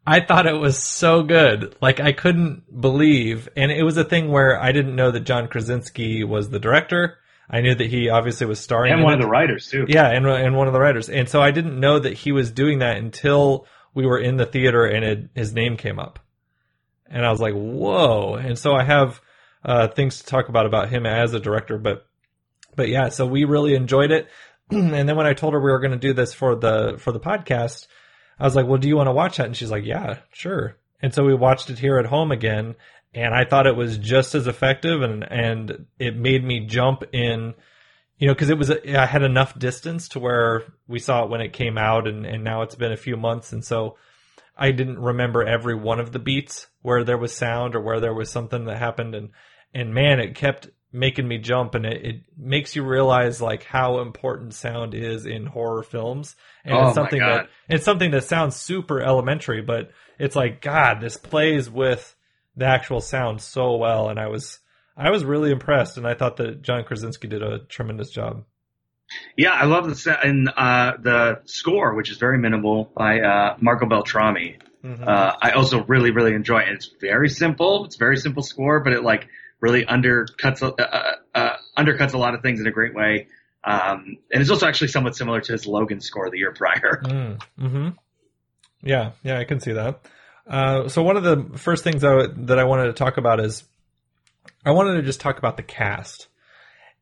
I 0.06 0.20
thought 0.20 0.46
it 0.46 0.54
was 0.54 0.78
so 0.78 1.24
good, 1.24 1.76
like 1.82 2.00
I 2.00 2.12
couldn't 2.12 2.80
believe. 2.80 3.50
And 3.58 3.72
it 3.72 3.82
was 3.82 3.98
a 3.98 4.04
thing 4.04 4.30
where 4.30 4.62
I 4.62 4.72
didn't 4.72 4.96
know 4.96 5.10
that 5.10 5.22
John 5.22 5.48
Krasinski 5.48 6.24
was 6.24 6.52
the 6.52 6.60
director. 6.60 7.18
I 7.50 7.62
knew 7.62 7.74
that 7.74 7.90
he 7.90 8.10
obviously 8.10 8.46
was 8.46 8.60
starring 8.60 8.94
And 8.94 9.04
one 9.04 9.14
it. 9.14 9.16
of 9.18 9.22
the 9.24 9.28
writers 9.30 9.68
too. 9.68 9.86
Yeah, 9.88 10.08
and 10.12 10.28
and 10.28 10.56
one 10.56 10.68
of 10.68 10.74
the 10.74 10.80
writers. 10.80 11.10
And 11.10 11.28
so 11.28 11.42
I 11.42 11.50
didn't 11.50 11.80
know 11.80 11.98
that 11.98 12.14
he 12.14 12.32
was 12.32 12.52
doing 12.52 12.80
that 12.80 12.98
until 12.98 13.66
we 13.96 14.06
were 14.06 14.20
in 14.20 14.38
the 14.38 14.46
theater 14.46 14.86
and 14.86 15.04
it, 15.04 15.30
his 15.34 15.54
name 15.54 15.78
came 15.78 15.98
up. 15.98 16.20
And 17.08 17.26
I 17.26 17.32
was 17.32 17.42
like, 17.42 17.56
"Whoa!" 17.56 18.36
And 18.36 18.60
so 18.60 18.76
I 18.76 18.84
have 18.84 19.22
uh, 19.64 19.88
things 19.88 20.20
to 20.20 20.26
talk 20.28 20.50
about 20.50 20.68
about 20.68 20.90
him 20.90 21.08
as 21.08 21.34
a 21.34 21.40
director, 21.40 21.80
but 21.80 22.06
but 22.76 22.90
yeah, 22.90 23.10
so 23.10 23.26
we 23.26 23.46
really 23.46 23.74
enjoyed 23.74 24.12
it. 24.12 24.28
and 24.72 25.08
then 25.08 25.16
when 25.16 25.28
I 25.28 25.34
told 25.34 25.54
her 25.54 25.60
we 25.60 25.72
were 25.72 25.80
going 25.80 25.92
to 25.92 25.98
do 25.98 26.14
this 26.14 26.34
for 26.34 26.56
the 26.56 26.96
for 26.98 27.12
the 27.12 27.20
podcast, 27.20 27.88
I 28.40 28.44
was 28.44 28.56
like, 28.56 28.68
"Well, 28.68 28.80
do 28.80 28.88
you 28.88 28.98
want 28.98 29.08
to 29.08 29.14
watch 29.14 29.38
that?" 29.38 29.46
And 29.46 29.56
she's 29.56 29.72
like, 29.72 29.86
"Yeah, 29.86 30.20
sure." 30.32 30.78
And 31.02 31.14
so 31.14 31.24
we 31.24 31.36
watched 31.36 31.70
it 31.70 31.80
here 31.80 32.00
at 32.00 32.08
home 32.08 32.32
again, 32.32 32.76
and 33.14 33.34
I 33.34 33.46
thought 33.46 33.68
it 33.68 33.76
was 33.76 33.98
just 33.98 34.34
as 34.34 34.48
effective, 34.48 35.02
and 35.02 35.24
and 35.24 35.86
it 36.00 36.16
made 36.16 36.44
me 36.44 36.66
jump 36.66 37.04
in, 37.14 37.54
you 38.18 38.28
know, 38.28 38.34
because 38.34 38.50
it 38.50 38.58
was 38.58 38.72
I 38.72 39.06
had 39.06 39.24
enough 39.24 39.58
distance 39.58 40.10
to 40.10 40.20
where 40.20 40.64
we 40.88 41.00
saw 41.00 41.24
it 41.24 41.30
when 41.30 41.42
it 41.42 41.54
came 41.54 41.78
out, 41.78 42.08
and 42.08 42.26
and 42.26 42.44
now 42.44 42.64
it's 42.64 42.76
been 42.76 42.92
a 42.92 42.98
few 42.98 43.18
months, 43.18 43.54
and 43.54 43.64
so 43.64 43.98
I 44.58 44.72
didn't 44.72 45.00
remember 45.00 45.44
every 45.44 45.76
one 45.76 46.00
of 46.00 46.12
the 46.12 46.20
beats 46.20 46.68
where 46.82 47.04
there 47.04 47.18
was 47.18 47.36
sound 47.36 47.76
or 47.76 47.82
where 47.82 48.00
there 48.00 48.14
was 48.14 48.32
something 48.32 48.66
that 48.66 48.78
happened, 48.78 49.14
and 49.14 49.30
and 49.76 49.94
man, 49.94 50.20
it 50.20 50.36
kept 50.36 50.70
making 50.96 51.28
me 51.28 51.38
jump, 51.38 51.76
and 51.76 51.86
it, 51.86 52.06
it 52.06 52.16
makes 52.38 52.76
you 52.76 52.84
realize 52.84 53.42
like 53.42 53.64
how 53.64 54.00
important 54.00 54.54
sound 54.54 54.94
is 54.94 55.26
in 55.26 55.46
horror 55.46 55.84
films, 55.84 56.36
and 56.64 56.74
Oh, 56.76 56.86
it's 56.88 56.96
something 56.96 57.20
God. 57.20 57.42
that 57.42 57.50
it's 57.70 57.86
something 57.86 58.12
that 58.12 58.24
sounds 58.24 58.56
super 58.56 59.02
elementary, 59.02 59.62
but 59.62 59.92
it's 60.18 60.36
like 60.36 60.62
God, 60.62 61.02
this 61.02 61.18
plays 61.18 61.70
with 61.70 62.16
the 62.56 62.66
actual 62.66 63.02
sound 63.02 63.42
so 63.42 63.76
well, 63.76 64.10
and 64.10 64.20
I 64.20 64.28
was 64.28 64.60
I 64.98 65.10
was 65.12 65.26
really 65.26 65.52
impressed, 65.52 65.98
and 65.98 66.08
I 66.08 66.14
thought 66.14 66.38
that 66.38 66.62
John 66.62 66.84
Krasinski 66.86 67.28
did 67.28 67.44
a 67.44 67.60
tremendous 67.60 68.10
job. 68.12 68.46
Yeah, 69.38 69.52
I 69.52 69.66
love 69.66 69.88
the 69.88 69.96
set 69.96 70.26
and 70.26 70.50
uh, 70.56 70.94
the 71.02 71.42
score, 71.46 71.94
which 71.94 72.10
is 72.10 72.18
very 72.18 72.38
minimal 72.40 72.92
by 72.98 73.20
uh, 73.20 73.56
Marco 73.60 73.86
Beltrami. 73.86 74.58
Mhm. 74.84 75.08
Uh, 75.08 75.36
I 75.42 75.52
also 75.52 75.84
really, 75.86 76.12
really 76.12 76.34
enjoy 76.34 76.60
it. 76.60 76.70
It's 76.70 76.90
very 77.02 77.30
simple. 77.30 77.86
It's 77.86 77.96
a 77.96 78.00
very 78.00 78.18
simple 78.18 78.42
score, 78.44 78.80
but 78.82 78.94
it 78.94 79.04
like 79.04 79.28
really 79.60 79.86
undercuts 79.86 80.62
uh, 80.62 81.12
uh, 81.34 81.56
undercuts 81.78 82.14
a 82.14 82.18
lot 82.18 82.34
of 82.34 82.42
things 82.42 82.60
in 82.60 82.68
a 82.68 82.72
great 82.72 82.94
way. 82.94 83.28
Um, 83.64 84.18
and 84.32 84.42
it's 84.42 84.52
also 84.52 84.68
actually 84.68 84.90
somewhat 84.90 85.16
similar 85.16 85.42
to 85.42 85.52
his 85.52 85.66
Logan 85.66 86.00
score 86.00 86.30
the 86.30 86.38
year 86.38 86.54
prior. 86.54 87.02
Mm, 87.04 87.42
hmm 87.58 87.90
Yeah, 88.84 89.12
yeah, 89.24 89.40
I 89.40 89.44
can 89.44 89.60
see 89.60 89.74
that. 89.74 90.02
Uh, 90.48 90.88
so 90.88 91.02
one 91.02 91.18
of 91.18 91.24
the 91.24 91.58
first 91.58 91.84
things 91.84 92.04
I, 92.04 92.16
w- 92.16 92.46
that 92.46 92.60
I 92.60 92.66
wanted 92.66 92.86
to 92.86 92.94
talk 92.94 93.18
about 93.18 93.40
is 93.40 93.64
I 94.64 94.72
wanted 94.72 94.96
to 94.96 95.02
just 95.02 95.20
talk 95.20 95.40
about 95.40 95.58
the 95.58 95.64
cast, 95.64 96.28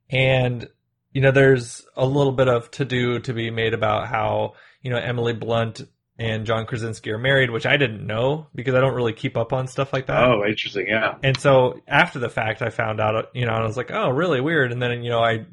and 0.10 0.68
you 1.12 1.22
know, 1.22 1.32
there's 1.32 1.86
a 1.96 2.06
little 2.06 2.32
bit 2.32 2.48
of 2.48 2.72
to 2.72 2.86
do 2.86 3.20
to 3.20 3.34
be 3.34 3.52
made 3.52 3.74
about 3.74 4.08
how 4.08 4.54
you 4.82 4.90
know 4.90 4.98
Emily 4.98 5.34
Blunt 5.34 5.82
and 6.18 6.46
John 6.46 6.66
Krasinski 6.66 7.12
are 7.12 7.18
married, 7.18 7.50
which 7.50 7.66
I 7.66 7.78
didn't 7.78 8.06
know 8.06 8.48
because 8.54 8.76
I 8.76 8.80
don't 8.80 8.94
really 8.94 9.14
keep 9.14 9.38
up 9.38 9.54
on 9.54 9.68
stuff 9.68 9.94
like 9.94 10.08
that. 10.08 10.24
Oh, 10.24 10.46
interesting. 10.46 10.88
Yeah. 10.88 11.16
And 11.24 11.38
so 11.40 11.82
after 11.88 12.20
the 12.20 12.30
fact, 12.30 12.62
I 12.62 12.70
found 12.70 13.00
out, 13.00 13.30
you 13.34 13.46
know, 13.46 13.54
and 13.54 13.64
I 13.64 13.68
was 13.68 13.78
like, 13.78 13.92
oh, 13.92 14.10
really 14.10 14.42
weird. 14.42 14.72
And 14.72 14.82
then, 14.82 15.04
you 15.04 15.10
know, 15.10 15.24
I, 15.24 15.46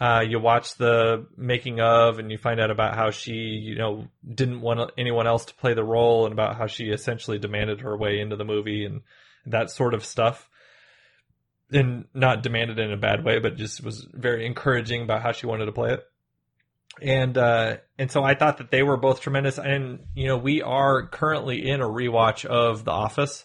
Uh, 0.00 0.24
you 0.26 0.40
watch 0.40 0.76
the 0.76 1.26
making 1.36 1.78
of, 1.78 2.18
and 2.18 2.30
you 2.30 2.38
find 2.38 2.58
out 2.58 2.70
about 2.70 2.94
how 2.96 3.10
she, 3.10 3.32
you 3.32 3.76
know, 3.76 4.08
didn't 4.26 4.62
want 4.62 4.90
anyone 4.96 5.26
else 5.26 5.44
to 5.44 5.54
play 5.54 5.74
the 5.74 5.84
role, 5.84 6.24
and 6.24 6.32
about 6.32 6.56
how 6.56 6.66
she 6.66 6.84
essentially 6.84 7.38
demanded 7.38 7.82
her 7.82 7.94
way 7.94 8.18
into 8.18 8.34
the 8.34 8.44
movie, 8.46 8.86
and 8.86 9.02
that 9.44 9.70
sort 9.70 9.92
of 9.92 10.02
stuff. 10.02 10.48
And 11.70 12.06
not 12.14 12.42
demanded 12.42 12.78
in 12.78 12.92
a 12.92 12.96
bad 12.96 13.22
way, 13.24 13.40
but 13.40 13.56
just 13.56 13.84
was 13.84 14.08
very 14.10 14.46
encouraging 14.46 15.02
about 15.02 15.20
how 15.20 15.32
she 15.32 15.46
wanted 15.46 15.66
to 15.66 15.72
play 15.72 15.92
it. 15.92 16.09
And 17.02 17.36
uh, 17.36 17.78
and 17.98 18.10
so 18.10 18.22
I 18.22 18.34
thought 18.34 18.58
that 18.58 18.70
they 18.70 18.82
were 18.82 18.96
both 18.96 19.20
tremendous. 19.20 19.58
And 19.58 20.00
you 20.14 20.26
know, 20.26 20.36
we 20.36 20.62
are 20.62 21.06
currently 21.06 21.68
in 21.68 21.80
a 21.80 21.88
rewatch 21.88 22.44
of 22.44 22.84
The 22.84 22.90
Office, 22.90 23.44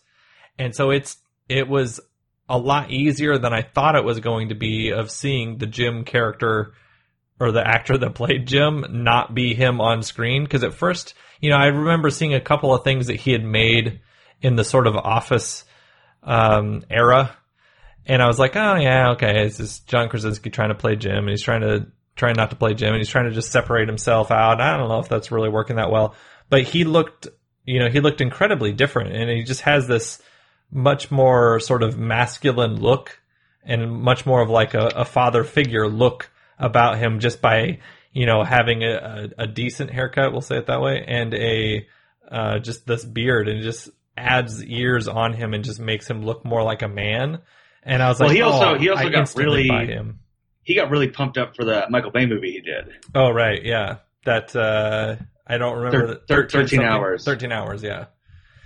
and 0.58 0.76
so 0.76 0.92
it's 0.92 1.18
it 1.48 1.68
was 1.68 2.00
a 2.48 2.58
lot 2.58 2.92
easier 2.92 3.38
than 3.38 3.54
I 3.54 3.62
thought 3.62 3.96
it 3.96 4.04
was 4.04 4.20
going 4.20 4.50
to 4.50 4.56
be 4.56 4.92
of 4.92 5.10
seeing 5.10 5.58
the 5.58 5.66
Jim 5.66 6.04
character 6.04 6.74
or 7.40 7.52
the 7.52 7.66
actor 7.66 7.98
that 7.98 8.16
played 8.16 8.48
Jim 8.48 8.86
not 8.90 9.34
be 9.34 9.54
him 9.54 9.82
on 9.82 10.04
screen. 10.04 10.44
Because 10.44 10.64
at 10.64 10.74
first, 10.74 11.16
you 11.42 11.50
know, 11.50 11.58
I 11.58 11.68
remember 11.68 12.10
seeing 12.10 12.34
a 12.34 12.42
couple 12.42 12.74
of 12.74 12.84
things 12.84 13.08
that 13.08 13.16
he 13.16 13.32
had 13.32 13.44
made 13.44 14.02
in 14.42 14.56
the 14.56 14.64
sort 14.64 14.88
of 14.88 14.96
office 14.96 15.66
um, 16.24 16.84
era. 16.90 17.36
And 18.06 18.22
I 18.22 18.28
was 18.28 18.40
like, 18.40 18.56
oh 18.56 18.76
yeah, 18.76 19.12
okay, 19.12 19.46
it's 19.46 19.58
just 19.58 19.88
John 19.88 20.10
Krasinski 20.10 20.50
trying 20.50 20.70
to 20.70 20.76
play 20.76 20.96
Jim, 20.96 21.18
and 21.18 21.30
he's 21.30 21.42
trying 21.42 21.62
to 21.62 21.88
trying 22.16 22.36
not 22.36 22.50
to 22.52 22.56
play 22.56 22.74
Jim, 22.74 22.90
and 22.90 22.98
he's 22.98 23.10
trying 23.10 23.26
to 23.26 23.32
just 23.32 23.52
separate 23.52 23.88
himself 23.88 24.32
out. 24.32 24.62
I 24.62 24.78
don't 24.78 24.90
know 24.90 25.00
if 25.00 25.10
that's 25.10 25.32
really 25.32 25.50
working 25.50 25.76
that 25.78 25.92
well, 25.92 26.16
but 26.50 26.64
he 26.64 26.84
looked, 26.84 27.28
you 27.66 27.80
know, 27.80 27.90
he 27.90 28.00
looked 28.00 28.22
incredibly 28.22 28.72
different, 28.72 29.14
and 29.16 29.30
he 29.30 29.44
just 29.44 29.62
has 29.62 29.88
this 29.88 30.22
much 30.72 31.12
more 31.12 31.60
sort 31.60 31.84
of 31.84 31.98
masculine 31.98 32.82
look 32.82 33.20
and 33.64 33.92
much 33.92 34.26
more 34.26 34.42
of 34.42 34.50
like 34.50 34.74
a, 34.74 34.88
a 34.96 35.06
father 35.06 35.44
figure 35.44 35.88
look 35.88 36.30
about 36.58 36.98
him 36.98 37.20
just 37.20 37.42
by 37.42 37.80
you 38.14 38.26
know 38.26 38.44
having 38.44 38.84
a, 38.84 39.30
a, 39.38 39.44
a 39.44 39.48
decent 39.48 39.92
haircut 39.92 40.32
we'll 40.32 40.42
say 40.42 40.58
it 40.58 40.68
that 40.68 40.82
way 40.82 41.04
and 41.08 41.34
a 41.34 41.86
uh, 42.32 42.58
just 42.60 42.88
this 42.88 43.04
beard 43.06 43.48
and 43.48 43.62
just 43.62 43.90
adds 44.18 44.64
years 44.64 45.08
on 45.08 45.34
him 45.34 45.54
and 45.54 45.64
just 45.64 45.80
makes 45.80 46.10
him 46.10 46.24
look 46.24 46.44
more 46.46 46.64
like 46.64 46.82
a 46.82 46.88
man 46.88 47.40
and 47.84 48.02
i 48.02 48.08
was 48.10 48.20
like, 48.20 48.30
Well, 48.30 48.30
like 48.30 48.36
he 48.38 48.42
also- 48.42 48.76
oh, 48.76 48.80
he 48.80 48.90
also 48.90 49.04
I 49.06 49.10
got 49.10 49.36
really- 49.36 49.68
him 49.68 50.20
He 50.66 50.76
got 50.76 50.90
really 50.90 51.08
pumped 51.10 51.38
up 51.38 51.56
for 51.56 51.64
the 51.64 51.86
Michael 51.90 52.12
Bay 52.12 52.26
movie 52.26 52.52
he 52.52 52.60
did. 52.62 52.90
oh 53.16 53.30
right 53.32 53.64
yeah 53.64 53.98
that 54.26 54.54
uh 54.56 55.16
i 55.48 55.58
don't 55.58 55.78
remember 55.78 56.08
Thir- 56.28 56.44
the- 56.48 56.48
thir- 56.50 56.64
13 56.64 56.82
hours. 56.82 57.24
13 57.24 57.52
hours 57.54 57.82
yeah 57.84 58.06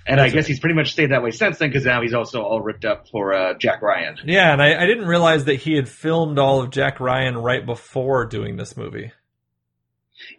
And 0.07 0.19
I 0.19 0.29
guess 0.29 0.47
he's 0.47 0.59
pretty 0.59 0.75
much 0.75 0.91
stayed 0.93 1.11
that 1.11 1.21
way 1.21 1.29
since 1.31 1.57
then 1.59 1.69
because 1.69 1.85
now 1.85 2.01
he's 2.01 2.13
also 2.15 2.41
all 2.41 2.61
ripped 2.61 2.85
up 2.85 3.09
for 3.09 3.33
uh, 3.33 3.53
Jack 3.59 3.81
Ryan. 3.83 4.15
yeah 4.25 4.51
and 4.53 4.61
I, 4.61 4.81
I 4.81 4.85
didn't 4.87 5.05
realize 5.07 5.45
that 5.45 5.55
he 5.55 5.75
had 5.75 5.87
filmed 5.87 6.39
all 6.39 6.61
of 6.61 6.71
jack 6.71 6.99
ryan 6.99 7.37
right 7.37 7.63
before 7.65 8.25
doing 8.25 8.55
this 8.57 8.75
movie 8.77 9.11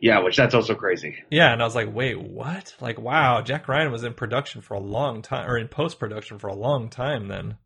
Yeah, 0.00 0.20
which 0.20 0.36
that's 0.36 0.54
also 0.54 0.74
crazy. 0.74 1.16
Yeah, 1.30 1.52
and 1.52 1.62
I 1.62 1.64
was 1.64 1.74
like, 1.74 1.88
wait, 1.94 2.20
what? 2.20 2.74
Like, 2.82 2.98
wow, 3.00 3.40
Jack 3.40 3.66
Ryan 3.66 3.90
was 3.90 4.04
in 4.04 4.12
production 4.12 4.60
for 4.60 4.74
a 4.74 4.80
long 4.80 5.22
time, 5.22 5.48
or 5.48 5.56
in 5.56 5.68
post 5.68 5.98
production 5.98 6.38
for 6.38 6.48
a 6.48 6.54
long 6.54 6.90
time 6.90 7.28
then. 7.28 7.56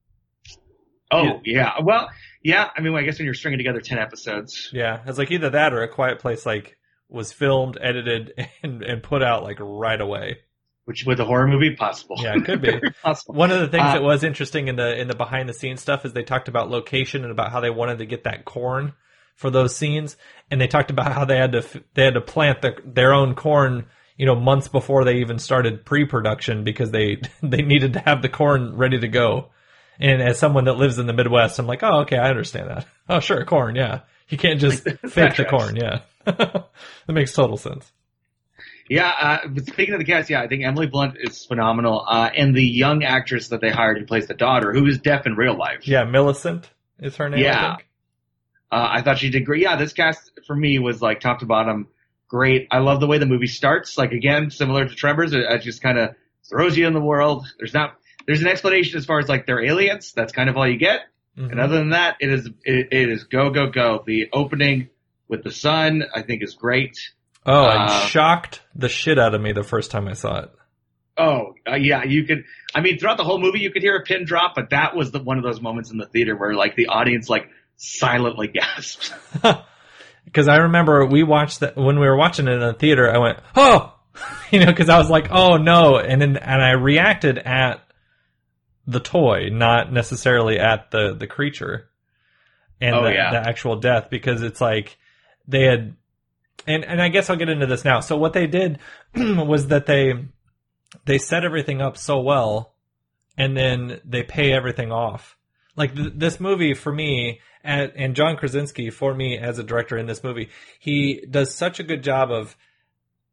Oh 1.10 1.40
yeah. 1.44 1.72
Well, 1.82 2.08
yeah. 2.44 2.70
I 2.76 2.80
mean, 2.80 2.94
I 2.94 3.02
guess 3.02 3.18
when 3.18 3.24
you're 3.24 3.34
stringing 3.34 3.58
together 3.58 3.80
ten 3.80 3.98
episodes, 3.98 4.70
Yeah, 4.72 5.00
it's 5.06 5.18
like 5.18 5.32
either 5.32 5.50
that 5.50 5.72
or 5.72 5.82
A 5.82 5.88
Quiet 5.88 6.20
Place, 6.20 6.46
like, 6.46 6.76
was 7.08 7.32
filmed, 7.32 7.76
edited, 7.80 8.32
and, 8.62 8.82
and 8.82 9.02
put 9.02 9.22
out, 9.22 9.42
like, 9.42 9.58
right 9.60 10.00
away. 10.00 10.38
which 10.84 11.04
with 11.06 11.18
a 11.20 11.24
horror 11.24 11.48
movie, 11.48 11.74
possible. 11.74 12.16
Yeah, 12.20 12.34
it 12.36 12.44
could 12.44 12.60
be. 12.62 12.78
Possible. 13.02 13.34
One 13.34 13.50
of 13.50 13.60
the 13.60 13.68
things 13.68 13.84
Uh, 13.84 13.92
that 13.94 14.02
was 14.02 14.22
interesting 14.22 14.68
in 14.68 14.76
the 14.76 15.00
in 15.00 15.08
the 15.08 15.14
behind 15.16 15.48
the 15.48 15.54
scenes 15.54 15.80
stuff 15.80 16.04
is 16.04 16.12
they 16.12 16.22
talked 16.22 16.48
about 16.48 16.70
location 16.70 17.22
and 17.22 17.32
about 17.32 17.50
how 17.50 17.60
they 17.60 17.70
wanted 17.70 17.98
to 17.98 18.06
get 18.06 18.24
that 18.24 18.44
corn 18.44 18.92
for 19.36 19.50
those 19.50 19.74
scenes, 19.74 20.16
and 20.50 20.60
they 20.60 20.66
talked 20.68 20.90
about 20.90 21.10
how 21.12 21.24
they 21.24 21.36
had 21.38 21.52
to 21.52 21.64
they 21.94 22.04
had 22.04 22.14
to 22.14 22.20
plant 22.20 22.60
the, 22.62 22.76
their 22.84 23.12
own 23.14 23.34
corn, 23.34 23.86
you 24.16 24.26
know, 24.26 24.34
months 24.36 24.68
before 24.68 25.04
they 25.04 25.16
even 25.16 25.38
started 25.38 25.84
pre-production 25.86 26.64
because 26.64 26.90
they 26.90 27.16
they 27.42 27.62
needed 27.62 27.94
to 27.94 28.00
have 28.00 28.20
the 28.22 28.28
corn 28.28 28.76
ready 28.76 28.98
to 29.00 29.08
go. 29.08 29.48
And 30.00 30.20
as 30.22 30.38
someone 30.38 30.64
that 30.64 30.74
lives 30.74 30.98
in 30.98 31.06
the 31.06 31.12
Midwest, 31.12 31.58
I'm 31.58 31.66
like, 31.66 31.82
oh, 31.82 32.00
okay, 32.00 32.16
I 32.18 32.28
understand 32.30 32.68
that. 32.70 32.86
Oh, 33.08 33.20
sure, 33.20 33.44
corn, 33.44 33.76
yeah. 33.76 34.00
You 34.30 34.38
can't 34.38 34.58
just 34.58 34.82
fake 35.08 35.36
the 35.36 35.44
corn, 35.44 35.76
yeah. 35.76 36.00
that 36.24 36.68
makes 37.08 37.34
total 37.34 37.58
sense. 37.58 37.92
Yeah, 38.88 39.08
uh, 39.20 39.48
but 39.48 39.66
speaking 39.66 39.92
of 39.94 40.00
the 40.00 40.06
cast, 40.06 40.30
yeah, 40.30 40.40
I 40.42 40.48
think 40.48 40.64
Emily 40.64 40.86
Blunt 40.86 41.16
is 41.20 41.44
phenomenal, 41.44 42.04
uh, 42.08 42.30
and 42.34 42.54
the 42.54 42.62
young 42.64 43.02
actress 43.04 43.48
that 43.48 43.60
they 43.60 43.70
hired 43.70 43.98
who 43.98 44.06
plays 44.06 44.26
the 44.26 44.34
daughter, 44.34 44.72
who 44.72 44.86
is 44.86 44.98
deaf 44.98 45.26
in 45.26 45.34
real 45.36 45.56
life. 45.56 45.86
Yeah, 45.86 46.04
Millicent 46.04 46.68
is 46.98 47.16
her 47.16 47.28
name. 47.28 47.40
I 47.40 47.42
Yeah. 47.42 47.76
think. 47.76 47.88
Uh, 48.72 48.88
I 48.90 49.02
thought 49.02 49.18
she 49.18 49.28
did 49.30 49.44
great. 49.44 49.62
Yeah, 49.62 49.76
this 49.76 49.92
cast 49.92 50.32
for 50.46 50.56
me 50.56 50.78
was 50.78 51.00
like 51.02 51.20
top 51.20 51.40
to 51.40 51.46
bottom 51.46 51.88
great. 52.28 52.68
I 52.70 52.78
love 52.78 53.00
the 53.00 53.06
way 53.06 53.18
the 53.18 53.26
movie 53.26 53.46
starts. 53.46 53.96
Like 53.98 54.12
again, 54.12 54.50
similar 54.50 54.88
to 54.88 54.94
Tremors, 54.94 55.32
it, 55.34 55.40
it 55.48 55.62
just 55.62 55.82
kind 55.82 55.98
of 55.98 56.14
throws 56.48 56.76
you 56.76 56.86
in 56.86 56.92
the 56.94 57.00
world. 57.00 57.46
There's 57.58 57.74
not 57.74 57.98
there's 58.26 58.40
an 58.42 58.48
explanation 58.48 58.98
as 58.98 59.04
far 59.04 59.18
as 59.18 59.28
like 59.28 59.46
they're 59.46 59.64
aliens. 59.64 60.12
That's 60.14 60.32
kind 60.32 60.48
of 60.48 60.56
all 60.56 60.66
you 60.68 60.78
get. 60.78 61.00
Mhm. 61.38 61.50
And 61.52 61.60
other 61.60 61.76
than 61.78 61.90
that, 61.90 62.16
it 62.20 62.30
is 62.30 62.46
it, 62.64 62.88
it 62.92 63.08
is 63.10 63.24
go 63.24 63.50
go 63.50 63.68
go. 63.70 64.02
The 64.06 64.28
opening 64.32 64.88
with 65.28 65.42
the 65.42 65.50
son, 65.50 66.04
I 66.14 66.22
think, 66.22 66.42
is 66.42 66.54
great. 66.54 66.96
Oh, 67.46 67.64
Uh, 67.66 67.84
it 67.86 68.08
shocked 68.08 68.60
the 68.74 68.88
shit 68.88 69.18
out 69.18 69.34
of 69.34 69.40
me 69.40 69.52
the 69.52 69.62
first 69.64 69.90
time 69.90 70.08
I 70.08 70.12
saw 70.14 70.40
it. 70.44 70.50
Oh 71.16 71.54
uh, 71.70 71.76
yeah, 71.76 72.04
you 72.04 72.24
could. 72.24 72.44
I 72.74 72.80
mean, 72.80 72.98
throughout 72.98 73.16
the 73.18 73.24
whole 73.24 73.40
movie, 73.40 73.60
you 73.60 73.70
could 73.70 73.82
hear 73.82 73.96
a 73.96 74.02
pin 74.02 74.24
drop, 74.24 74.54
but 74.54 74.70
that 74.70 74.96
was 74.96 75.10
the 75.12 75.20
one 75.22 75.38
of 75.38 75.44
those 75.44 75.60
moments 75.60 75.90
in 75.90 75.98
the 75.98 76.06
theater 76.06 76.36
where 76.36 76.54
like 76.54 76.74
the 76.76 76.88
audience 76.88 77.28
like 77.28 77.48
silently 77.76 78.48
gasped. 78.54 79.12
Because 80.24 80.48
I 80.48 80.56
remember 80.56 81.04
we 81.06 81.22
watched 81.22 81.60
that 81.60 81.76
when 81.76 82.00
we 82.00 82.06
were 82.06 82.16
watching 82.16 82.48
it 82.48 82.52
in 82.52 82.60
the 82.60 82.72
theater. 82.72 83.14
I 83.14 83.18
went, 83.18 83.38
"Oh," 83.54 83.94
you 84.50 84.58
know, 84.60 84.66
because 84.66 84.88
I 84.88 84.96
was 84.98 85.10
like, 85.10 85.26
"Oh 85.30 85.58
no," 85.58 85.98
and 85.98 86.20
then 86.20 86.36
and 86.38 86.62
I 86.62 86.70
reacted 86.72 87.38
at 87.38 87.84
the 88.86 89.00
toy, 89.00 89.48
not 89.50 89.92
necessarily 89.92 90.58
at 90.58 90.90
the 90.90 91.14
the 91.14 91.26
creature 91.26 91.88
and 92.80 92.94
Oh, 92.94 93.04
the, 93.04 93.12
yeah. 93.12 93.30
the 93.30 93.48
actual 93.48 93.76
death, 93.76 94.08
because 94.10 94.42
it's 94.42 94.60
like 94.60 94.96
they 95.48 95.62
had, 95.64 95.96
and 96.66 96.84
and 96.84 97.00
I 97.00 97.08
guess 97.08 97.30
I'll 97.30 97.36
get 97.36 97.48
into 97.48 97.66
this 97.66 97.84
now. 97.84 98.00
So 98.00 98.16
what 98.16 98.32
they 98.32 98.46
did 98.46 98.78
was 99.16 99.68
that 99.68 99.86
they 99.86 100.14
they 101.06 101.18
set 101.18 101.44
everything 101.44 101.80
up 101.80 101.96
so 101.96 102.20
well, 102.20 102.74
and 103.36 103.56
then 103.56 104.00
they 104.04 104.22
pay 104.22 104.52
everything 104.52 104.92
off. 104.92 105.36
Like 105.76 105.94
th- 105.94 106.12
this 106.14 106.38
movie 106.38 106.74
for 106.74 106.92
me, 106.92 107.40
and, 107.64 107.92
and 107.96 108.14
John 108.14 108.36
Krasinski 108.36 108.90
for 108.90 109.14
me 109.14 109.38
as 109.38 109.58
a 109.58 109.64
director 109.64 109.96
in 109.98 110.06
this 110.06 110.22
movie, 110.22 110.50
he 110.78 111.24
does 111.28 111.54
such 111.54 111.80
a 111.80 111.84
good 111.84 112.02
job 112.02 112.30
of. 112.30 112.56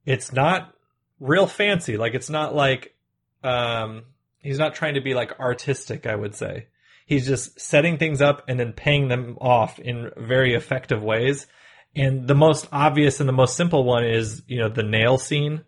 It's 0.04 0.34
not 0.34 0.74
real 1.20 1.46
fancy. 1.46 1.96
Like 1.98 2.16
it's 2.16 2.30
not 2.32 2.56
like, 2.56 2.96
um, 3.44 4.06
he's 4.42 4.60
not 4.60 4.76
trying 4.76 4.96
to 4.96 5.02
be 5.02 5.14
like 5.14 5.40
artistic. 5.40 6.06
I 6.06 6.16
would 6.16 6.36
say 6.36 6.68
he's 7.06 7.28
just 7.28 7.60
setting 7.60 7.98
things 7.98 8.22
up 8.22 8.44
and 8.48 8.60
then 8.60 8.74
paying 8.74 9.08
them 9.08 9.38
off 9.42 9.80
in 9.80 10.12
very 10.18 10.54
effective 10.54 11.04
ways. 11.04 11.48
And 11.96 12.28
the 12.28 12.36
most 12.36 12.68
obvious 12.72 13.20
and 13.20 13.28
the 13.28 13.34
most 13.34 13.58
simple 13.58 13.84
one 13.84 14.06
is, 14.06 14.44
you 14.48 14.60
know, 14.60 14.70
the 14.70 14.84
nail 14.84 15.18
scene. 15.18 15.64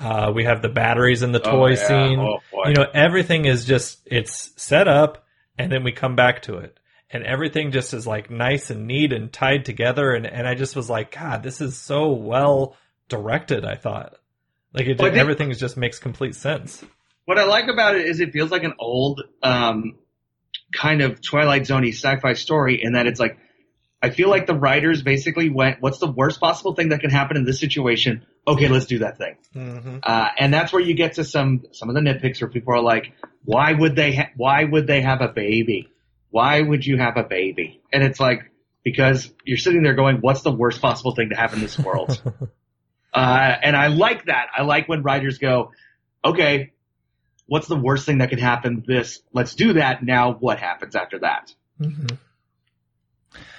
Uh, 0.00 0.32
we 0.34 0.44
have 0.44 0.62
the 0.62 0.68
batteries 0.68 1.22
in 1.22 1.32
the 1.32 1.42
Oh, 1.46 1.50
toy 1.50 1.70
yeah. 1.70 1.86
scene. 1.88 2.18
Oh, 2.20 2.38
you 2.66 2.74
know, 2.74 2.86
everything 2.94 3.44
is 3.44 3.64
just, 3.64 4.00
it's 4.06 4.52
set 4.56 4.86
up 4.88 5.26
and 5.58 5.70
then 5.72 5.82
we 5.84 5.92
come 5.92 6.16
back 6.16 6.42
to 6.42 6.58
it. 6.58 6.78
And 7.10 7.24
everything 7.24 7.72
just 7.72 7.94
is 7.94 8.06
like 8.06 8.30
nice 8.30 8.70
and 8.70 8.86
neat 8.86 9.12
and 9.12 9.32
tied 9.32 9.64
together. 9.64 10.12
And, 10.12 10.26
and 10.26 10.46
I 10.46 10.54
just 10.54 10.76
was 10.76 10.88
like, 10.88 11.10
God, 11.14 11.42
this 11.42 11.60
is 11.60 11.76
so 11.76 12.12
well 12.12 12.76
directed, 13.08 13.64
I 13.64 13.74
thought. 13.74 14.14
Like 14.72 14.86
it, 14.86 14.98
Well, 14.98 15.14
everything 15.14 15.52
just 15.52 15.76
makes 15.76 15.98
complete 15.98 16.34
sense. 16.34 16.84
What 17.28 17.38
I 17.38 17.44
like 17.44 17.68
about 17.68 17.94
it 17.94 18.06
is 18.06 18.20
it 18.20 18.32
feels 18.32 18.50
like 18.50 18.64
an 18.64 18.72
old 18.78 19.20
um, 19.42 19.98
kind 20.72 21.02
of 21.02 21.20
Twilight 21.20 21.64
Zoney 21.64 21.90
sci-fi 21.90 22.32
story 22.32 22.82
in 22.82 22.94
that 22.94 23.06
it's 23.06 23.20
like 23.20 23.36
I 24.00 24.08
feel 24.08 24.30
like 24.30 24.46
the 24.46 24.54
writers 24.54 25.02
basically 25.02 25.50
went, 25.50 25.82
"What's 25.82 25.98
the 25.98 26.10
worst 26.10 26.40
possible 26.40 26.74
thing 26.74 26.88
that 26.88 27.02
can 27.02 27.10
happen 27.10 27.36
in 27.36 27.44
this 27.44 27.60
situation? 27.60 28.24
Okay, 28.46 28.68
let's 28.68 28.86
do 28.86 29.00
that 29.00 29.18
thing." 29.18 29.36
Mm-hmm. 29.54 29.98
Uh, 30.02 30.28
and 30.38 30.54
that's 30.54 30.72
where 30.72 30.80
you 30.80 30.94
get 30.94 31.16
to 31.16 31.24
some 31.24 31.66
some 31.72 31.90
of 31.90 31.94
the 31.96 32.00
nitpicks 32.00 32.40
where 32.40 32.48
people 32.48 32.72
are 32.72 32.80
like, 32.80 33.12
"Why 33.44 33.74
would 33.74 33.94
they? 33.94 34.14
Ha- 34.14 34.30
why 34.34 34.64
would 34.64 34.86
they 34.86 35.02
have 35.02 35.20
a 35.20 35.28
baby? 35.28 35.90
Why 36.30 36.62
would 36.62 36.86
you 36.86 36.96
have 36.96 37.18
a 37.18 37.24
baby?" 37.24 37.82
And 37.92 38.02
it's 38.02 38.18
like 38.18 38.50
because 38.84 39.30
you're 39.44 39.58
sitting 39.58 39.82
there 39.82 39.92
going, 39.92 40.22
"What's 40.22 40.40
the 40.40 40.52
worst 40.52 40.80
possible 40.80 41.14
thing 41.14 41.28
to 41.28 41.36
happen 41.36 41.56
in 41.56 41.64
this 41.64 41.78
world?" 41.78 42.22
uh, 43.12 43.56
and 43.62 43.76
I 43.76 43.88
like 43.88 44.24
that. 44.24 44.46
I 44.56 44.62
like 44.62 44.88
when 44.88 45.02
writers 45.02 45.36
go, 45.36 45.72
"Okay, 46.24 46.72
what's 47.48 47.66
the 47.66 47.76
worst 47.76 48.06
thing 48.06 48.18
that 48.18 48.30
could 48.30 48.38
happen? 48.38 48.84
This. 48.86 49.20
Let's 49.32 49.56
do 49.56 49.72
that. 49.72 50.04
Now, 50.04 50.32
what 50.32 50.60
happens 50.60 50.94
after 50.94 51.18
that?" 51.20 51.52
Mm-hmm. 51.80 52.14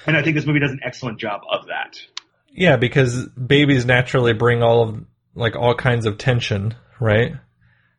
And 0.06 0.18
I 0.18 0.24
think 0.24 0.36
this 0.36 0.46
movie 0.46 0.60
does 0.60 0.72
an 0.72 0.80
excellent 0.84 1.20
job 1.20 1.42
of 1.52 1.68
that. 1.68 2.00
Yeah, 2.52 2.78
because 2.78 3.28
babies 3.28 3.86
naturally 3.86 4.34
bring 4.34 4.64
all 4.64 4.82
of 4.82 5.06
like 5.36 5.56
all 5.56 5.76
kinds 5.76 6.06
of 6.06 6.18
tension, 6.18 6.76
right? 7.00 7.34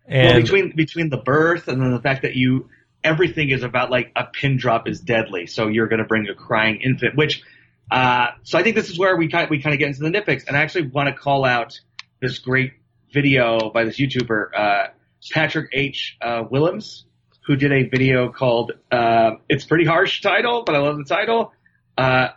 And 0.07 0.28
well, 0.28 0.41
between 0.41 0.74
between 0.74 1.11
the 1.11 1.18
birth 1.18 1.68
and 1.68 1.80
then 1.80 1.93
the 1.93 2.01
fact 2.01 2.22
that 2.22 2.34
you 2.34 2.68
everything 3.05 3.51
is 3.51 3.62
about 3.62 3.91
like 3.91 4.12
a 4.16 4.24
pin 4.24 4.57
drop 4.57 4.88
is 4.88 5.01
deadly, 5.01 5.47
so 5.47 5.68
you're 5.68 5.88
going 5.88 6.01
to 6.01 6.07
bring 6.07 6.28
a 6.28 6.34
crying 6.34 6.80
infant. 6.82 7.16
Which 7.16 7.43
Uh, 7.91 8.28
so 8.45 8.59
I 8.59 8.62
think 8.62 8.76
this 8.76 8.88
is 8.88 8.99
where 8.99 9.16
we 9.16 9.28
kind 9.28 9.45
of, 9.45 9.51
we 9.51 9.61
kind 9.61 9.74
of 9.74 9.78
get 9.78 9.88
into 9.88 10.03
the 10.03 10.11
nitpicks, 10.11 10.47
and 10.47 10.57
I 10.57 10.61
actually 10.61 10.88
want 10.88 11.09
to 11.09 11.14
call 11.14 11.45
out 11.45 11.78
this 12.20 12.38
great 12.38 12.72
video 13.12 13.70
by 13.70 13.84
this 13.84 13.99
YouTuber, 13.99 14.49
uh, 14.57 14.86
Patrick 15.32 15.70
H. 15.72 16.16
Uh, 16.20 16.44
Willems, 16.50 17.04
who 17.46 17.56
did 17.56 17.72
a 17.72 17.88
video 17.88 18.30
called 18.30 18.72
uh, 18.90 19.32
"It's 19.48 19.64
Pretty 19.64 19.84
Harsh" 19.84 20.20
title, 20.22 20.62
but 20.64 20.74
I 20.74 20.78
love 20.78 20.96
the 20.98 21.04
title. 21.04 21.52
Uh, 21.98 22.28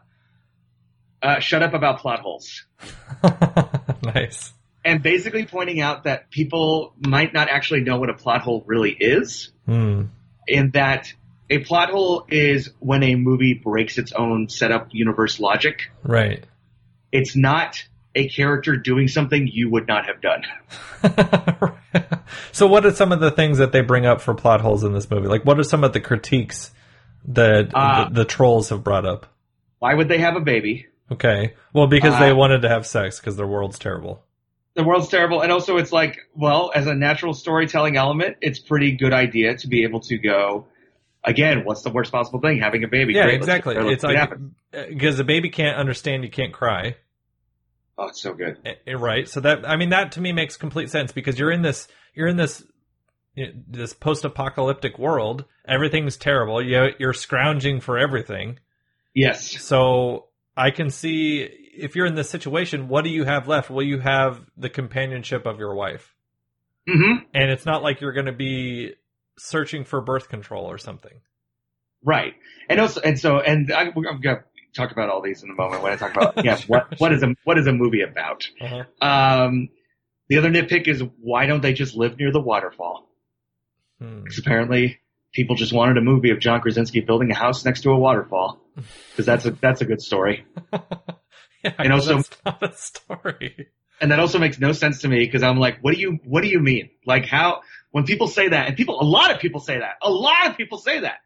uh, 1.22 1.40
shut 1.40 1.64
up 1.64 1.74
about 1.74 2.00
plot 2.00 2.20
holes. 2.20 2.66
nice. 4.04 4.52
And 4.86 5.02
basically 5.02 5.46
pointing 5.46 5.80
out 5.80 6.04
that 6.04 6.30
people 6.30 6.94
might 7.00 7.34
not 7.34 7.48
actually 7.50 7.82
know 7.82 7.98
what 8.00 8.10
a 8.10 8.14
plot 8.14 8.42
hole 8.42 8.64
really 8.66 8.92
is, 8.92 9.52
Hmm. 9.66 10.08
in 10.46 10.72
that 10.72 11.14
a 11.50 11.60
plot 11.60 11.90
hole 11.90 12.26
is 12.28 12.70
when 12.80 13.04
a 13.04 13.16
movie 13.16 13.54
breaks 13.54 13.98
its 13.98 14.12
own 14.12 14.50
setup 14.50 14.90
universe 14.92 15.40
logic. 15.40 15.92
Right. 16.04 16.44
It's 17.14 17.36
not 17.36 17.82
a 18.16 18.30
character 18.30 18.76
doing 18.76 19.08
something 19.08 19.48
you 19.48 19.70
would 19.70 19.88
not 19.88 20.06
have 20.06 20.22
done. 20.22 20.44
so, 22.52 22.68
what 22.68 22.86
are 22.86 22.92
some 22.92 23.12
of 23.12 23.20
the 23.20 23.32
things 23.32 23.58
that 23.58 23.72
they 23.72 23.82
bring 23.82 24.06
up 24.06 24.22
for 24.22 24.34
plot 24.34 24.62
holes 24.62 24.84
in 24.84 24.94
this 24.94 25.10
movie? 25.10 25.28
Like, 25.28 25.46
what 25.46 25.60
are 25.60 25.64
some 25.64 25.84
of 25.84 25.94
the 25.94 26.00
critiques 26.00 26.72
that 27.26 27.72
Uh, 27.74 28.10
the, 28.10 28.22
the 28.22 28.26
trolls 28.26 28.70
have 28.70 28.84
brought 28.84 29.06
up? 29.06 29.28
Why 29.80 29.94
would 29.94 30.08
they 30.08 30.20
have 30.20 30.36
a 30.36 30.42
baby? 30.42 30.88
Okay. 31.12 31.54
Well, 31.74 31.88
because 31.88 32.18
they 32.20 32.32
Uh, 32.32 32.36
wanted 32.36 32.62
to 32.62 32.70
have 32.70 32.88
sex 32.88 33.20
because 33.20 33.36
their 33.36 33.48
world's 33.48 33.78
terrible. 33.80 34.24
The 34.76 34.84
world's 34.84 35.08
terrible, 35.10 35.42
and 35.42 35.52
also 35.52 35.78
it's 35.78 35.92
like, 35.92 36.18
well, 36.34 36.72
as 36.74 36.88
a 36.88 36.96
natural 36.96 37.34
storytelling 37.36 37.96
element, 37.96 38.38
it's 38.42 38.58
pretty 38.58 38.94
good 38.94 39.14
idea 39.14 39.56
to 39.58 39.68
be 39.68 39.84
able 39.84 40.00
to 40.02 40.18
go. 40.18 40.66
Again, 41.24 41.64
what's 41.64 41.84
the 41.84 41.92
worst 41.92 42.12
possible 42.12 42.40
thing? 42.40 42.60
Having 42.60 42.84
a 42.84 42.88
baby. 42.88 43.14
Yeah, 43.14 43.24
Great, 43.26 43.34
let's 43.42 43.46
exactly. 43.46 43.76
let's 43.76 44.04
It's 44.04 44.04
like 44.04 44.90
because 44.90 45.20
a 45.20 45.24
baby 45.24 45.50
can't 45.50 45.78
understand, 45.78 46.24
you 46.24 46.30
can't 46.30 46.52
cry. 46.54 46.96
Oh, 47.98 48.08
it's 48.08 48.22
so 48.22 48.34
good. 48.34 48.58
Eh, 48.66 48.74
eh, 48.88 48.94
right. 48.94 49.28
So 49.28 49.40
that 49.42 49.68
i 49.68 49.76
mean 49.76 49.90
that 49.90 50.14
to 50.14 50.22
me 50.22 50.32
makes 50.32 50.58
complete 50.58 50.90
sense 50.90 51.12
because 51.12 51.38
you're 51.38 51.52
in 51.52 51.62
this 51.62 51.88
you're 52.14 52.28
in 52.28 52.38
this 52.38 52.64
you 53.36 53.48
know, 53.48 53.54
this 53.68 53.94
post-apocalyptic 53.94 55.00
world. 55.00 55.46
Everything's 55.68 56.18
terrible. 56.18 56.62
You, 56.62 56.90
you're 57.00 57.14
scrounging 57.14 57.80
for 57.80 57.98
everything. 57.98 58.60
Yes. 59.16 59.62
so 59.62 60.30
i 60.58 60.72
can 60.72 60.90
see 60.90 61.44
if 61.44 61.96
you're 61.96 62.08
in 62.08 62.16
this 62.16 62.32
situation 62.32 62.88
what 62.88 63.04
do 63.04 63.12
you 63.12 63.26
have 63.26 63.48
left? 63.48 63.70
Well 63.70 63.86
you 63.86 64.00
have 64.00 64.42
the 64.58 64.70
companionship 64.70 65.46
of 65.46 65.60
your 65.60 65.76
wife. 65.76 66.16
Hmm 66.90 67.24
and 67.34 67.52
it's 67.52 67.66
not 67.66 67.84
like 67.84 68.02
you're 68.02 68.14
going 68.14 68.26
to 68.26 68.32
be 68.32 68.94
searching 69.38 69.84
for 69.84 70.02
birth 70.02 70.30
control 70.30 70.70
or 70.70 70.78
something. 70.78 71.22
Right. 72.04 72.34
And 72.70 72.80
also, 72.80 73.02
and 73.02 73.20
so, 73.20 73.40
and 73.40 73.72
I, 73.72 73.84
I'm 73.84 73.94
going 73.94 74.22
to 74.22 74.44
talk 74.74 74.92
about 74.92 75.10
all 75.10 75.22
these 75.22 75.44
in 75.44 75.50
a 75.50 75.54
moment 75.54 75.84
when 75.84 75.94
I 75.94 75.96
talk 75.96 76.16
about, 76.16 76.44
yeah, 76.44 76.60
what, 76.68 77.00
what 77.00 77.12
is 77.14 77.24
a, 77.24 77.36
what 77.44 77.58
is 77.58 77.68
a 77.68 77.74
movie 77.74 78.02
about? 78.02 78.48
uh-huh. 78.62 78.84
Um, 79.06 79.70
the 80.30 80.38
other 80.38 80.50
nitpick 80.50 80.88
is 80.88 81.04
why 81.20 81.46
don't 81.46 81.62
they 81.62 81.74
just 81.74 81.96
live 81.96 82.18
near 82.18 82.32
the 82.32 82.40
waterfall? 82.42 83.10
hmm. 84.00 84.22
Because 84.24 84.38
apparently 84.40 85.00
people 85.34 85.56
just 85.56 85.74
wanted 85.74 85.98
a 85.98 86.02
movie 86.02 86.30
of 86.32 86.40
John 86.40 86.62
Krasinski 86.62 87.02
building 87.02 87.32
a 87.32 87.36
house 87.36 87.66
next 87.66 87.82
to 87.82 87.92
a 87.92 87.98
waterfall. 87.98 88.60
Because 89.12 89.26
that's 89.26 89.46
a, 89.46 89.52
that's 89.52 89.82
a 89.82 89.86
good 89.86 90.02
story. 90.02 90.46
yeah, 91.64 91.74
And 91.78 91.94
also- 91.94 92.16
that's 92.18 92.38
not 92.46 92.64
a 92.64 92.76
story 92.76 93.68
And 94.02 94.12
that 94.12 94.20
also 94.20 94.40
makes 94.40 94.60
no 94.60 94.72
sense 94.72 95.02
to 95.02 95.08
me 95.08 95.20
because 95.20 95.44
I'm 95.44 95.58
like, 95.60 95.80
what 95.82 95.94
do 95.94 96.00
you, 96.00 96.20
what 96.24 96.42
do 96.42 96.50
you 96.50 96.60
mean? 96.60 96.90
Like 97.06 97.26
how, 97.26 97.62
when 97.92 98.06
people 98.06 98.28
say 98.28 98.48
that, 98.50 98.68
and 98.68 98.76
people, 98.76 99.00
a 99.00 99.06
lot 99.06 99.32
of 99.32 99.40
people 99.40 99.60
say 99.60 99.78
that, 99.80 99.96
a 100.02 100.10
lot 100.10 100.48
of 100.48 100.58
people 100.58 100.78
say 100.80 101.02
that. 101.02 101.18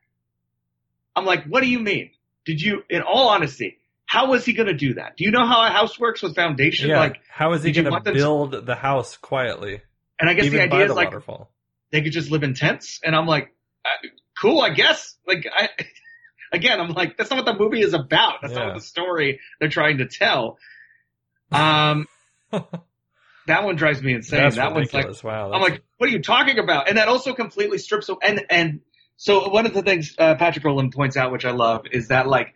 I'm 1.15 1.25
like, 1.25 1.45
what 1.45 1.63
do 1.63 1.69
you 1.69 1.79
mean? 1.79 2.11
Did 2.47 2.61
you, 2.61 2.81
in 2.89 3.01
all 3.01 3.27
honesty, 3.27 3.77
how 4.05 4.29
was 4.31 4.45
he 4.45 4.53
going 4.53 4.67
to 4.67 4.73
do 4.73 4.93
that? 4.93 5.17
Do 5.17 5.25
you 5.25 5.31
know 5.31 5.45
how 5.45 5.65
a 5.65 5.69
house 5.69 5.99
works 5.99 6.21
with 6.23 6.33
foundation? 6.33 6.89
yeah 6.89 6.99
Like, 7.01 7.17
how 7.29 7.51
is 7.51 7.61
he 7.61 7.73
going 7.73 7.91
to 7.91 8.13
build 8.13 8.65
the 8.65 8.73
house 8.73 9.17
quietly 9.17 9.81
and 10.17 10.29
I 10.29 10.33
guess 10.33 10.49
the 10.49 10.61
idea 10.61 10.79
the 10.79 10.85
is 10.85 10.95
like, 10.95 11.09
waterfall 11.09 11.51
they 11.91 12.01
could 12.01 12.13
just 12.13 12.31
live 12.31 12.43
in 12.43 12.53
tents. 12.53 12.99
And 13.03 13.13
I'm 13.15 13.27
like, 13.27 13.53
uh, 13.85 14.07
cool, 14.41 14.61
I 14.61 14.69
guess. 14.69 15.15
Like, 15.27 15.45
I, 15.53 15.69
again, 16.53 16.79
I'm 16.79 16.91
like, 16.93 17.17
that's 17.17 17.29
not 17.29 17.45
what 17.45 17.45
the 17.45 17.61
movie 17.61 17.81
is 17.81 17.93
about. 17.93 18.35
That's 18.41 18.53
Yeah. 18.53 18.59
not 18.59 18.67
what 18.67 18.75
the 18.75 18.81
story 18.81 19.39
they're 19.59 19.69
trying 19.69 19.97
to 19.99 20.05
tell. 20.05 20.57
Um, 21.51 22.07
that 23.47 23.63
one 23.63 23.75
drives 23.75 24.01
me 24.01 24.13
insane. 24.13 24.39
That's 24.41 24.55
that 24.55 24.73
one's 24.73 24.93
like, 24.93 25.05
ridiculous. 25.05 25.23
wow. 25.23 25.51
I'm 25.51 25.61
like, 25.61 25.81
what 25.97 26.09
are 26.09 26.13
you 26.13 26.21
talking 26.21 26.59
about? 26.59 26.89
And 26.89 26.97
that 26.97 27.07
also 27.07 27.33
completely 27.33 27.77
strips 27.77 28.09
away. 28.09 28.19
And, 28.23 28.45
and 28.49 28.79
so 29.17 29.49
one 29.49 29.65
of 29.65 29.73
the 29.73 29.81
things, 29.81 30.15
uh, 30.17 30.35
Patrick 30.35 30.63
Rowland 30.63 30.93
points 30.93 31.17
out, 31.17 31.31
which 31.31 31.43
I 31.45 31.51
love, 31.51 31.85
is 31.91 32.07
that 32.09 32.27
like, 32.27 32.53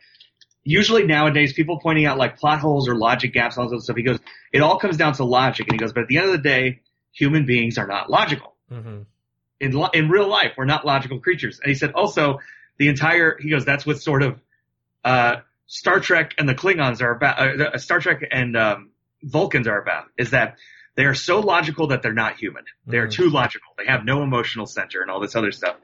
usually 0.63 1.03
nowadays 1.05 1.53
people 1.53 1.79
pointing 1.79 2.05
out 2.05 2.17
like 2.17 2.37
plot 2.37 2.59
holes 2.59 2.87
or 2.87 2.95
logic 2.95 3.33
gaps, 3.33 3.57
all 3.57 3.65
this 3.65 3.73
other 3.73 3.81
stuff, 3.81 3.95
he 3.97 4.03
goes, 4.03 4.19
it 4.53 4.61
all 4.61 4.77
comes 4.77 4.95
down 4.97 5.13
to 5.13 5.23
logic. 5.23 5.67
And 5.67 5.73
he 5.73 5.77
goes, 5.79 5.91
but 5.91 6.01
at 6.03 6.07
the 6.07 6.17
end 6.17 6.27
of 6.27 6.31
the 6.33 6.37
day, 6.37 6.81
human 7.11 7.45
beings 7.45 7.77
are 7.77 7.87
not 7.87 8.09
logical 8.09 8.55
Mhm. 8.71 9.05
in 9.59 9.71
lo- 9.73 9.89
in 9.93 10.09
real 10.09 10.27
life. 10.27 10.53
We're 10.55 10.65
not 10.65 10.85
logical 10.85 11.19
creatures. 11.19 11.59
And 11.59 11.67
he 11.69 11.75
said 11.75 11.91
also 11.93 12.39
the 12.77 12.87
entire 12.87 13.37
he 13.39 13.49
goes 13.49 13.65
that's 13.65 13.85
what 13.85 13.99
sort 14.01 14.23
of 14.23 14.39
uh, 15.03 15.37
Star 15.65 15.99
Trek 15.99 16.35
and 16.37 16.47
the 16.47 16.53
Klingons 16.55 17.01
are 17.01 17.11
about. 17.11 17.59
Uh, 17.59 17.77
Star 17.79 17.99
Trek 17.99 18.23
and 18.31 18.55
um, 18.55 18.91
Vulcans 19.23 19.67
are 19.67 19.81
about 19.81 20.05
is 20.17 20.29
that 20.31 20.57
they 20.95 21.05
are 21.05 21.15
so 21.15 21.39
logical 21.39 21.87
that 21.87 22.01
they're 22.03 22.13
not 22.13 22.35
human. 22.37 22.65
They 22.85 22.97
are 22.97 23.07
Mhm. 23.07 23.11
too 23.13 23.29
logical. 23.29 23.69
They 23.77 23.85
have 23.87 24.05
no 24.05 24.21
emotional 24.23 24.67
center 24.67 25.01
and 25.01 25.09
all 25.09 25.19
this 25.19 25.35
other 25.35 25.51
stuff. 25.51 25.75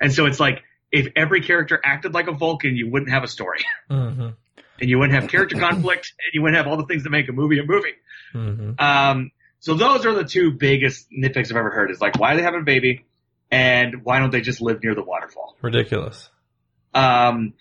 And 0.00 0.12
so 0.12 0.26
it's 0.26 0.40
like 0.40 0.62
if 0.92 1.08
every 1.16 1.40
character 1.40 1.80
acted 1.82 2.14
like 2.14 2.28
a 2.28 2.32
Vulcan, 2.32 2.76
you 2.76 2.88
wouldn't 2.90 3.10
have 3.10 3.24
a 3.24 3.28
story, 3.28 3.60
Mhm. 3.90 4.34
and 4.80 4.90
you 4.90 4.98
wouldn't 4.98 5.20
have 5.20 5.30
character 5.30 5.58
conflict, 5.58 6.12
and 6.18 6.34
you 6.34 6.42
wouldn't 6.42 6.56
have 6.56 6.66
all 6.66 6.76
the 6.76 6.86
things 6.86 7.02
that 7.04 7.10
make 7.10 7.28
a 7.28 7.32
movie 7.32 7.58
a 7.58 7.64
movie. 7.64 7.94
Mhm. 8.34 8.80
Um, 8.80 9.30
so 9.60 9.74
those 9.74 10.06
are 10.06 10.14
the 10.14 10.24
two 10.24 10.52
biggest 10.52 11.08
nitpicks 11.10 11.50
I've 11.50 11.56
ever 11.56 11.70
heard. 11.70 11.90
Is 11.90 12.00
like 12.00 12.18
why 12.18 12.34
are 12.34 12.36
they 12.36 12.42
having 12.42 12.60
a 12.60 12.64
baby, 12.64 13.04
and 13.50 14.04
why 14.04 14.18
don't 14.20 14.30
they 14.30 14.40
just 14.42 14.60
live 14.60 14.82
near 14.82 14.94
the 14.94 15.02
waterfall? 15.02 15.56
Ridiculous. 15.62 16.28
Um, 16.94 17.54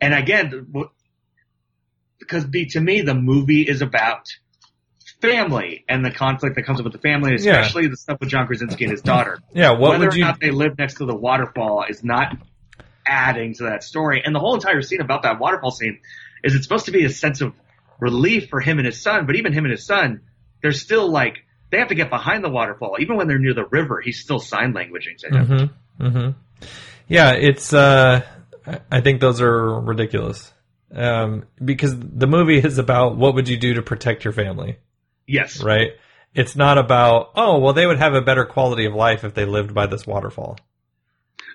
and 0.00 0.12
again, 0.14 0.72
because 2.18 2.44
be, 2.44 2.66
to 2.66 2.80
me 2.80 3.00
the 3.02 3.14
movie 3.14 3.62
is 3.62 3.82
about 3.82 4.28
family 5.22 5.84
and 5.88 6.04
the 6.04 6.10
conflict 6.10 6.56
that 6.56 6.64
comes 6.64 6.78
up 6.80 6.84
with 6.84 6.92
the 6.92 6.98
family, 6.98 7.30
Yeah. 7.38 7.60
especially 7.60 7.86
the 7.88 7.96
stuff 7.96 8.18
with 8.20 8.28
John 8.28 8.46
Krasinski 8.46 8.84
and 8.84 8.90
his 8.90 9.00
daughter. 9.00 9.38
Yeah. 9.54 9.70
What 9.70 9.92
Whether 9.92 10.06
would 10.06 10.14
you? 10.16 10.24
or 10.24 10.26
not 10.28 10.40
they 10.40 10.50
live 10.50 10.76
next 10.76 10.96
to 10.98 11.06
the 11.06 11.14
waterfall 11.14 11.84
is 11.88 12.02
not 12.04 12.36
adding 13.06 13.54
to 13.54 13.64
that 13.64 13.82
story. 13.82 14.22
And 14.24 14.34
the 14.34 14.40
whole 14.40 14.54
entire 14.54 14.82
scene 14.82 15.00
about 15.00 15.22
that 15.22 15.38
waterfall 15.38 15.70
scene 15.70 16.00
is 16.44 16.54
it's 16.54 16.64
supposed 16.64 16.86
to 16.86 16.92
be 16.92 17.04
a 17.04 17.10
sense 17.10 17.40
of 17.40 17.54
relief 18.00 18.48
for 18.50 18.60
him 18.60 18.78
and 18.78 18.86
his 18.86 19.00
son, 19.00 19.26
but 19.26 19.36
even 19.36 19.52
him 19.52 19.64
and 19.64 19.72
his 19.72 19.86
son, 19.86 20.20
they're 20.60 20.72
still 20.72 21.10
like 21.10 21.38
they 21.70 21.78
have 21.78 21.88
to 21.88 21.94
get 21.94 22.10
behind 22.10 22.44
the 22.44 22.50
waterfall. 22.50 22.96
Even 23.00 23.16
when 23.16 23.28
they're 23.28 23.38
near 23.38 23.54
the 23.54 23.64
river, 23.64 24.00
he's 24.04 24.20
still 24.20 24.38
sign 24.38 24.74
languaging 24.74 25.16
to 25.18 25.28
him. 25.28 25.46
Mm-hmm. 25.46 26.06
Mm-hmm. 26.06 26.66
Yeah, 27.08 27.32
it's. 27.32 27.72
Uh, 27.72 28.22
I- 28.66 28.80
I 28.90 29.00
think 29.00 29.20
those 29.20 29.40
are 29.40 29.80
ridiculous. 29.80 30.52
Um, 30.94 31.44
because 31.64 31.98
the 31.98 32.26
movie 32.28 32.58
is 32.58 32.78
about 32.78 33.16
what 33.16 33.34
would 33.34 33.48
you 33.48 33.56
do 33.56 33.74
to 33.74 33.82
protect 33.82 34.24
your 34.24 34.32
family, 34.32 34.76
Yes. 35.26 35.62
right? 35.62 35.92
It's 36.34 36.56
not 36.56 36.78
about 36.78 37.30
oh 37.36 37.58
well 37.58 37.72
they 37.74 37.86
would 37.86 37.98
have 37.98 38.14
a 38.14 38.22
better 38.22 38.44
quality 38.44 38.86
of 38.86 38.94
life 38.94 39.24
if 39.24 39.34
they 39.34 39.44
lived 39.44 39.74
by 39.74 39.86
this 39.86 40.06
waterfall 40.06 40.58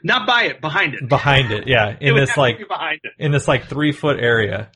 Not 0.03 0.27
by 0.27 0.43
it, 0.43 0.61
behind 0.61 0.93
it. 0.95 1.07
behind 1.09 1.51
it. 1.51 1.67
Yeah, 1.67 1.89
It 1.99 2.09
in 2.09 2.13
would 2.13 2.23
this 2.23 2.37
like 2.37 2.57
be 2.59 2.63
behind 2.65 2.99
it. 3.03 3.11
in 3.17 3.31
this 3.31 3.47
like 3.47 3.67
three 3.67 3.91
foot 3.91 4.19
area. 4.19 4.69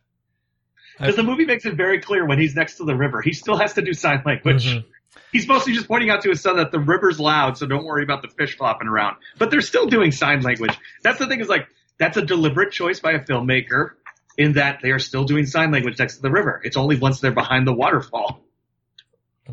Because 0.97 1.15
the 1.15 1.23
movie 1.23 1.45
makes 1.45 1.65
it 1.65 1.75
very 1.75 1.99
clear 2.01 2.25
when 2.27 2.37
he's 2.39 2.55
next 2.55 2.77
to 2.77 2.83
the 2.83 2.95
river, 2.95 3.21
he 3.21 3.33
still 3.33 3.57
has 3.57 3.73
to 3.73 3.81
do 3.81 3.93
sign 3.93 4.21
language. 4.25 4.65
Mhm. 4.67 4.85
He's 5.31 5.47
mostly 5.47 5.73
just 5.73 5.87
pointing 5.87 6.09
out 6.09 6.21
to 6.23 6.29
his 6.29 6.41
son 6.41 6.57
that 6.57 6.71
the 6.71 6.79
river's 6.79 7.19
loud, 7.19 7.57
so 7.57 7.65
don't 7.65 7.85
worry 7.85 8.03
about 8.03 8.21
the 8.21 8.27
fish 8.27 8.55
flopping 8.57 8.87
around. 8.87 9.15
But 9.37 9.49
they're 9.49 9.61
still 9.61 9.87
doing 9.87 10.11
sign 10.11 10.41
language. 10.41 10.77
That's 11.03 11.17
the 11.19 11.27
thing 11.27 11.39
is 11.39 11.47
like, 11.47 11.67
that's 11.97 12.17
a 12.17 12.21
deliberate 12.25 12.71
choice 12.71 12.99
by 12.99 13.13
a 13.13 13.19
filmmaker 13.19 13.91
in 14.37 14.53
that 14.53 14.79
they 14.83 14.91
are 14.91 14.99
still 14.99 15.23
doing 15.23 15.45
sign 15.45 15.71
language 15.71 15.97
next 15.99 16.17
to 16.17 16.21
the 16.21 16.29
river. 16.31 16.61
It's 16.63 16.77
only 16.77 16.97
once 16.97 17.19
they're 17.19 17.31
behind 17.31 17.65
the 17.65 17.73
waterfall. 17.73 18.43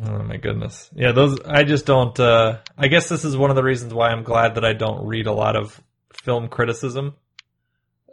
Oh 0.05 0.22
my 0.22 0.36
goodness. 0.36 0.90
Yeah, 0.94 1.12
those 1.12 1.40
I 1.40 1.64
just 1.64 1.86
don't 1.86 2.18
uh 2.20 2.59
I 2.76 2.88
guess 2.88 3.09
this 3.09 3.24
is 3.24 3.36
one 3.36 3.51
of 3.51 3.57
the 3.57 3.62
reasons 3.62 3.92
why 3.92 4.11
I'm 4.11 4.22
glad 4.22 4.55
that 4.55 4.64
I 4.64 4.72
don't 4.72 5.07
read 5.07 5.26
a 5.26 5.32
lot 5.32 5.57
of 5.57 5.80
film 6.12 6.49
criticism. 6.49 7.14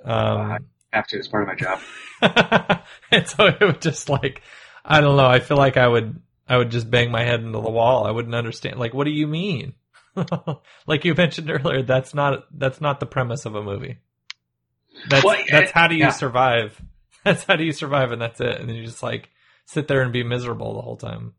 Um 0.03 0.38
I 0.41 0.59
have 0.91 1.07
to, 1.07 1.17
it's 1.17 1.27
part 1.27 1.43
of 1.43 1.49
my 1.49 1.55
job. 1.55 1.79
and 3.11 3.27
so 3.27 3.47
it 3.47 3.59
would 3.59 3.81
just 3.81 4.09
like 4.09 4.41
I 4.83 5.01
don't 5.01 5.17
know, 5.17 5.27
I 5.27 5.39
feel 5.39 5.57
like 5.57 5.77
I 5.77 5.88
would 5.88 6.21
I 6.47 6.57
would 6.57 6.71
just 6.71 6.89
bang 6.89 7.11
my 7.11 7.23
head 7.23 7.41
into 7.41 7.59
the 7.59 7.69
wall. 7.69 8.05
I 8.05 8.11
wouldn't 8.11 8.36
understand 8.36 8.79
like 8.79 8.93
what 8.93 9.03
do 9.05 9.11
you 9.11 9.27
mean? 9.27 9.73
like 10.88 11.05
you 11.05 11.13
mentioned 11.13 11.51
earlier, 11.51 11.83
that's 11.83 12.13
not 12.13 12.45
that's 12.57 12.81
not 12.81 12.99
the 12.99 13.05
premise 13.05 13.45
of 13.45 13.55
a 13.55 13.61
movie. 13.63 13.97
That's 15.09 15.25
Well, 15.25 15.38
that's 15.51 15.71
how 15.71 15.88
do 15.88 15.95
you 15.95 16.05
yeah. 16.05 16.09
survive. 16.11 16.81
That's 17.25 17.43
how 17.43 17.55
do 17.55 17.63
you 17.63 17.71
survive 17.71 18.11
and 18.11 18.21
that's 18.21 18.39
it. 18.39 18.59
And 18.59 18.69
then 18.69 18.75
you 18.75 18.86
just 18.86 19.01
like 19.01 19.31
sit 19.65 19.88
there 19.88 20.03
and 20.03 20.13
be 20.13 20.21
miserable 20.23 20.75
the 20.75 20.81
whole 20.81 20.95
time. 20.95 21.33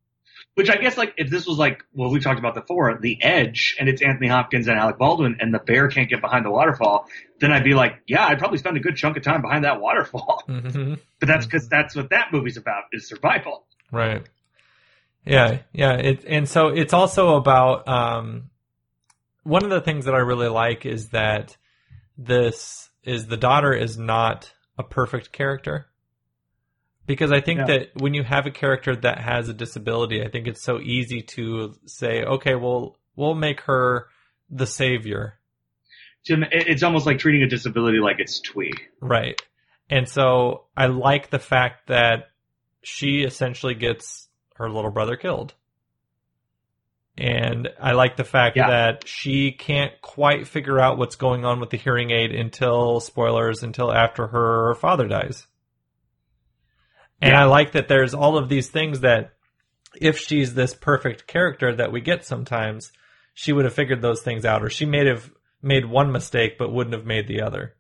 Which 0.56 0.70
I 0.70 0.76
guess 0.76 0.96
like 0.96 1.12
if 1.18 1.28
this 1.28 1.46
was 1.46 1.58
like 1.58 1.84
what 1.92 2.10
we 2.10 2.18
talked 2.18 2.38
about 2.38 2.54
before, 2.54 2.98
The 2.98 3.22
Edge, 3.22 3.76
and 3.78 3.90
it's 3.90 4.00
Anthony 4.00 4.28
Hopkins 4.28 4.68
and 4.68 4.78
Alec 4.78 4.96
Baldwin, 4.96 5.36
and 5.38 5.52
the 5.52 5.58
bear 5.58 5.88
can't 5.88 6.08
get 6.08 6.22
behind 6.22 6.46
the 6.46 6.50
waterfall, 6.50 7.08
then 7.40 7.52
I'd 7.52 7.62
be 7.62 7.74
like, 7.74 8.00
yeah, 8.06 8.26
I'd 8.26 8.38
probably 8.38 8.56
spend 8.56 8.78
a 8.78 8.80
good 8.80 8.96
chunk 8.96 9.18
of 9.18 9.22
time 9.22 9.42
behind 9.42 9.64
that 9.64 9.82
waterfall. 9.82 10.44
hmm 10.46 10.94
But 11.20 11.28
that's 11.28 11.44
because 11.44 11.68
that's 11.68 11.94
what 11.94 12.08
that 12.08 12.32
movie's 12.32 12.56
about 12.56 12.84
is 12.90 13.06
survival. 13.06 13.66
Right. 13.92 14.26
Yeah, 15.26 15.58
yeah. 15.74 15.92
It 15.92 16.24
and 16.26 16.48
so 16.48 16.68
it's 16.68 16.94
also 16.94 17.36
about 17.36 17.86
um, 17.86 18.48
one 19.42 19.62
of 19.62 19.68
the 19.68 19.82
things 19.82 20.06
that 20.06 20.14
I 20.14 20.20
really 20.20 20.48
like 20.48 20.86
is 20.86 21.10
that 21.10 21.54
this 22.16 22.88
is 23.04 23.26
the 23.26 23.36
daughter 23.36 23.74
is 23.74 23.98
not 23.98 24.54
a 24.78 24.82
perfect 24.82 25.32
character 25.32 25.86
because 27.06 27.32
I 27.32 27.40
think 27.40 27.60
Yeah. 27.60 27.66
that 27.66 27.90
when 27.94 28.14
you 28.14 28.22
have 28.22 28.46
a 28.46 28.50
character 28.50 28.94
that 28.96 29.18
has 29.20 29.48
a 29.48 29.54
disability, 29.54 30.22
I 30.22 30.28
think 30.28 30.46
it's 30.46 30.62
so 30.62 30.80
easy 30.80 31.22
to 31.22 31.74
say, 31.86 32.22
okay, 32.24 32.54
well, 32.54 32.96
we'll 33.14 33.34
make 33.34 33.60
her 33.62 34.08
the 34.50 34.66
savior, 34.66 35.38
Jim, 36.24 36.44
it's 36.50 36.82
almost 36.82 37.06
like 37.06 37.18
treating 37.20 37.42
a 37.44 37.48
disability 37.48 37.98
like 37.98 38.16
it's 38.18 38.40
twee. 38.40 38.72
Right. 39.00 39.40
And 39.88 40.08
so 40.08 40.64
I 40.76 40.86
like 40.86 41.30
the 41.30 41.38
fact 41.38 41.86
that 41.86 42.30
she 42.82 43.22
essentially 43.22 43.74
gets 43.74 44.28
her 44.56 44.68
little 44.68 44.90
brother 44.90 45.14
killed. 45.16 45.54
And 47.18 47.68
I 47.80 47.92
like 47.92 48.16
the 48.16 48.24
fact 48.24 48.56
Yeah. 48.56 48.68
that 48.68 49.06
she 49.08 49.52
can't 49.52 49.92
quite 50.02 50.46
figure 50.48 50.78
out 50.80 50.98
what's 50.98 51.16
going 51.16 51.44
on 51.44 51.60
with 51.60 51.70
the 51.70 51.76
hearing 51.78 52.10
aid 52.10 52.32
until, 52.34 53.00
spoilers, 53.00 53.62
until 53.62 53.92
after 53.92 54.26
her 54.26 54.74
father 54.74 55.06
dies. 55.08 55.46
And 57.20 57.32
Yeah. 57.32 57.42
I 57.42 57.44
like 57.44 57.72
that 57.72 57.88
there's 57.88 58.14
all 58.14 58.36
of 58.36 58.48
these 58.48 58.68
things 58.68 59.00
that 59.00 59.32
if 60.00 60.18
she's 60.18 60.54
this 60.54 60.74
perfect 60.74 61.26
character 61.26 61.74
that 61.74 61.92
we 61.92 62.00
get 62.00 62.24
sometimes, 62.24 62.92
she 63.34 63.52
would 63.52 63.64
have 63.64 63.74
figured 63.74 64.02
those 64.02 64.22
things 64.22 64.44
out, 64.44 64.62
or 64.62 64.70
she 64.70 64.84
may 64.86 65.06
have 65.06 65.30
made 65.62 65.86
one 65.86 66.12
mistake 66.12 66.58
but 66.58 66.72
wouldn't 66.72 66.94
have 66.94 67.06
made 67.06 67.26
the 67.26 67.42
other. 67.42 67.74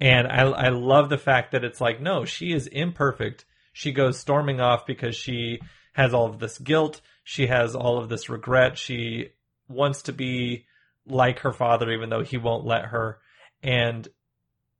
And 0.00 0.26
I, 0.26 0.42
I 0.42 0.68
love 0.70 1.08
the 1.08 1.18
fact 1.18 1.52
that 1.52 1.64
it's 1.64 1.80
like, 1.80 2.00
no, 2.00 2.24
she 2.24 2.52
is 2.52 2.66
imperfect. 2.66 3.44
She 3.72 3.92
goes 3.92 4.18
storming 4.18 4.60
off 4.60 4.86
because 4.86 5.14
she 5.14 5.60
has 5.92 6.14
all 6.14 6.26
of 6.26 6.38
this 6.38 6.58
guilt. 6.58 7.00
She 7.24 7.46
has 7.46 7.74
all 7.74 7.98
of 7.98 8.08
this 8.08 8.28
regret. 8.28 8.78
She 8.78 9.30
wants 9.68 10.02
to 10.02 10.12
be 10.12 10.66
like 11.06 11.40
her 11.40 11.52
father, 11.52 11.90
even 11.90 12.08
though 12.08 12.22
he 12.22 12.38
won't 12.38 12.64
let 12.64 12.86
her. 12.86 13.18
And, 13.62 14.08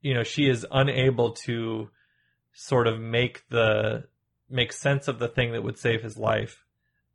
you 0.01 0.15
know, 0.15 0.23
she 0.23 0.49
is 0.49 0.67
unable 0.71 1.33
to 1.33 1.91
sort 2.53 2.87
of 2.87 3.01
make 3.01 3.49
the, 3.51 4.05
make 4.49 4.73
sense 4.73 5.09
of 5.09 5.19
the 5.19 5.29
thing 5.29 5.53
that 5.53 5.63
would 5.63 5.79
save 5.79 6.03
his 6.03 6.17
life. 6.17 6.65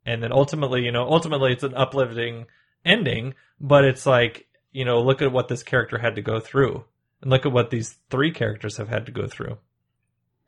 And 0.04 0.22
then 0.22 0.32
ultimately, 0.32 0.82
you 0.84 0.92
know, 0.92 1.04
ultimately 1.08 1.52
it's 1.52 1.64
an 1.64 1.74
uplifting 1.74 2.46
ending, 2.84 3.34
but 3.60 3.84
it's 3.84 4.06
like, 4.06 4.46
you 4.72 4.84
know, 4.84 5.00
look 5.00 5.20
at 5.22 5.32
what 5.32 5.48
this 5.48 5.62
character 5.62 5.98
had 5.98 6.14
to 6.16 6.22
go 6.22 6.38
through. 6.40 6.84
And 7.22 7.30
look 7.30 7.46
at 7.46 7.52
what 7.52 7.70
these 7.70 7.96
three 8.10 8.30
characters 8.30 8.76
have 8.76 8.88
had 8.88 9.06
to 9.06 9.12
go 9.12 9.26
through. 9.26 9.58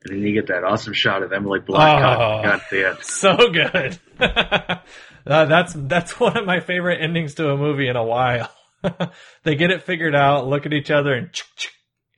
And 0.05 0.13
then 0.15 0.21
you 0.23 0.33
get 0.33 0.47
that 0.47 0.63
awesome 0.65 0.93
shot 0.93 1.23
of 1.23 1.33
Emily 1.33 1.59
Blunt 1.61 1.83
Oh. 2.05 2.43
got 2.43 2.63
the 2.71 2.89
end. 2.91 2.99
So 3.03 3.37
good. 3.51 3.99
uh, 4.21 5.45
that's 5.47 5.73
that's 5.77 6.21
one 6.21 6.37
of 6.37 6.47
my 6.47 6.61
favorite 6.61 7.03
endings 7.03 7.35
to 7.35 7.51
a 7.51 7.57
movie 7.57 7.89
in 7.89 7.97
a 7.97 8.05
while. 8.05 8.51
they 9.43 9.57
get 9.57 9.73
it 9.73 9.83
figured 9.83 10.15
out, 10.15 10.47
look 10.47 10.67
at 10.67 10.73
each 10.73 10.91
other, 10.91 11.15
and 11.15 11.31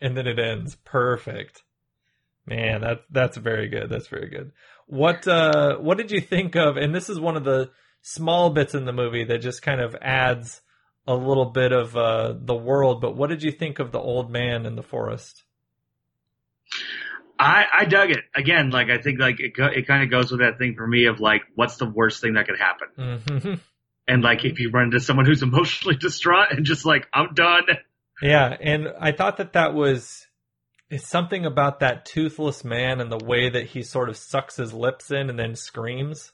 and 0.00 0.14
then 0.16 0.26
it 0.26 0.38
ends. 0.38 0.76
Perfect. 0.84 1.62
Man, 2.50 2.80
that 2.80 3.04
that's 3.10 3.36
very 3.36 3.68
good. 3.68 3.88
That's 3.88 4.08
very 4.08 4.28
good. 4.28 4.50
What 4.88 5.26
uh 5.28 5.76
what 5.76 5.98
did 5.98 6.10
you 6.10 6.20
think 6.20 6.56
of? 6.56 6.76
And 6.76 6.92
this 6.92 7.08
is 7.08 7.20
one 7.20 7.36
of 7.36 7.44
the 7.44 7.70
small 8.02 8.50
bits 8.50 8.74
in 8.74 8.84
the 8.86 8.92
movie 8.92 9.24
that 9.24 9.38
just 9.38 9.62
kind 9.62 9.80
of 9.80 9.94
adds 10.02 10.60
a 11.06 11.14
little 11.14 11.46
bit 11.46 11.70
of 11.70 11.96
uh 11.96 12.34
the 12.36 12.56
world. 12.56 13.00
But 13.00 13.16
what 13.16 13.30
did 13.30 13.44
you 13.44 13.52
think 13.52 13.78
of 13.78 13.92
the 13.92 14.00
old 14.00 14.32
man 14.32 14.66
in 14.66 14.74
the 14.74 14.82
forest? 14.82 15.44
I, 17.38 17.64
I 17.72 17.84
dug 17.84 18.10
it 18.10 18.20
again. 18.34 18.70
Like 18.70 18.90
I 18.90 18.98
think 18.98 19.20
like 19.20 19.38
it, 19.38 19.52
it 19.56 19.86
kind 19.86 20.02
of 20.02 20.10
goes 20.10 20.32
with 20.32 20.40
that 20.40 20.58
thing 20.58 20.74
for 20.76 20.86
me 20.86 21.06
of 21.06 21.20
like, 21.20 21.42
what's 21.54 21.76
the 21.76 21.88
worst 21.88 22.20
thing 22.20 22.34
that 22.34 22.46
could 22.46 22.58
happen? 22.58 23.28
hmm 23.38 23.54
And 24.08 24.24
like 24.24 24.44
if 24.44 24.58
you 24.58 24.70
run 24.72 24.86
into 24.86 24.98
someone 24.98 25.24
who's 25.24 25.42
emotionally 25.44 25.96
distraught 25.96 26.50
and 26.50 26.66
just 26.66 26.84
like, 26.84 27.06
I'm 27.14 27.32
done. 27.32 27.62
Yeah, 28.20 28.56
and 28.60 28.88
I 28.98 29.12
thought 29.12 29.36
that 29.36 29.52
that 29.52 29.72
was 29.72 30.26
it's 30.90 31.06
something 31.06 31.46
about 31.46 31.80
that 31.80 32.04
toothless 32.04 32.64
man 32.64 33.00
and 33.00 33.10
the 33.10 33.24
way 33.24 33.48
that 33.48 33.66
he 33.68 33.82
sort 33.82 34.08
of 34.08 34.16
sucks 34.16 34.56
his 34.56 34.74
lips 34.74 35.12
in 35.12 35.30
and 35.30 35.38
then 35.38 35.54
screams. 35.54 36.32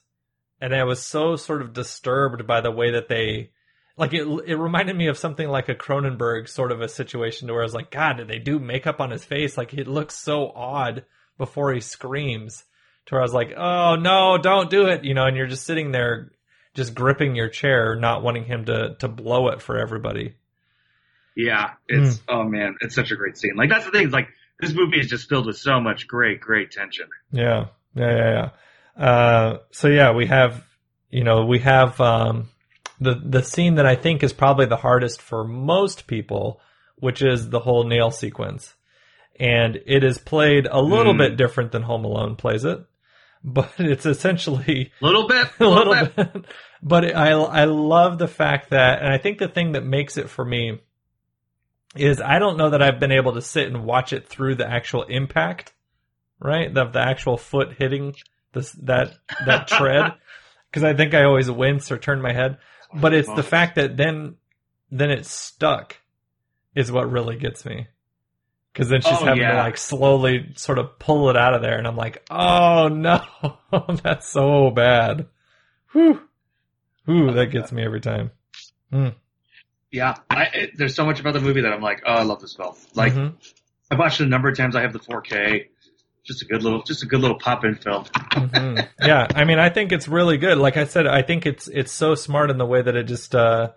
And 0.59 0.73
I 0.73 0.83
was 0.83 1.05
so 1.05 1.35
sort 1.35 1.61
of 1.61 1.73
disturbed 1.73 2.47
by 2.47 2.61
the 2.61 2.71
way 2.71 2.91
that 2.91 3.07
they 3.07 3.51
like 3.95 4.13
it 4.13 4.27
it 4.47 4.55
reminded 4.55 4.95
me 4.95 5.07
of 5.07 5.17
something 5.17 5.47
like 5.47 5.69
a 5.69 5.75
Cronenberg 5.75 6.49
sort 6.49 6.71
of 6.71 6.81
a 6.81 6.89
situation 6.89 7.47
to 7.47 7.53
where 7.53 7.61
I 7.61 7.65
was 7.65 7.75
like, 7.75 7.91
God, 7.91 8.17
did 8.17 8.27
they 8.27 8.39
do 8.39 8.57
makeup 8.57 8.99
on 8.99 9.11
his 9.11 9.23
face? 9.23 9.57
Like 9.57 9.75
it 9.75 9.87
looks 9.87 10.15
so 10.15 10.51
odd 10.55 11.05
before 11.37 11.71
he 11.71 11.79
screams. 11.79 12.63
To 13.05 13.15
where 13.15 13.21
I 13.21 13.25
was 13.25 13.33
like, 13.33 13.53
Oh 13.55 13.95
no, 13.95 14.39
don't 14.39 14.71
do 14.71 14.87
it, 14.87 15.03
you 15.03 15.13
know, 15.13 15.25
and 15.25 15.37
you're 15.37 15.47
just 15.47 15.65
sitting 15.65 15.91
there 15.91 16.31
just 16.73 16.95
gripping 16.95 17.35
your 17.35 17.49
chair, 17.49 17.95
not 17.95 18.23
wanting 18.23 18.45
him 18.45 18.65
to 18.65 18.95
to 18.99 19.07
blow 19.07 19.49
it 19.49 19.61
for 19.61 19.77
everybody. 19.77 20.33
Yeah, 21.35 21.73
it's 21.87 22.17
hmm. 22.17 22.23
oh 22.27 22.43
man, 22.43 22.77
it's 22.81 22.95
such 22.95 23.11
a 23.11 23.15
great 23.15 23.37
scene. 23.37 23.55
Like 23.55 23.69
that's 23.69 23.85
the 23.85 23.91
thing. 23.91 24.07
is, 24.07 24.13
Like 24.13 24.29
this 24.59 24.73
movie 24.73 24.99
is 24.99 25.07
just 25.07 25.29
filled 25.29 25.45
with 25.45 25.57
so 25.57 25.79
much 25.79 26.07
great, 26.07 26.39
great 26.41 26.71
tension. 26.71 27.07
Yeah, 27.31 27.67
yeah, 27.95 28.15
yeah, 28.15 28.49
yeah. 28.97 29.03
Uh, 29.03 29.57
so 29.71 29.87
yeah, 29.87 30.11
we 30.13 30.25
have, 30.27 30.63
you 31.09 31.23
know, 31.23 31.45
we 31.45 31.59
have 31.59 31.99
um, 32.01 32.49
the 32.99 33.21
the 33.23 33.43
scene 33.43 33.75
that 33.75 33.85
I 33.85 33.95
think 33.95 34.23
is 34.23 34.33
probably 34.33 34.65
the 34.65 34.77
hardest 34.77 35.21
for 35.21 35.43
most 35.43 36.07
people, 36.07 36.59
which 36.95 37.21
is 37.21 37.49
the 37.49 37.59
whole 37.59 37.83
nail 37.83 38.09
sequence, 38.11 38.73
and 39.39 39.79
it 39.85 40.03
is 40.03 40.17
played 40.17 40.67
a 40.69 40.81
little 40.81 41.13
Mm. 41.13 41.17
bit 41.19 41.37
different 41.37 41.71
than 41.71 41.83
Home 41.83 42.05
Alone 42.05 42.35
plays 42.35 42.65
it, 42.65 42.79
but 43.43 43.71
it's 43.77 44.05
essentially 44.07 44.91
A 45.01 45.05
little 45.05 45.27
bit, 45.27 45.47
a 45.59 45.67
little 45.67 45.93
bit. 45.93 46.45
But 46.81 47.15
I 47.15 47.29
I 47.31 47.65
love 47.65 48.17
the 48.17 48.27
fact 48.27 48.71
that, 48.71 49.01
and 49.03 49.13
I 49.13 49.19
think 49.19 49.37
the 49.37 49.47
thing 49.47 49.73
that 49.73 49.85
makes 49.85 50.17
it 50.17 50.29
for 50.29 50.43
me 50.43 50.79
is 51.99 52.21
I 52.21 52.39
don't 52.39 52.57
know 52.57 52.69
that 52.71 52.81
I've 52.81 52.99
been 52.99 53.11
able 53.11 53.33
to 53.33 53.41
sit 53.41 53.67
and 53.67 53.83
watch 53.83 54.13
it 54.13 54.27
through 54.27 54.55
the 54.55 54.69
actual 54.69 55.03
impact, 55.03 55.73
right? 56.39 56.73
The 56.73 56.85
the 56.85 56.99
actual 57.01 57.37
foot 57.37 57.73
hitting 57.77 58.15
this 58.53 58.71
that 58.83 59.11
that 59.45 59.67
tread, 59.67 60.13
because 60.69 60.83
I 60.83 60.93
think 60.93 61.13
I 61.13 61.23
always 61.23 61.49
wince 61.49 61.91
or 61.91 61.97
turn 61.97 62.21
my 62.21 62.33
head. 62.33 62.57
But 62.93 63.13
it's 63.13 63.31
the 63.33 63.43
fact 63.43 63.75
that 63.75 63.97
then 63.97 64.35
then 64.89 65.11
it's 65.11 65.29
stuck 65.31 65.97
is 66.75 66.91
what 66.91 67.11
really 67.11 67.37
gets 67.37 67.65
me. 67.65 67.87
Because 68.71 68.89
then 68.89 69.01
she's 69.01 69.17
Oh, 69.19 69.25
having 69.25 69.41
to 69.41 69.55
like 69.55 69.77
slowly 69.77 70.51
sort 70.55 70.77
of 70.77 70.99
pull 70.99 71.29
it 71.31 71.35
out 71.35 71.55
of 71.55 71.61
there, 71.63 71.77
and 71.77 71.87
I'm 71.87 71.95
like, 71.97 72.23
oh 72.29 72.87
no, 72.87 73.21
that's 74.03 74.29
so 74.29 74.69
bad. 74.69 75.25
Whew. 75.93 76.21
Whew, 77.05 77.31
that 77.33 77.47
gets 77.47 77.71
me 77.71 77.83
every 77.83 78.01
time. 78.01 78.31
Hmm. 78.91 79.09
Yeah, 79.97 80.15
I, 80.29 80.43
it, 80.53 80.71
there's 80.77 80.95
so 80.95 81.05
much 81.05 81.19
about 81.19 81.33
the 81.33 81.41
movie 81.41 81.61
that 81.61 81.73
I'm 81.73 81.81
like, 81.81 82.03
oh, 82.05 82.13
I 82.13 82.23
love 82.23 82.39
this 82.41 82.55
film. 82.55 82.75
Like 82.93 83.13
Mhm. 83.13 83.33
I've 83.91 83.99
watched 83.99 84.19
it 84.21 84.25
a 84.25 84.29
number 84.29 84.49
of 84.49 84.57
times. 84.57 84.75
I 84.75 84.81
have 84.81 84.93
the 84.93 84.99
4K. 84.99 85.67
Just 86.25 86.41
a 86.41 86.45
good 86.45 86.61
little, 86.61 86.83
just 86.83 87.03
a 87.03 87.05
good 87.05 87.21
little 87.21 87.37
pop 87.39 87.63
in 87.63 87.75
film. 87.75 88.03
Mhm. 88.03 88.87
yeah, 89.01 89.27
I 89.33 89.45
mean, 89.45 89.59
I 89.59 89.69
think 89.69 89.91
it's 89.93 90.07
really 90.09 90.37
good. 90.37 90.57
Like 90.57 90.75
I 90.77 90.83
said, 90.85 91.07
I 91.07 91.21
think 91.21 91.45
it's 91.45 91.67
it's 91.69 91.91
so 91.91 92.15
smart 92.15 92.49
in 92.49 92.57
the 92.57 92.65
way 92.65 92.81
that 92.81 92.95
it 92.95 93.03
just, 93.03 93.33
uh, 93.33 93.71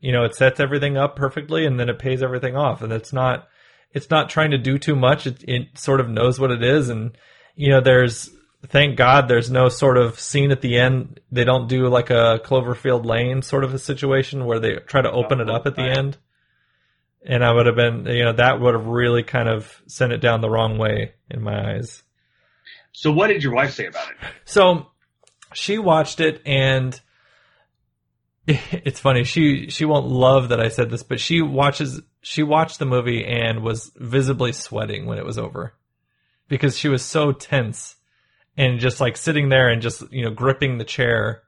you 0.00 0.12
know, 0.12 0.24
it 0.24 0.34
sets 0.34 0.60
everything 0.60 0.96
up 0.98 1.16
perfectly 1.16 1.64
and 1.64 1.80
then 1.80 1.88
it 1.88 1.98
pays 1.98 2.22
everything 2.22 2.56
off, 2.56 2.82
and 2.82 2.92
it's 2.92 3.12
not 3.12 3.48
it's 3.92 4.10
not 4.10 4.28
trying 4.28 4.50
to 4.50 4.58
do 4.58 4.76
too 4.78 4.94
much. 4.96 5.26
It, 5.26 5.44
it 5.48 5.78
sort 5.78 6.00
of 6.00 6.08
knows 6.10 6.38
what 6.38 6.50
it 6.50 6.62
is, 6.62 6.88
and 6.90 7.16
you 7.56 7.70
know, 7.70 7.80
there's 7.80 8.28
thank 8.68 8.96
God 8.96 9.28
there's 9.28 9.50
no 9.50 9.68
sort 9.68 9.96
of 9.96 10.18
scene 10.18 10.50
at 10.50 10.60
the 10.60 10.78
end. 10.78 11.20
They 11.30 11.44
don't 11.44 11.68
do 11.68 11.88
like 11.88 12.10
a 12.10 12.40
Cloverfield 12.44 13.04
Lane 13.04 13.42
sort 13.42 13.64
of 13.64 13.74
a 13.74 13.78
situation 13.78 14.46
where 14.46 14.60
they 14.60 14.76
try 14.86 15.02
to 15.02 15.10
open 15.10 15.40
it 15.40 15.50
up 15.50 15.66
at 15.66 15.76
the 15.76 15.82
end. 15.82 16.16
And 17.26 17.44
I 17.44 17.52
would 17.52 17.66
have 17.66 17.76
been, 17.76 18.06
you 18.06 18.24
know, 18.24 18.32
that 18.34 18.60
would 18.60 18.74
have 18.74 18.86
really 18.86 19.22
kind 19.22 19.48
of 19.48 19.82
sent 19.86 20.12
it 20.12 20.18
down 20.18 20.40
the 20.40 20.50
wrong 20.50 20.78
way 20.78 21.14
in 21.30 21.42
my 21.42 21.74
eyes. 21.74 22.02
So 22.92 23.12
what 23.12 23.28
did 23.28 23.42
your 23.42 23.54
wife 23.54 23.74
say 23.74 23.86
about 23.86 24.10
it? 24.10 24.16
So 24.44 24.88
she 25.52 25.78
watched 25.78 26.20
it 26.20 26.42
and 26.44 26.98
it's 28.46 29.00
funny. 29.00 29.24
She 29.24 29.70
she 29.70 29.84
won't 29.84 30.06
love 30.06 30.50
that 30.50 30.60
I 30.60 30.68
said 30.68 30.90
this, 30.90 31.02
but 31.02 31.18
she 31.18 31.40
watches 31.40 32.00
she 32.20 32.42
watched 32.42 32.78
the 32.78 32.86
movie 32.86 33.24
and 33.24 33.62
was 33.62 33.90
visibly 33.96 34.52
sweating 34.52 35.06
when 35.06 35.18
it 35.18 35.24
was 35.24 35.38
over 35.38 35.74
because 36.48 36.76
she 36.76 36.88
was 36.88 37.02
so 37.02 37.32
tense 37.32 37.96
and 38.56 38.80
just 38.80 39.00
like 39.00 39.16
sitting 39.16 39.48
there 39.48 39.68
and 39.68 39.82
just 39.82 40.10
you 40.12 40.24
know 40.24 40.30
gripping 40.30 40.78
the 40.78 40.84
chair. 40.84 41.42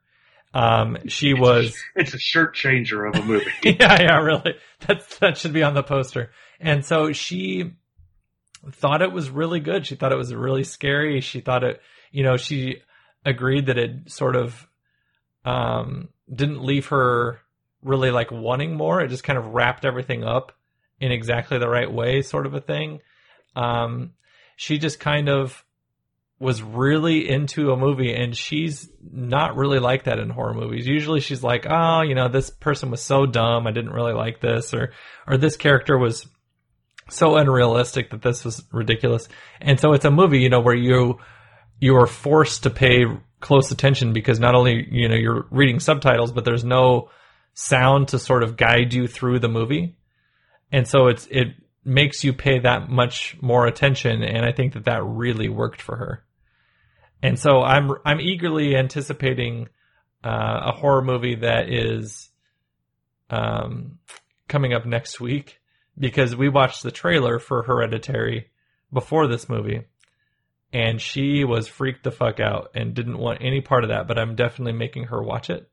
Um, 0.54 0.96
she 1.06 1.34
was 1.34 1.76
It's 1.94 2.14
a 2.14 2.18
shirt 2.18 2.54
changer 2.54 3.04
of 3.04 3.14
a 3.14 3.22
movie. 3.22 3.50
yeah, 3.62 4.00
yeah, 4.00 4.18
really. 4.18 4.54
That's 4.86 5.18
that 5.18 5.36
should 5.36 5.52
be 5.52 5.62
on 5.62 5.74
the 5.74 5.82
poster. 5.82 6.30
And 6.60 6.84
so 6.84 7.12
she 7.12 7.72
thought 8.70 9.02
it 9.02 9.12
was 9.12 9.30
really 9.30 9.60
good. 9.60 9.86
She 9.86 9.96
thought 9.96 10.12
it 10.12 10.18
was 10.18 10.34
really 10.34 10.64
scary. 10.64 11.20
She 11.20 11.40
thought 11.40 11.64
it, 11.64 11.80
you 12.10 12.22
know, 12.22 12.36
she 12.36 12.82
agreed 13.24 13.66
that 13.66 13.78
it 13.78 14.10
sort 14.10 14.36
of 14.36 14.66
um, 15.44 16.08
didn't 16.32 16.64
leave 16.64 16.86
her 16.86 17.40
really 17.82 18.10
like 18.10 18.30
wanting 18.30 18.74
more. 18.74 19.00
It 19.00 19.08
just 19.08 19.24
kind 19.24 19.38
of 19.38 19.48
wrapped 19.48 19.84
everything 19.84 20.24
up 20.24 20.52
in 21.00 21.12
exactly 21.12 21.58
the 21.58 21.68
right 21.68 21.90
way, 21.90 22.22
sort 22.22 22.46
of 22.46 22.54
a 22.54 22.60
thing. 22.60 23.00
Um, 23.54 24.12
she 24.56 24.78
just 24.78 24.98
kind 24.98 25.28
of 25.28 25.64
was 26.38 26.62
really 26.62 27.28
into 27.28 27.70
a 27.70 27.76
movie 27.76 28.14
and 28.14 28.36
she's 28.36 28.90
not 29.10 29.56
really 29.56 29.78
like 29.78 30.04
that 30.04 30.18
in 30.18 30.28
horror 30.28 30.52
movies. 30.52 30.86
Usually 30.86 31.20
she's 31.20 31.42
like, 31.42 31.66
"Oh, 31.68 32.02
you 32.02 32.14
know, 32.14 32.28
this 32.28 32.50
person 32.50 32.90
was 32.90 33.00
so 33.00 33.24
dumb. 33.24 33.66
I 33.66 33.72
didn't 33.72 33.92
really 33.92 34.12
like 34.12 34.40
this 34.40 34.74
or 34.74 34.92
or 35.26 35.38
this 35.38 35.56
character 35.56 35.96
was 35.96 36.26
so 37.08 37.36
unrealistic 37.36 38.10
that 38.10 38.20
this 38.20 38.44
was 38.44 38.62
ridiculous." 38.70 39.28
And 39.60 39.80
so 39.80 39.92
it's 39.94 40.04
a 40.04 40.10
movie, 40.10 40.40
you 40.40 40.50
know, 40.50 40.60
where 40.60 40.74
you 40.74 41.18
you 41.80 41.96
are 41.96 42.06
forced 42.06 42.64
to 42.64 42.70
pay 42.70 43.04
close 43.40 43.70
attention 43.70 44.12
because 44.12 44.40
not 44.40 44.54
only, 44.54 44.86
you 44.90 45.08
know, 45.08 45.14
you're 45.14 45.46
reading 45.50 45.80
subtitles, 45.80 46.32
but 46.32 46.44
there's 46.44 46.64
no 46.64 47.10
sound 47.54 48.08
to 48.08 48.18
sort 48.18 48.42
of 48.42 48.56
guide 48.56 48.92
you 48.92 49.06
through 49.06 49.38
the 49.38 49.48
movie. 49.48 49.96
And 50.70 50.86
so 50.86 51.06
it's 51.06 51.26
it 51.30 51.48
makes 51.82 52.24
you 52.24 52.34
pay 52.34 52.58
that 52.58 52.90
much 52.90 53.36
more 53.40 53.66
attention 53.66 54.22
and 54.22 54.44
I 54.44 54.52
think 54.52 54.74
that 54.74 54.84
that 54.84 55.02
really 55.04 55.48
worked 55.48 55.80
for 55.80 55.96
her. 55.96 56.25
And 57.22 57.38
so 57.38 57.62
I'm 57.62 57.90
I'm 58.04 58.20
eagerly 58.20 58.76
anticipating 58.76 59.68
uh, 60.24 60.72
a 60.72 60.72
horror 60.72 61.02
movie 61.02 61.36
that 61.36 61.72
is 61.72 62.30
um, 63.30 63.98
coming 64.48 64.72
up 64.72 64.86
next 64.86 65.20
week 65.20 65.60
because 65.98 66.36
we 66.36 66.48
watched 66.48 66.82
the 66.82 66.90
trailer 66.90 67.38
for 67.38 67.62
Hereditary 67.62 68.50
before 68.92 69.26
this 69.26 69.48
movie, 69.48 69.84
and 70.72 71.00
she 71.00 71.44
was 71.44 71.68
freaked 71.68 72.04
the 72.04 72.10
fuck 72.10 72.38
out 72.38 72.70
and 72.74 72.94
didn't 72.94 73.18
want 73.18 73.38
any 73.40 73.60
part 73.60 73.84
of 73.84 73.90
that. 73.90 74.06
But 74.06 74.18
I'm 74.18 74.36
definitely 74.36 74.74
making 74.74 75.04
her 75.04 75.22
watch 75.22 75.50
it, 75.50 75.68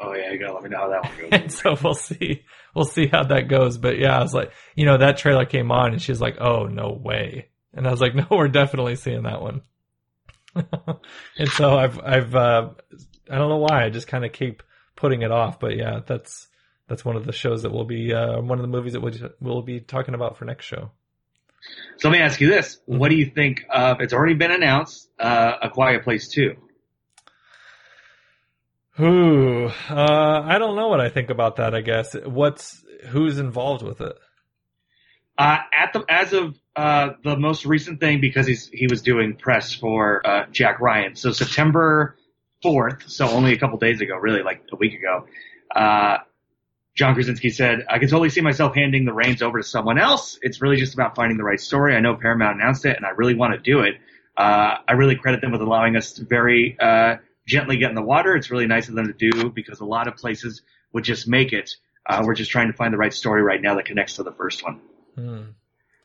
Oh 0.00 0.12
yeah, 0.14 0.32
you 0.32 0.38
gotta 0.38 0.54
let 0.54 0.62
me 0.62 0.70
know 0.70 0.78
how 0.78 0.88
that 0.88 1.04
one 1.04 1.18
goes. 1.18 1.28
and 1.32 1.52
so 1.52 1.76
we'll 1.82 1.94
see 1.94 2.42
we'll 2.74 2.84
see 2.84 3.06
how 3.06 3.24
that 3.24 3.48
goes. 3.48 3.78
But 3.78 3.98
yeah, 3.98 4.18
I 4.18 4.22
was 4.22 4.34
like, 4.34 4.52
you 4.74 4.86
know, 4.86 4.98
that 4.98 5.18
trailer 5.18 5.46
came 5.46 5.70
on, 5.70 5.92
and 5.92 6.02
she's 6.02 6.20
like, 6.20 6.36
"Oh 6.40 6.64
no 6.64 6.92
way," 6.92 7.48
and 7.72 7.86
I 7.86 7.90
was 7.90 8.00
like, 8.00 8.14
"No, 8.14 8.26
we're 8.30 8.48
definitely 8.48 8.96
seeing 8.96 9.22
that 9.22 9.40
one." 9.40 9.62
and 11.38 11.48
so 11.50 11.76
I've 11.76 11.98
I've 12.00 12.34
uh, 12.34 12.70
I 13.30 13.38
don't 13.38 13.48
know 13.48 13.58
why 13.58 13.84
I 13.84 13.90
just 13.90 14.06
kind 14.06 14.24
of 14.24 14.32
keep 14.32 14.62
putting 14.96 15.22
it 15.22 15.30
off, 15.30 15.58
but 15.58 15.76
yeah, 15.76 16.00
that's 16.06 16.48
that's 16.88 17.04
one 17.04 17.16
of 17.16 17.24
the 17.24 17.32
shows 17.32 17.62
that 17.62 17.72
we'll 17.72 17.84
be 17.84 18.12
uh, 18.12 18.40
one 18.40 18.58
of 18.58 18.62
the 18.62 18.68
movies 18.68 18.92
that 18.92 19.00
we'll, 19.00 19.14
we'll 19.40 19.62
be 19.62 19.80
talking 19.80 20.14
about 20.14 20.36
for 20.36 20.44
next 20.44 20.66
show. 20.66 20.90
So 21.96 22.08
let 22.08 22.18
me 22.18 22.22
ask 22.22 22.40
you 22.40 22.48
this: 22.48 22.78
What 22.86 23.08
do 23.08 23.16
you 23.16 23.26
think 23.26 23.64
of? 23.70 24.00
It's 24.00 24.12
already 24.12 24.34
been 24.34 24.52
announced. 24.52 25.08
Uh, 25.18 25.54
A 25.62 25.70
Quiet 25.70 26.04
Place 26.04 26.28
Two. 26.28 26.56
Ooh, 29.00 29.66
uh, 29.90 30.42
I 30.44 30.58
don't 30.58 30.76
know 30.76 30.88
what 30.88 31.00
I 31.00 31.08
think 31.08 31.30
about 31.30 31.56
that. 31.56 31.74
I 31.74 31.80
guess 31.80 32.14
what's 32.14 32.84
who's 33.08 33.38
involved 33.38 33.82
with 33.82 34.00
it. 34.00 34.16
Uh, 35.36 35.58
at 35.76 35.92
the 35.92 36.04
as 36.08 36.32
of 36.32 36.56
uh, 36.76 37.10
the 37.22 37.36
most 37.36 37.64
recent 37.64 38.00
thing, 38.00 38.20
because 38.20 38.46
he's 38.46 38.68
he 38.68 38.86
was 38.86 39.02
doing 39.02 39.36
press 39.36 39.74
for 39.74 40.26
uh, 40.26 40.46
Jack 40.50 40.80
Ryan. 40.80 41.14
So 41.14 41.32
September 41.32 42.16
fourth, 42.62 43.08
so 43.08 43.28
only 43.28 43.52
a 43.52 43.58
couple 43.58 43.78
days 43.78 44.00
ago, 44.00 44.16
really 44.16 44.42
like 44.42 44.62
a 44.72 44.76
week 44.76 44.94
ago. 44.94 45.26
Uh, 45.74 46.18
John 46.94 47.14
Krasinski 47.14 47.50
said, 47.50 47.86
"I 47.88 47.98
can 47.98 48.08
totally 48.08 48.30
see 48.30 48.40
myself 48.40 48.74
handing 48.74 49.04
the 49.04 49.12
reins 49.12 49.42
over 49.42 49.58
to 49.58 49.64
someone 49.64 49.98
else. 49.98 50.38
It's 50.42 50.62
really 50.62 50.76
just 50.76 50.94
about 50.94 51.14
finding 51.14 51.36
the 51.36 51.44
right 51.44 51.60
story. 51.60 51.94
I 51.94 52.00
know 52.00 52.16
Paramount 52.16 52.60
announced 52.60 52.84
it, 52.86 52.96
and 52.96 53.06
I 53.06 53.10
really 53.10 53.34
want 53.34 53.54
to 53.54 53.58
do 53.60 53.80
it. 53.80 53.94
Uh, 54.36 54.78
I 54.88 54.92
really 54.92 55.14
credit 55.14 55.40
them 55.40 55.52
with 55.52 55.60
allowing 55.60 55.96
us 55.96 56.14
to 56.14 56.24
very 56.24 56.76
uh, 56.80 57.16
gently 57.46 57.76
get 57.76 57.90
in 57.90 57.94
the 57.94 58.02
water. 58.02 58.34
It's 58.34 58.50
really 58.50 58.66
nice 58.66 58.88
of 58.88 58.94
them 58.94 59.06
to 59.06 59.12
do 59.12 59.50
because 59.50 59.80
a 59.80 59.84
lot 59.84 60.08
of 60.08 60.16
places 60.16 60.62
would 60.92 61.04
just 61.04 61.28
make 61.28 61.52
it. 61.52 61.70
Uh, 62.06 62.22
we're 62.24 62.34
just 62.34 62.50
trying 62.50 62.66
to 62.66 62.76
find 62.76 62.92
the 62.92 62.98
right 62.98 63.14
story 63.14 63.42
right 63.42 63.62
now 63.62 63.76
that 63.76 63.84
connects 63.84 64.16
to 64.16 64.24
the 64.24 64.32
first 64.32 64.64
one." 64.64 64.80
Hmm. 65.14 65.42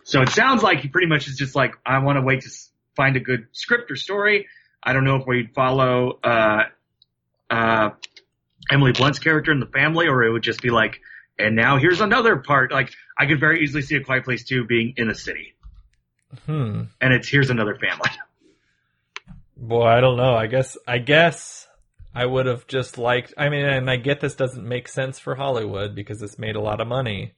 So 0.10 0.24
it 0.24 0.30
sounds 0.30 0.64
like 0.64 0.80
he 0.80 0.88
pretty 0.88 1.06
much 1.06 1.28
is 1.28 1.36
just 1.38 1.56
like, 1.56 1.76
I 1.86 2.00
want 2.00 2.18
to 2.18 2.24
wait 2.24 2.42
to 2.42 2.50
find 2.96 3.16
a 3.16 3.20
good 3.20 3.46
script 3.52 3.92
or 3.92 3.96
story. 3.96 4.48
I 4.82 4.94
don't 4.94 5.04
know 5.04 5.18
if 5.18 5.28
we'd 5.28 5.54
follow 5.54 6.18
uh, 6.24 6.64
uh, 7.48 7.90
Emily 8.72 8.92
Blunt's 8.92 9.20
character 9.20 9.52
in 9.52 9.60
the 9.60 9.68
family, 9.68 10.08
or 10.08 10.24
it 10.24 10.32
would 10.32 10.42
just 10.42 10.64
be 10.64 10.72
like, 10.72 11.00
and 11.38 11.56
now 11.56 11.78
here's 11.78 12.02
another 12.02 12.38
part. 12.38 12.72
Like 12.72 12.90
I 13.16 13.28
could 13.28 13.40
very 13.40 13.62
easily 13.62 13.84
see 13.84 13.98
a 13.98 14.04
Quiet 14.04 14.24
Place 14.26 14.44
Two 14.44 14.66
being 14.66 14.96
in 14.98 15.12
a 15.12 15.16
city, 15.16 15.54
Hmm. 16.48 16.86
and 17.00 17.14
it's 17.14 17.30
here's 17.30 17.52
another 17.52 17.76
family. 17.76 18.10
Boy, 19.58 19.84
I 19.86 20.02
don't 20.02 20.18
know. 20.18 20.34
I 20.34 20.48
guess 20.48 20.76
I 20.88 20.98
guess 20.98 21.68
I 22.16 22.26
would 22.26 22.48
have 22.48 22.66
just 22.66 22.98
liked. 22.98 23.36
I 23.38 23.50
mean, 23.50 23.64
and 23.64 23.88
I 23.92 23.98
get 23.98 24.22
this 24.22 24.34
doesn't 24.34 24.68
make 24.68 24.88
sense 24.88 25.20
for 25.20 25.36
Hollywood 25.36 25.94
because 25.94 26.24
it's 26.24 26.40
made 26.40 26.56
a 26.56 26.62
lot 26.62 26.82
of 26.82 26.88
money, 26.88 27.34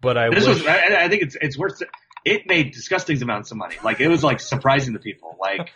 but 0.00 0.16
I 0.18 0.30
This 0.30 0.46
wish. 0.46 0.58
was, 0.58 0.66
I, 0.66 1.04
I 1.04 1.08
think 1.08 1.22
it's 1.22 1.36
it's 1.40 1.58
worth. 1.58 1.82
It 2.24 2.42
made 2.46 2.72
disgusting 2.72 3.20
amounts 3.22 3.50
of 3.50 3.56
money. 3.56 3.76
Like 3.82 4.00
it 4.00 4.08
was 4.08 4.22
like 4.24 4.40
surprising 4.40 4.92
to 4.94 4.98
people. 4.98 5.36
Like 5.40 5.70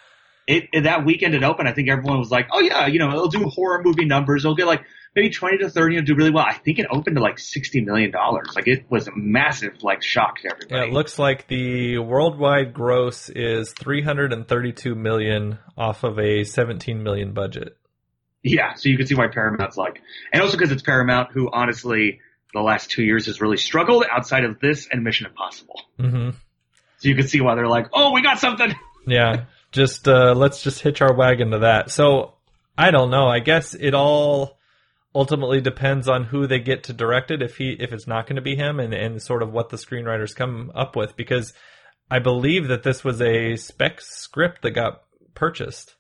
it, 0.46 0.68
it 0.72 0.80
that 0.82 1.04
weekend 1.04 1.34
it 1.34 1.42
opened. 1.44 1.68
I 1.68 1.72
think 1.72 1.88
everyone 1.88 2.18
was 2.18 2.30
like, 2.30 2.48
oh 2.52 2.60
yeah, 2.60 2.86
you 2.86 2.98
know, 2.98 3.10
it'll 3.10 3.28
do 3.28 3.44
horror 3.48 3.82
movie 3.82 4.04
numbers. 4.04 4.44
It'll 4.44 4.56
get 4.56 4.66
like 4.66 4.82
maybe 5.14 5.30
twenty 5.30 5.58
to 5.58 5.70
thirty 5.70 5.96
and 5.96 6.06
do 6.06 6.14
really 6.14 6.30
well. 6.32 6.44
I 6.46 6.54
think 6.54 6.78
it 6.78 6.86
opened 6.90 7.16
to 7.16 7.22
like 7.22 7.38
sixty 7.38 7.80
million 7.80 8.10
dollars. 8.10 8.48
Like 8.56 8.66
it 8.66 8.84
was 8.90 9.06
a 9.08 9.12
massive 9.14 9.82
like 9.82 10.02
shock 10.02 10.38
to 10.38 10.42
yeah, 10.44 10.50
everybody. 10.52 10.90
it 10.90 10.92
looks 10.92 11.18
like 11.18 11.46
the 11.46 11.98
worldwide 11.98 12.74
gross 12.74 13.28
is 13.30 13.72
332 13.72 14.94
million 14.94 15.58
off 15.76 16.02
of 16.04 16.18
a 16.18 16.44
17 16.44 17.02
million 17.02 17.32
budget. 17.32 17.76
Yeah, 18.42 18.74
so 18.74 18.88
you 18.88 18.96
can 18.96 19.06
see 19.06 19.14
why 19.14 19.28
Paramount's 19.28 19.76
like, 19.76 20.00
and 20.32 20.42
also 20.42 20.56
because 20.56 20.72
it's 20.72 20.82
Paramount, 20.82 21.30
who 21.30 21.48
honestly 21.52 22.18
the 22.54 22.60
last 22.60 22.90
two 22.90 23.02
years 23.02 23.26
has 23.26 23.40
really 23.40 23.56
struggled 23.56 24.04
outside 24.10 24.44
of 24.44 24.60
this 24.60 24.88
and 24.90 25.02
Mission 25.02 25.26
Impossible. 25.26 25.80
hmm 25.98 26.30
So 26.98 27.08
you 27.08 27.14
can 27.14 27.28
see 27.28 27.40
why 27.40 27.54
they're 27.54 27.68
like, 27.68 27.88
oh, 27.92 28.12
we 28.12 28.22
got 28.22 28.38
something. 28.38 28.74
Yeah, 29.04 29.46
just 29.72 30.06
uh, 30.06 30.32
let's 30.32 30.62
just 30.62 30.80
hitch 30.80 31.02
our 31.02 31.12
wagon 31.12 31.50
to 31.50 31.58
that. 31.58 31.90
So 31.90 32.34
I 32.78 32.92
don't 32.92 33.10
know. 33.10 33.26
I 33.26 33.40
guess 33.40 33.74
it 33.74 33.94
all 33.94 34.58
ultimately 35.12 35.60
depends 35.60 36.08
on 36.08 36.22
who 36.22 36.46
they 36.46 36.60
get 36.60 36.84
to 36.84 36.92
direct 36.92 37.32
it. 37.32 37.42
If 37.42 37.56
he, 37.56 37.76
if 37.78 37.92
it's 37.92 38.06
not 38.06 38.28
going 38.28 38.36
to 38.36 38.42
be 38.42 38.54
him, 38.54 38.78
and 38.78 38.94
and 38.94 39.20
sort 39.20 39.42
of 39.42 39.52
what 39.52 39.70
the 39.70 39.76
screenwriters 39.76 40.36
come 40.36 40.70
up 40.74 40.94
with, 40.94 41.16
because 41.16 41.52
I 42.08 42.20
believe 42.20 42.68
that 42.68 42.84
this 42.84 43.02
was 43.02 43.20
a 43.20 43.56
spec 43.56 44.00
script 44.00 44.62
that 44.62 44.70
got 44.70 45.02
purchased. 45.34 45.96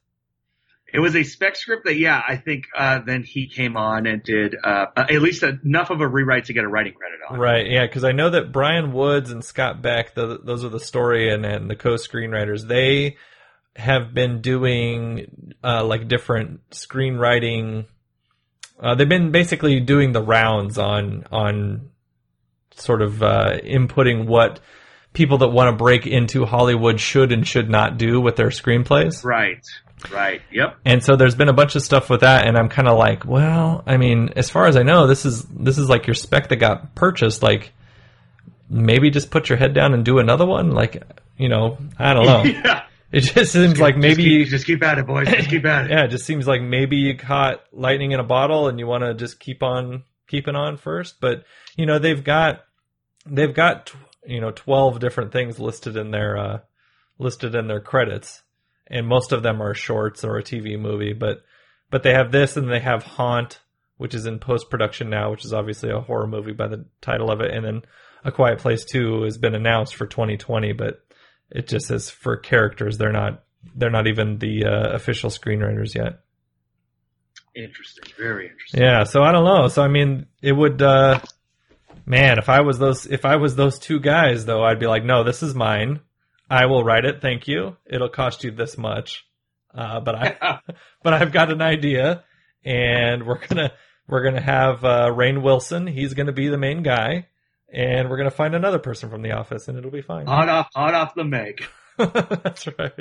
It 0.92 1.00
was 1.00 1.16
a 1.16 1.22
spec 1.22 1.56
script 1.56 1.84
that, 1.86 1.96
yeah, 1.96 2.20
I 2.26 2.36
think 2.36 2.66
uh, 2.76 3.00
then 3.00 3.22
he 3.22 3.46
came 3.46 3.76
on 3.76 4.06
and 4.06 4.22
did 4.22 4.54
uh, 4.62 4.86
at 4.96 5.22
least 5.22 5.42
enough 5.42 5.90
of 5.90 6.00
a 6.00 6.06
rewrite 6.06 6.46
to 6.46 6.52
get 6.52 6.64
a 6.64 6.68
writing 6.68 6.92
credit 6.92 7.20
on. 7.28 7.38
Right. 7.38 7.66
Yeah. 7.66 7.86
Because 7.86 8.04
I 8.04 8.12
know 8.12 8.30
that 8.30 8.52
Bryan 8.52 8.92
Woods 8.92 9.30
and 9.30 9.42
Scott 9.42 9.80
Beck, 9.80 10.14
the, 10.14 10.38
those 10.42 10.64
are 10.64 10.68
the 10.68 10.80
story 10.80 11.32
and, 11.32 11.46
and 11.46 11.70
the 11.70 11.76
co-screenwriters. 11.76 12.68
They 12.68 13.16
have 13.74 14.12
been 14.12 14.40
doing 14.42 15.54
uh, 15.64 15.84
like 15.84 16.08
different 16.08 16.68
screenwriting. 16.70 17.86
Uh, 18.78 18.94
they've 18.94 19.08
been 19.08 19.30
basically 19.30 19.80
doing 19.80 20.12
the 20.12 20.22
rounds 20.22 20.76
on 20.76 21.24
on 21.30 21.90
sort 22.74 23.02
of 23.02 23.22
uh, 23.22 23.58
inputting 23.64 24.26
what 24.26 24.60
people 25.12 25.38
that 25.38 25.48
want 25.48 25.68
to 25.68 25.76
break 25.76 26.06
into 26.06 26.44
Hollywood 26.44 27.00
should 27.00 27.32
and 27.32 27.46
should 27.46 27.68
not 27.68 27.98
do 27.98 28.20
with 28.20 28.36
their 28.36 28.48
screenplays. 28.48 29.24
Right. 29.24 29.64
Right. 30.10 30.42
Yep. 30.50 30.78
And 30.84 31.02
so 31.02 31.16
there's 31.16 31.34
been 31.34 31.48
a 31.48 31.52
bunch 31.52 31.76
of 31.76 31.82
stuff 31.82 32.10
with 32.10 32.20
that, 32.20 32.46
and 32.46 32.56
I'm 32.56 32.68
kind 32.68 32.88
of 32.88 32.98
like, 32.98 33.24
well, 33.24 33.84
I 33.86 33.96
mean, 33.96 34.30
as 34.34 34.50
far 34.50 34.66
as 34.66 34.76
I 34.76 34.82
know, 34.82 35.06
this 35.06 35.24
is 35.24 35.44
this 35.44 35.78
is 35.78 35.88
like 35.88 36.06
your 36.06 36.14
spec 36.14 36.48
that 36.48 36.56
got 36.56 36.94
purchased. 36.94 37.42
Like, 37.42 37.72
maybe 38.68 39.10
just 39.10 39.30
put 39.30 39.48
your 39.48 39.58
head 39.58 39.74
down 39.74 39.94
and 39.94 40.04
do 40.04 40.18
another 40.18 40.46
one. 40.46 40.72
Like, 40.72 41.02
you 41.36 41.48
know, 41.48 41.78
I 41.98 42.14
don't 42.14 42.26
know. 42.26 42.42
yeah. 42.64 42.82
It 43.12 43.20
just 43.20 43.52
seems 43.52 43.78
like 43.78 43.98
maybe 43.98 44.14
just 44.14 44.26
you, 44.26 44.38
keep, 44.38 44.48
just 44.48 44.66
keep 44.66 44.82
at 44.82 44.98
it, 44.98 45.06
boys. 45.06 45.28
Just 45.28 45.50
keep 45.50 45.66
at 45.66 45.84
it. 45.84 45.90
yeah, 45.90 46.04
it 46.04 46.08
just 46.08 46.24
seems 46.24 46.46
like 46.46 46.62
maybe 46.62 46.96
you 46.96 47.14
caught 47.14 47.62
lightning 47.70 48.12
in 48.12 48.20
a 48.20 48.24
bottle 48.24 48.68
and 48.68 48.78
you 48.78 48.86
want 48.86 49.04
to 49.04 49.12
just 49.12 49.38
keep 49.38 49.62
on 49.62 50.04
keeping 50.28 50.56
on 50.56 50.78
first. 50.78 51.20
But 51.20 51.44
you 51.76 51.84
know, 51.84 51.98
they've 51.98 52.24
got 52.24 52.64
they've 53.26 53.54
got 53.54 53.92
you 54.26 54.40
know 54.40 54.50
twelve 54.50 55.00
different 55.00 55.32
things 55.32 55.58
listed 55.58 55.96
in 55.96 56.10
their 56.10 56.36
uh, 56.36 56.58
listed 57.18 57.54
in 57.54 57.66
their 57.66 57.80
credits, 57.80 58.42
and 58.86 59.06
most 59.06 59.32
of 59.32 59.42
them 59.42 59.62
are 59.62 59.74
shorts 59.74 60.24
or 60.24 60.38
a 60.38 60.42
TV 60.42 60.78
movie. 60.78 61.12
But 61.12 61.42
but 61.90 62.02
they 62.02 62.12
have 62.12 62.32
this 62.32 62.56
and 62.56 62.70
they 62.70 62.80
have 62.80 63.02
Haunt, 63.02 63.60
which 63.96 64.14
is 64.14 64.26
in 64.26 64.38
post 64.38 64.70
production 64.70 65.10
now, 65.10 65.30
which 65.30 65.44
is 65.44 65.52
obviously 65.52 65.90
a 65.90 66.00
horror 66.00 66.26
movie 66.26 66.52
by 66.52 66.68
the 66.68 66.86
title 67.00 67.30
of 67.30 67.40
it, 67.40 67.54
and 67.54 67.64
then 67.64 67.82
A 68.24 68.32
Quiet 68.32 68.58
Place 68.58 68.84
Two 68.84 69.22
has 69.22 69.38
been 69.38 69.54
announced 69.54 69.94
for 69.94 70.06
2020, 70.06 70.72
but 70.72 71.04
it 71.50 71.68
just 71.68 71.86
says 71.86 72.10
for 72.10 72.36
characters. 72.36 72.98
They're 72.98 73.12
not 73.12 73.44
they're 73.74 73.90
not 73.90 74.08
even 74.08 74.38
the 74.38 74.64
uh, 74.64 74.94
official 74.94 75.30
screenwriters 75.30 75.94
yet. 75.94 76.20
Interesting. 77.54 78.12
Very 78.16 78.48
interesting. 78.48 78.80
Yeah, 78.80 79.04
so 79.04 79.22
I 79.22 79.30
don't 79.32 79.44
know. 79.44 79.68
So 79.68 79.82
I 79.82 79.88
mean, 79.88 80.26
it 80.40 80.52
would 80.52 80.80
uh 80.80 81.20
man, 82.06 82.38
if 82.38 82.48
I 82.48 82.60
was 82.60 82.78
those 82.78 83.06
if 83.06 83.24
I 83.24 83.36
was 83.36 83.56
those 83.56 83.78
two 83.78 84.00
guys 84.00 84.44
though, 84.44 84.64
I'd 84.64 84.80
be 84.80 84.86
like, 84.86 85.04
"No, 85.04 85.24
this 85.24 85.42
is 85.42 85.54
mine. 85.54 86.00
I 86.50 86.66
will 86.66 86.84
write 86.84 87.04
it. 87.04 87.22
Thank 87.22 87.48
you. 87.48 87.76
It'll 87.86 88.08
cost 88.08 88.44
you 88.44 88.50
this 88.50 88.76
much." 88.76 89.24
Uh 89.74 90.00
but 90.00 90.14
I 90.14 90.60
but 91.02 91.14
I've 91.14 91.32
got 91.32 91.50
an 91.50 91.62
idea 91.62 92.24
and 92.64 93.26
we're 93.26 93.44
gonna 93.46 93.72
we're 94.06 94.22
gonna 94.22 94.40
have 94.42 94.84
uh, 94.84 95.08
Rainn 95.08 95.42
Wilson. 95.42 95.86
He's 95.86 96.14
gonna 96.14 96.32
be 96.32 96.48
the 96.48 96.58
main 96.58 96.82
guy, 96.82 97.28
and 97.72 98.08
we're 98.08 98.16
gonna 98.16 98.30
find 98.30 98.54
another 98.54 98.78
person 98.78 99.10
from 99.10 99.22
the 99.22 99.32
office, 99.32 99.68
and 99.68 99.78
it'll 99.78 99.90
be 99.90 100.02
fine. 100.02 100.26
Hot 100.26 100.48
off, 100.48 100.68
hot 100.74 100.94
off 100.94 101.14
the 101.14 101.24
Meg. 101.24 101.64
That's 101.98 102.66
right. 102.78 102.92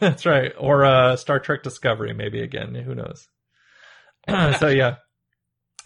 That's 0.00 0.26
right. 0.26 0.52
Or 0.58 0.84
uh, 0.84 1.16
Star 1.16 1.38
Trek 1.38 1.62
Discovery, 1.62 2.14
maybe 2.14 2.42
again. 2.42 2.74
Who 2.74 2.94
knows? 2.94 3.28
so 4.58 4.68
yeah. 4.68 4.96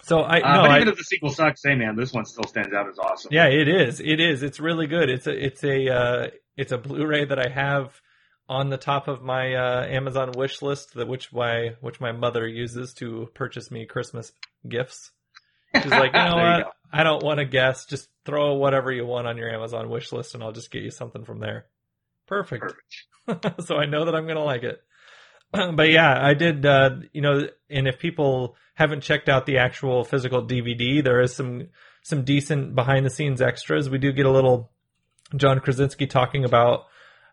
So 0.07 0.21
I 0.21 0.39
Uh, 0.39 0.57
no, 0.57 0.63
but 0.63 0.71
I, 0.71 0.77
even 0.77 0.89
if 0.89 0.97
the 0.97 1.03
sequel 1.03 1.31
sucks, 1.31 1.63
hey 1.65 1.75
man, 1.75 1.97
this 1.97 2.13
one 2.13 2.25
still 2.25 2.47
stands 2.47 2.73
out 2.73 2.89
as 2.89 2.97
awesome. 2.97 3.33
yeah, 3.33 3.47
it 3.47 3.67
is. 3.67 4.01
It 4.01 4.21
is. 4.21 4.45
It's 4.45 4.61
really 4.61 4.87
good. 4.87 5.11
It's 5.11 5.27
a 5.27 5.45
it's 5.45 5.65
a 5.65 5.93
uh, 5.93 6.27
it's 6.57 6.71
a 6.71 6.79
Blu-ray 6.79 7.25
that 7.25 7.41
I 7.41 7.49
have 7.49 8.01
on 8.49 8.71
the 8.71 8.77
top 8.77 9.09
of 9.09 9.23
my 9.23 9.55
uh, 9.55 9.85
Amazon 9.87 10.31
wish 10.37 10.63
list 10.63 10.95
that 10.95 11.09
which 11.09 11.33
my 11.33 11.75
which 11.81 12.01
my 12.01 12.13
mother 12.13 12.47
uses 12.47 12.95
to 12.95 13.29
purchase 13.35 13.73
me 13.73 13.85
Christmas 13.85 14.31
gifts. 14.69 15.11
She's 15.75 15.91
like, 15.91 16.13
you 16.15 16.21
know 16.25 16.37
There 16.37 16.59
you 16.59 16.65
what? 16.65 16.73
I 16.93 17.03
don't 17.03 17.25
want 17.25 17.39
to 17.41 17.45
guess. 17.45 17.85
Just 17.87 18.09
throw 18.25 18.55
whatever 18.55 18.93
you 18.93 19.05
want 19.05 19.27
on 19.27 19.37
your 19.37 19.51
Amazon 19.51 19.91
wish 19.91 20.13
list, 20.13 20.35
and 20.35 20.43
I'll 20.43 20.53
just 20.53 20.71
get 20.71 20.85
you 20.85 20.93
something 20.93 21.25
from 21.25 21.41
there. 21.41 21.67
Perfect. 22.29 22.75
Perfect. 23.27 23.63
so 23.67 23.75
I 23.75 23.87
know 23.87 24.05
that 24.05 24.15
I'm 24.15 24.29
gonna 24.29 24.45
like 24.45 24.63
it. 24.63 24.81
but 25.75 25.91
yeah, 25.91 26.17
I 26.17 26.35
did. 26.35 26.65
Uh, 26.65 26.91
you 27.13 27.23
know, 27.23 27.49
and 27.69 27.89
if 27.89 27.99
people 27.99 28.55
haven't 28.77 29.01
checked 29.01 29.29
out 29.29 29.47
the 29.47 29.57
actual 29.57 30.05
physical 30.05 30.47
DVD, 30.47 31.03
there 31.03 31.21
is 31.21 31.35
some 31.35 31.69
some 32.03 32.25
decent 32.25 32.75
behind 32.75 33.05
the 33.05 33.11
scenes 33.11 33.41
extras. 33.41 33.91
We 33.91 33.99
do 33.99 34.13
get 34.13 34.27
a 34.27 34.31
little 34.31 34.71
John 35.35 35.61
Krasinski 35.61 36.07
talking 36.07 36.45
about, 36.45 36.85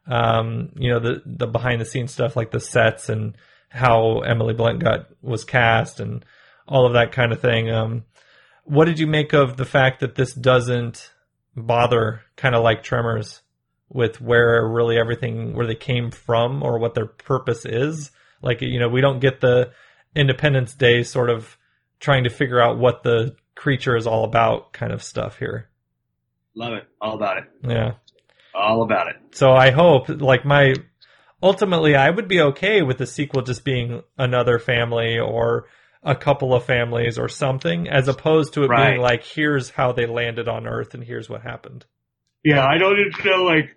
um, 0.07 0.69
you 0.75 0.89
know, 0.89 0.99
the 0.99 1.21
the 1.25 1.45
behind 1.45 1.81
the 1.81 1.85
scenes 1.85 2.13
stuff 2.13 2.37
like 2.37 2.51
the 2.51 2.61
sets 2.61 3.09
and 3.09 3.35
how 3.69 4.21
Emily 4.21 4.53
Blunt 4.53 4.81
got 4.81 5.07
was 5.21 5.43
cast 5.43 5.99
and 5.99 6.23
all 6.65 6.85
of 6.85 6.93
that 6.93 7.11
kind 7.11 7.33
of 7.33 7.41
thing. 7.41 7.69
Um, 7.69 8.05
what 8.63 8.85
did 8.85 8.97
you 8.97 9.07
make 9.07 9.33
of 9.33 9.57
the 9.57 9.65
fact 9.65 9.99
that 9.99 10.15
this 10.15 10.33
doesn't 10.33 11.11
bother, 11.57 12.21
kind 12.37 12.55
of 12.55 12.63
like 12.63 12.83
Tremors, 12.83 13.41
with 13.89 14.21
where 14.21 14.65
really 14.65 14.97
everything 14.97 15.55
where 15.55 15.67
they 15.67 15.75
came 15.75 16.09
from 16.09 16.63
or 16.63 16.79
what 16.79 16.95
their 16.95 17.05
purpose 17.05 17.65
is? 17.65 18.11
Like, 18.41 18.61
you 18.61 18.79
know, 18.79 18.87
we 18.87 19.01
don't 19.01 19.19
get 19.19 19.41
the 19.41 19.71
Independence 20.15 20.73
Day 20.73 21.03
sort 21.03 21.29
of 21.29 21.57
trying 21.99 22.23
to 22.25 22.29
figure 22.29 22.61
out 22.61 22.77
what 22.77 23.03
the 23.03 23.35
creature 23.55 23.95
is 23.95 24.07
all 24.07 24.25
about 24.25 24.73
kind 24.73 24.91
of 24.91 25.01
stuff 25.03 25.37
here. 25.39 25.69
Love 26.55 26.73
it. 26.73 26.87
All 27.01 27.15
about 27.15 27.37
it. 27.37 27.43
Yeah. 27.67 27.93
All 28.53 28.83
about 28.83 29.07
it. 29.07 29.15
So 29.31 29.53
I 29.53 29.71
hope, 29.71 30.09
like 30.09 30.45
my, 30.45 30.75
ultimately, 31.41 31.95
I 31.95 32.09
would 32.09 32.27
be 32.27 32.41
okay 32.41 32.81
with 32.81 32.97
the 32.97 33.07
sequel 33.07 33.41
just 33.41 33.63
being 33.63 34.03
another 34.17 34.59
family 34.59 35.17
or 35.17 35.65
a 36.03 36.15
couple 36.15 36.53
of 36.53 36.65
families 36.65 37.17
or 37.17 37.29
something, 37.29 37.87
as 37.87 38.07
opposed 38.07 38.53
to 38.53 38.63
it 38.63 38.67
Right. 38.67 38.91
being 38.91 39.01
like, 39.01 39.23
here's 39.23 39.69
how 39.69 39.93
they 39.93 40.05
landed 40.05 40.47
on 40.47 40.67
Earth 40.67 40.93
and 40.93 41.03
here's 41.03 41.29
what 41.29 41.41
happened. 41.41 41.85
Yeah, 42.43 42.65
I 42.65 42.77
don't 42.77 42.99
even 42.99 43.13
feel 43.13 43.45
like 43.45 43.75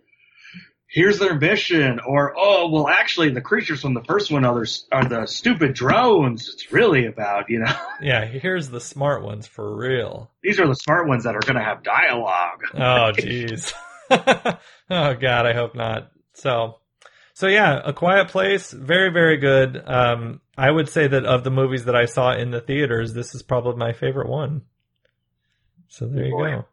here's 0.96 1.18
their 1.18 1.34
mission 1.38 2.00
or 2.06 2.32
oh 2.38 2.68
well 2.70 2.88
actually 2.88 3.28
the 3.30 3.40
creatures 3.40 3.82
from 3.82 3.92
the 3.92 4.02
first 4.04 4.32
one 4.32 4.46
are, 4.46 4.54
the- 4.64 4.80
are 4.90 5.04
the 5.04 5.26
stupid 5.26 5.74
drones 5.74 6.48
it's 6.48 6.72
really 6.72 7.04
about 7.06 7.50
you 7.50 7.58
know 7.58 7.72
Yeah, 8.00 8.24
here's 8.24 8.70
the 8.70 8.80
smart 8.80 9.22
ones 9.22 9.46
for 9.46 9.76
real. 9.76 10.30
these 10.42 10.58
are 10.58 10.66
the 10.66 10.74
smart 10.74 11.06
ones 11.06 11.24
that 11.24 11.36
are 11.36 11.40
going 11.40 11.56
to 11.56 11.62
have 11.62 11.82
dialogue 11.82 12.62
Oh, 12.74 13.12
jeez. 13.14 13.72
oh 14.10 15.14
God, 15.14 15.46
I 15.46 15.52
hope 15.52 15.74
not. 15.74 16.10
So, 16.32 16.76
so 17.34 17.46
yeah, 17.48 17.80
A 17.84 17.92
Quiet 17.92 18.28
Place, 18.28 18.70
very, 18.70 19.10
very 19.12 19.36
good. 19.36 19.82
Um, 19.86 20.40
I 20.56 20.70
would 20.70 20.88
say 20.88 21.06
that 21.08 21.24
of 21.26 21.44
the 21.44 21.50
movies 21.50 21.84
that 21.86 21.96
I 21.96 22.06
saw 22.06 22.32
in 22.32 22.50
the 22.52 22.60
theaters, 22.60 23.12
this 23.12 23.34
is 23.34 23.42
probably 23.42 23.76
my 23.76 23.92
favorite 23.92 24.28
one. 24.28 24.62
So 25.88 26.06
there 26.06 26.24
you 26.24 26.30
Boy. 26.32 26.50
go. 26.52 26.64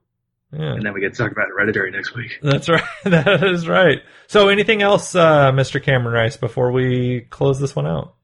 Yeah, 0.54 0.74
and 0.74 0.86
then 0.86 0.94
we 0.94 1.02
get 1.02 1.14
to 1.14 1.18
talk 1.24 1.32
about 1.32 1.48
hereditary 1.48 1.92
next 1.92 2.16
week 2.16 2.40
that's 2.42 2.70
right. 2.70 2.84
That 3.06 3.44
is 3.44 3.68
right. 3.68 4.02
So, 4.28 4.50
anything 4.50 4.82
else, 4.82 5.16
uh, 5.16 5.52
Mr. 5.52 5.84
Cameron 5.84 6.14
Rice, 6.14 6.38
before 6.38 6.72
we 6.72 7.22
close 7.30 7.60
this 7.60 7.76
one 7.76 7.88
out? 7.88 8.16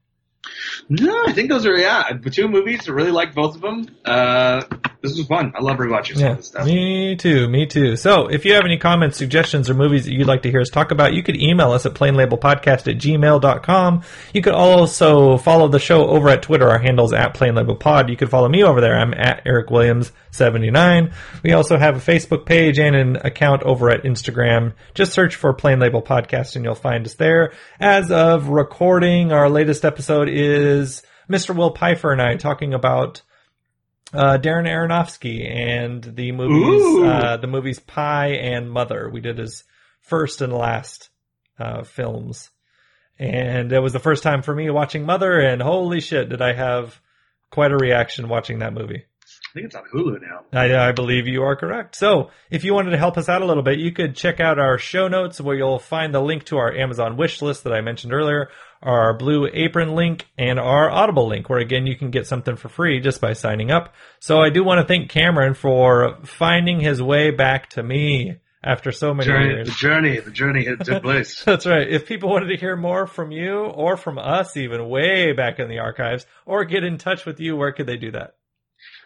no 0.88 1.24
i 1.26 1.32
think 1.32 1.50
those 1.50 1.66
are 1.66 1.76
yeah 1.76 2.04
the 2.20 2.30
two 2.30 2.48
movies 2.48 2.88
i 2.88 2.92
really 2.92 3.10
like 3.10 3.34
both 3.34 3.54
of 3.56 3.60
them 3.60 3.86
uh 4.06 4.62
this 5.02 5.16
was 5.16 5.26
fun 5.26 5.52
i 5.56 5.60
love 5.62 5.78
rewatching 5.78 6.18
Yeah, 6.18 6.34
this 6.34 6.48
stuff 6.48 6.66
me 6.66 7.16
too, 7.16 7.48
me 7.48 7.66
too. 7.66 7.96
So 7.96 8.28
if 8.28 8.44
you 8.44 8.54
have 8.54 8.64
any 8.64 8.78
comments, 8.78 9.16
suggestions, 9.16 9.68
or 9.68 9.74
movies 9.74 10.04
that 10.04 10.12
you'd 10.12 10.26
like 10.26 10.42
to 10.42 10.50
hear 10.50 10.60
us 10.60 10.70
talk 10.70 10.90
about, 10.90 11.12
you 11.14 11.22
could 11.22 11.36
email 11.36 11.72
us 11.72 11.84
at 11.86 11.94
plainlabelpodcast 11.94 12.88
at 12.88 12.98
gmail.com. 12.98 14.02
You 14.32 14.42
could 14.42 14.54
also 14.54 15.36
follow 15.38 15.68
the 15.68 15.78
show 15.78 16.06
over 16.06 16.28
at 16.28 16.42
Twitter. 16.42 16.68
Our 16.68 16.78
handle's 16.78 17.12
at 17.12 17.34
plainlabelpod. 17.34 18.08
You 18.08 18.16
could 18.16 18.30
follow 18.30 18.48
me 18.48 18.62
over 18.62 18.80
there. 18.80 18.96
I'm 18.98 19.12
at 19.14 19.42
Eric 19.46 19.68
Williams79. 19.68 21.12
We 21.42 21.52
also 21.52 21.76
have 21.76 21.96
a 21.96 22.00
Facebook 22.00 22.46
page 22.46 22.78
and 22.78 22.94
an 22.96 23.16
account 23.16 23.62
over 23.64 23.90
at 23.90 24.04
Instagram. 24.04 24.74
Just 24.94 25.12
search 25.12 25.34
for 25.34 25.52
Plain 25.52 25.80
Label 25.80 26.02
Podcast 26.02 26.56
and 26.56 26.64
you'll 26.64 26.74
find 26.74 27.06
us 27.06 27.14
there. 27.14 27.52
As 27.78 28.10
of 28.10 28.48
recording, 28.48 29.32
our 29.32 29.48
latest 29.48 29.84
episode 29.84 30.28
is 30.28 31.02
Mr. 31.28 31.54
Will 31.54 31.74
Pfeiffer 31.74 32.12
and 32.12 32.22
I 32.22 32.36
talking 32.36 32.74
about 32.74 33.22
uh, 34.12 34.38
Darren 34.38 34.68
Aronofsky 34.68 35.48
and 35.48 36.02
the 36.02 36.32
movies, 36.32 37.08
uh, 37.08 37.36
the 37.36 37.46
movies 37.46 37.78
Pi 37.78 38.28
and 38.28 38.70
Mother. 38.70 39.08
We 39.10 39.20
did 39.20 39.38
his 39.38 39.64
first 40.00 40.40
and 40.40 40.52
last 40.52 41.10
uh, 41.58 41.84
films, 41.84 42.50
and 43.18 43.72
it 43.72 43.80
was 43.80 43.92
the 43.92 43.98
first 43.98 44.22
time 44.22 44.42
for 44.42 44.54
me 44.54 44.70
watching 44.70 45.04
Mother. 45.04 45.38
And 45.38 45.62
holy 45.62 46.00
shit, 46.00 46.28
did 46.28 46.42
I 46.42 46.52
have 46.54 47.00
quite 47.50 47.72
a 47.72 47.76
reaction 47.76 48.28
watching 48.28 48.60
that 48.60 48.72
movie. 48.72 49.04
I 49.50 49.52
think 49.52 49.66
it's 49.66 49.74
on 49.74 49.84
hulu 49.92 50.20
now 50.20 50.40
I, 50.52 50.88
I 50.88 50.92
believe 50.92 51.28
you 51.28 51.42
are 51.44 51.54
correct. 51.54 51.94
So, 51.94 52.30
if 52.50 52.64
you 52.64 52.74
wanted 52.74 52.90
to 52.90 52.98
help 52.98 53.16
us 53.16 53.28
out 53.28 53.42
a 53.42 53.46
little 53.46 53.62
bit, 53.62 53.78
you 53.78 53.92
could 53.92 54.16
check 54.16 54.40
out 54.40 54.58
our 54.58 54.78
show 54.78 55.08
notes 55.08 55.40
where 55.40 55.56
you'll 55.56 55.78
find 55.78 56.14
the 56.14 56.20
link 56.20 56.44
to 56.44 56.58
our 56.58 56.74
Amazon 56.74 57.16
wish 57.16 57.40
list 57.40 57.64
that 57.64 57.72
I 57.72 57.80
mentioned 57.80 58.12
earlier, 58.12 58.48
our 58.82 59.16
Blue 59.16 59.48
Apron 59.52 59.94
link, 59.94 60.26
and 60.36 60.58
our 60.58 60.90
Audible 60.90 61.28
link, 61.28 61.48
where 61.48 61.60
again 61.60 61.86
you 61.86 61.96
can 61.96 62.10
get 62.10 62.26
something 62.26 62.56
for 62.56 62.68
free 62.68 63.00
just 63.00 63.20
by 63.20 63.32
signing 63.32 63.70
up. 63.70 63.94
So, 64.18 64.40
I 64.40 64.50
do 64.50 64.64
want 64.64 64.80
to 64.80 64.86
thank 64.86 65.10
Cameron 65.10 65.54
for 65.54 66.18
finding 66.24 66.80
his 66.80 67.00
way 67.00 67.30
back 67.30 67.70
to 67.70 67.82
me 67.82 68.38
after 68.62 68.92
so 68.92 69.14
many 69.14 69.26
journey, 69.26 69.48
years. 69.54 69.68
the 69.68 69.74
journey 69.74 70.18
the 70.18 70.30
journey 70.30 70.64
hit 70.64 70.84
took 70.84 71.02
place 71.02 71.42
That's 71.46 71.64
right. 71.64 71.88
If 71.88 72.06
people 72.06 72.28
wanted 72.28 72.48
to 72.48 72.56
hear 72.56 72.76
more 72.76 73.06
from 73.06 73.30
you 73.30 73.64
or 73.64 73.96
from 73.96 74.18
us, 74.18 74.56
even 74.56 74.88
way 74.88 75.32
back 75.32 75.58
in 75.58 75.68
the 75.68 75.78
archives, 75.78 76.26
or 76.44 76.64
get 76.64 76.84
in 76.84 76.98
touch 76.98 77.24
with 77.24 77.40
you, 77.40 77.56
where 77.56 77.72
could 77.72 77.86
they 77.86 77.96
do 77.96 78.10
that? 78.12 78.34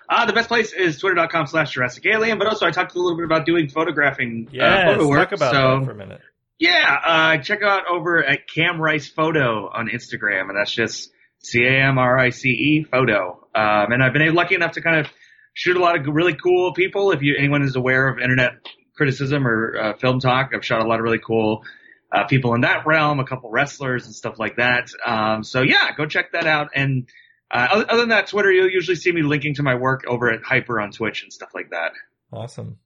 Uh, 0.09 0.27
the 0.27 0.33
best 0.33 0.49
place 0.49 0.73
is 0.73 0.99
twitter.com 0.99 1.47
slash 1.47 1.73
Jurassic 1.73 2.05
Alien, 2.07 2.39
but 2.39 2.47
also 2.47 2.67
I 2.67 2.71
talked 2.71 2.95
a 2.95 2.99
little 2.99 3.17
bit 3.17 3.25
about 3.25 3.47
doing 3.47 3.69
photographing 3.69 4.49
uh, 4.61 4.85
photo 4.85 5.09
work. 5.09 5.31
talk 5.31 5.33
about 5.33 5.53
so, 5.53 5.79
that 5.79 5.85
for 5.87 5.93
a 5.93 5.95
minute. 5.95 6.21
yeah, 6.59 6.97
uh, 7.05 7.39
check 7.39 7.63
out 7.63 7.83
over 7.91 8.23
at 8.23 8.49
Cam 8.49 8.81
Rice 8.81 9.09
Photo 9.09 9.71
on 9.73 9.89
Instagram, 9.89 10.49
and 10.49 10.59
that's 10.59 10.73
just 10.73 11.11
C-A-M-R-I-C-E 11.39 12.85
photo. 12.91 13.47
Um, 13.55 13.93
and 13.93 14.03
I've 14.03 14.13
been 14.13 14.35
lucky 14.35 14.55
enough 14.55 14.73
to 14.73 14.83
kind 14.83 15.01
of 15.01 15.07
shoot 15.55 15.77
a 15.77 15.81
lot 15.81 15.99
of 15.99 16.07
really 16.07 16.35
cool 16.35 16.73
people. 16.73 17.13
If 17.13 17.23
you, 17.23 17.37
anyone 17.39 17.63
is 17.63 17.77
aware 17.77 18.09
of 18.09 18.19
internet 18.19 18.53
criticism 18.97 19.47
or 19.47 19.77
uh, 19.79 19.97
film 19.97 20.21
talk, 20.21 20.51
I've 20.55 20.65
shot 20.65 20.81
a 20.81 20.89
lot 20.89 20.99
of 20.99 21.05
really 21.05 21.21
cool 21.25 21.63
uh, 22.13 22.25
people 22.25 22.55
in 22.55 22.63
that 22.63 22.87
realm, 22.87 23.21
a 23.21 23.25
couple 23.25 23.51
wrestlers 23.51 24.07
and 24.07 24.15
stuff 24.15 24.39
like 24.39 24.57
that. 24.57 24.89
Um, 25.05 25.43
so 25.43 25.63
yeah, 25.63 25.95
go 25.97 26.07
check 26.07 26.33
that 26.33 26.47
out. 26.47 26.71
And 26.75 27.09
uh, 27.55 27.69
other, 27.71 27.87
other 27.89 28.01
than 28.01 28.09
that, 28.09 28.27
Twitter, 28.27 28.51
you'll 28.51 28.69
usually 28.69 28.97
see 28.97 29.13
me 29.13 29.23
linking 29.23 29.55
to 29.55 29.63
my 29.63 29.77
work 29.77 30.05
over 30.09 30.29
at 30.31 30.43
Hyper 30.43 30.81
on 30.81 30.91
Twitch 30.91 31.23
and 31.23 31.33
stuff 31.33 31.51
like 31.55 31.71
that. 31.71 31.93
Awesome. 32.33 32.79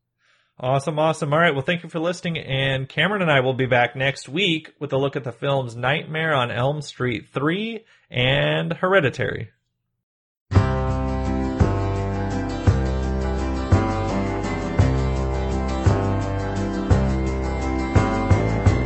Awesome, 0.61 0.99
awesome. 0.99 1.33
All 1.33 1.39
right. 1.39 1.55
Well, 1.55 1.64
thank 1.64 1.85
you 1.85 1.89
for 1.89 2.01
listening. 2.01 2.37
And 2.37 2.87
Cameron 2.87 3.23
and 3.23 3.31
I 3.31 3.41
will 3.41 3.55
be 3.55 3.64
back 3.64 3.97
next 3.97 4.29
week 4.29 4.75
with 4.79 4.93
a 4.93 4.99
look 4.99 5.16
at 5.16 5.25
the 5.25 5.33
films 5.33 5.75
Nightmare 5.75 6.35
on 6.35 6.51
Elm 6.51 6.83
Street 6.83 7.29
3 7.33 7.85
and 8.11 8.75
Hereditary. 8.75 9.51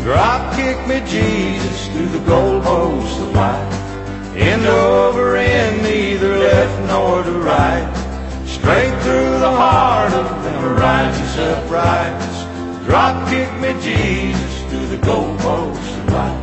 Drop 0.04 0.54
kick 0.54 0.86
me, 0.86 1.00
Jesus, 1.08 1.88
through 1.88 2.08
the 2.08 2.18
goalpost 2.18 3.22
of 3.22 3.34
light. 3.34 3.81
End 4.34 4.66
over 4.66 5.36
end, 5.36 5.82
neither 5.82 6.38
left 6.38 6.88
nor 6.88 7.22
to 7.22 7.32
right. 7.32 7.86
Straight 8.46 8.94
through 9.02 9.38
the 9.38 9.50
heart 9.50 10.12
of 10.12 10.44
them 10.44 10.76
righteous 10.76 11.36
uprights. 11.38 12.44
Drop 12.86 13.28
kick 13.28 13.52
me, 13.60 13.72
Jesus, 13.82 14.62
through 14.70 14.86
the 14.86 14.98
goalpost 14.98 15.98
of 15.98 16.41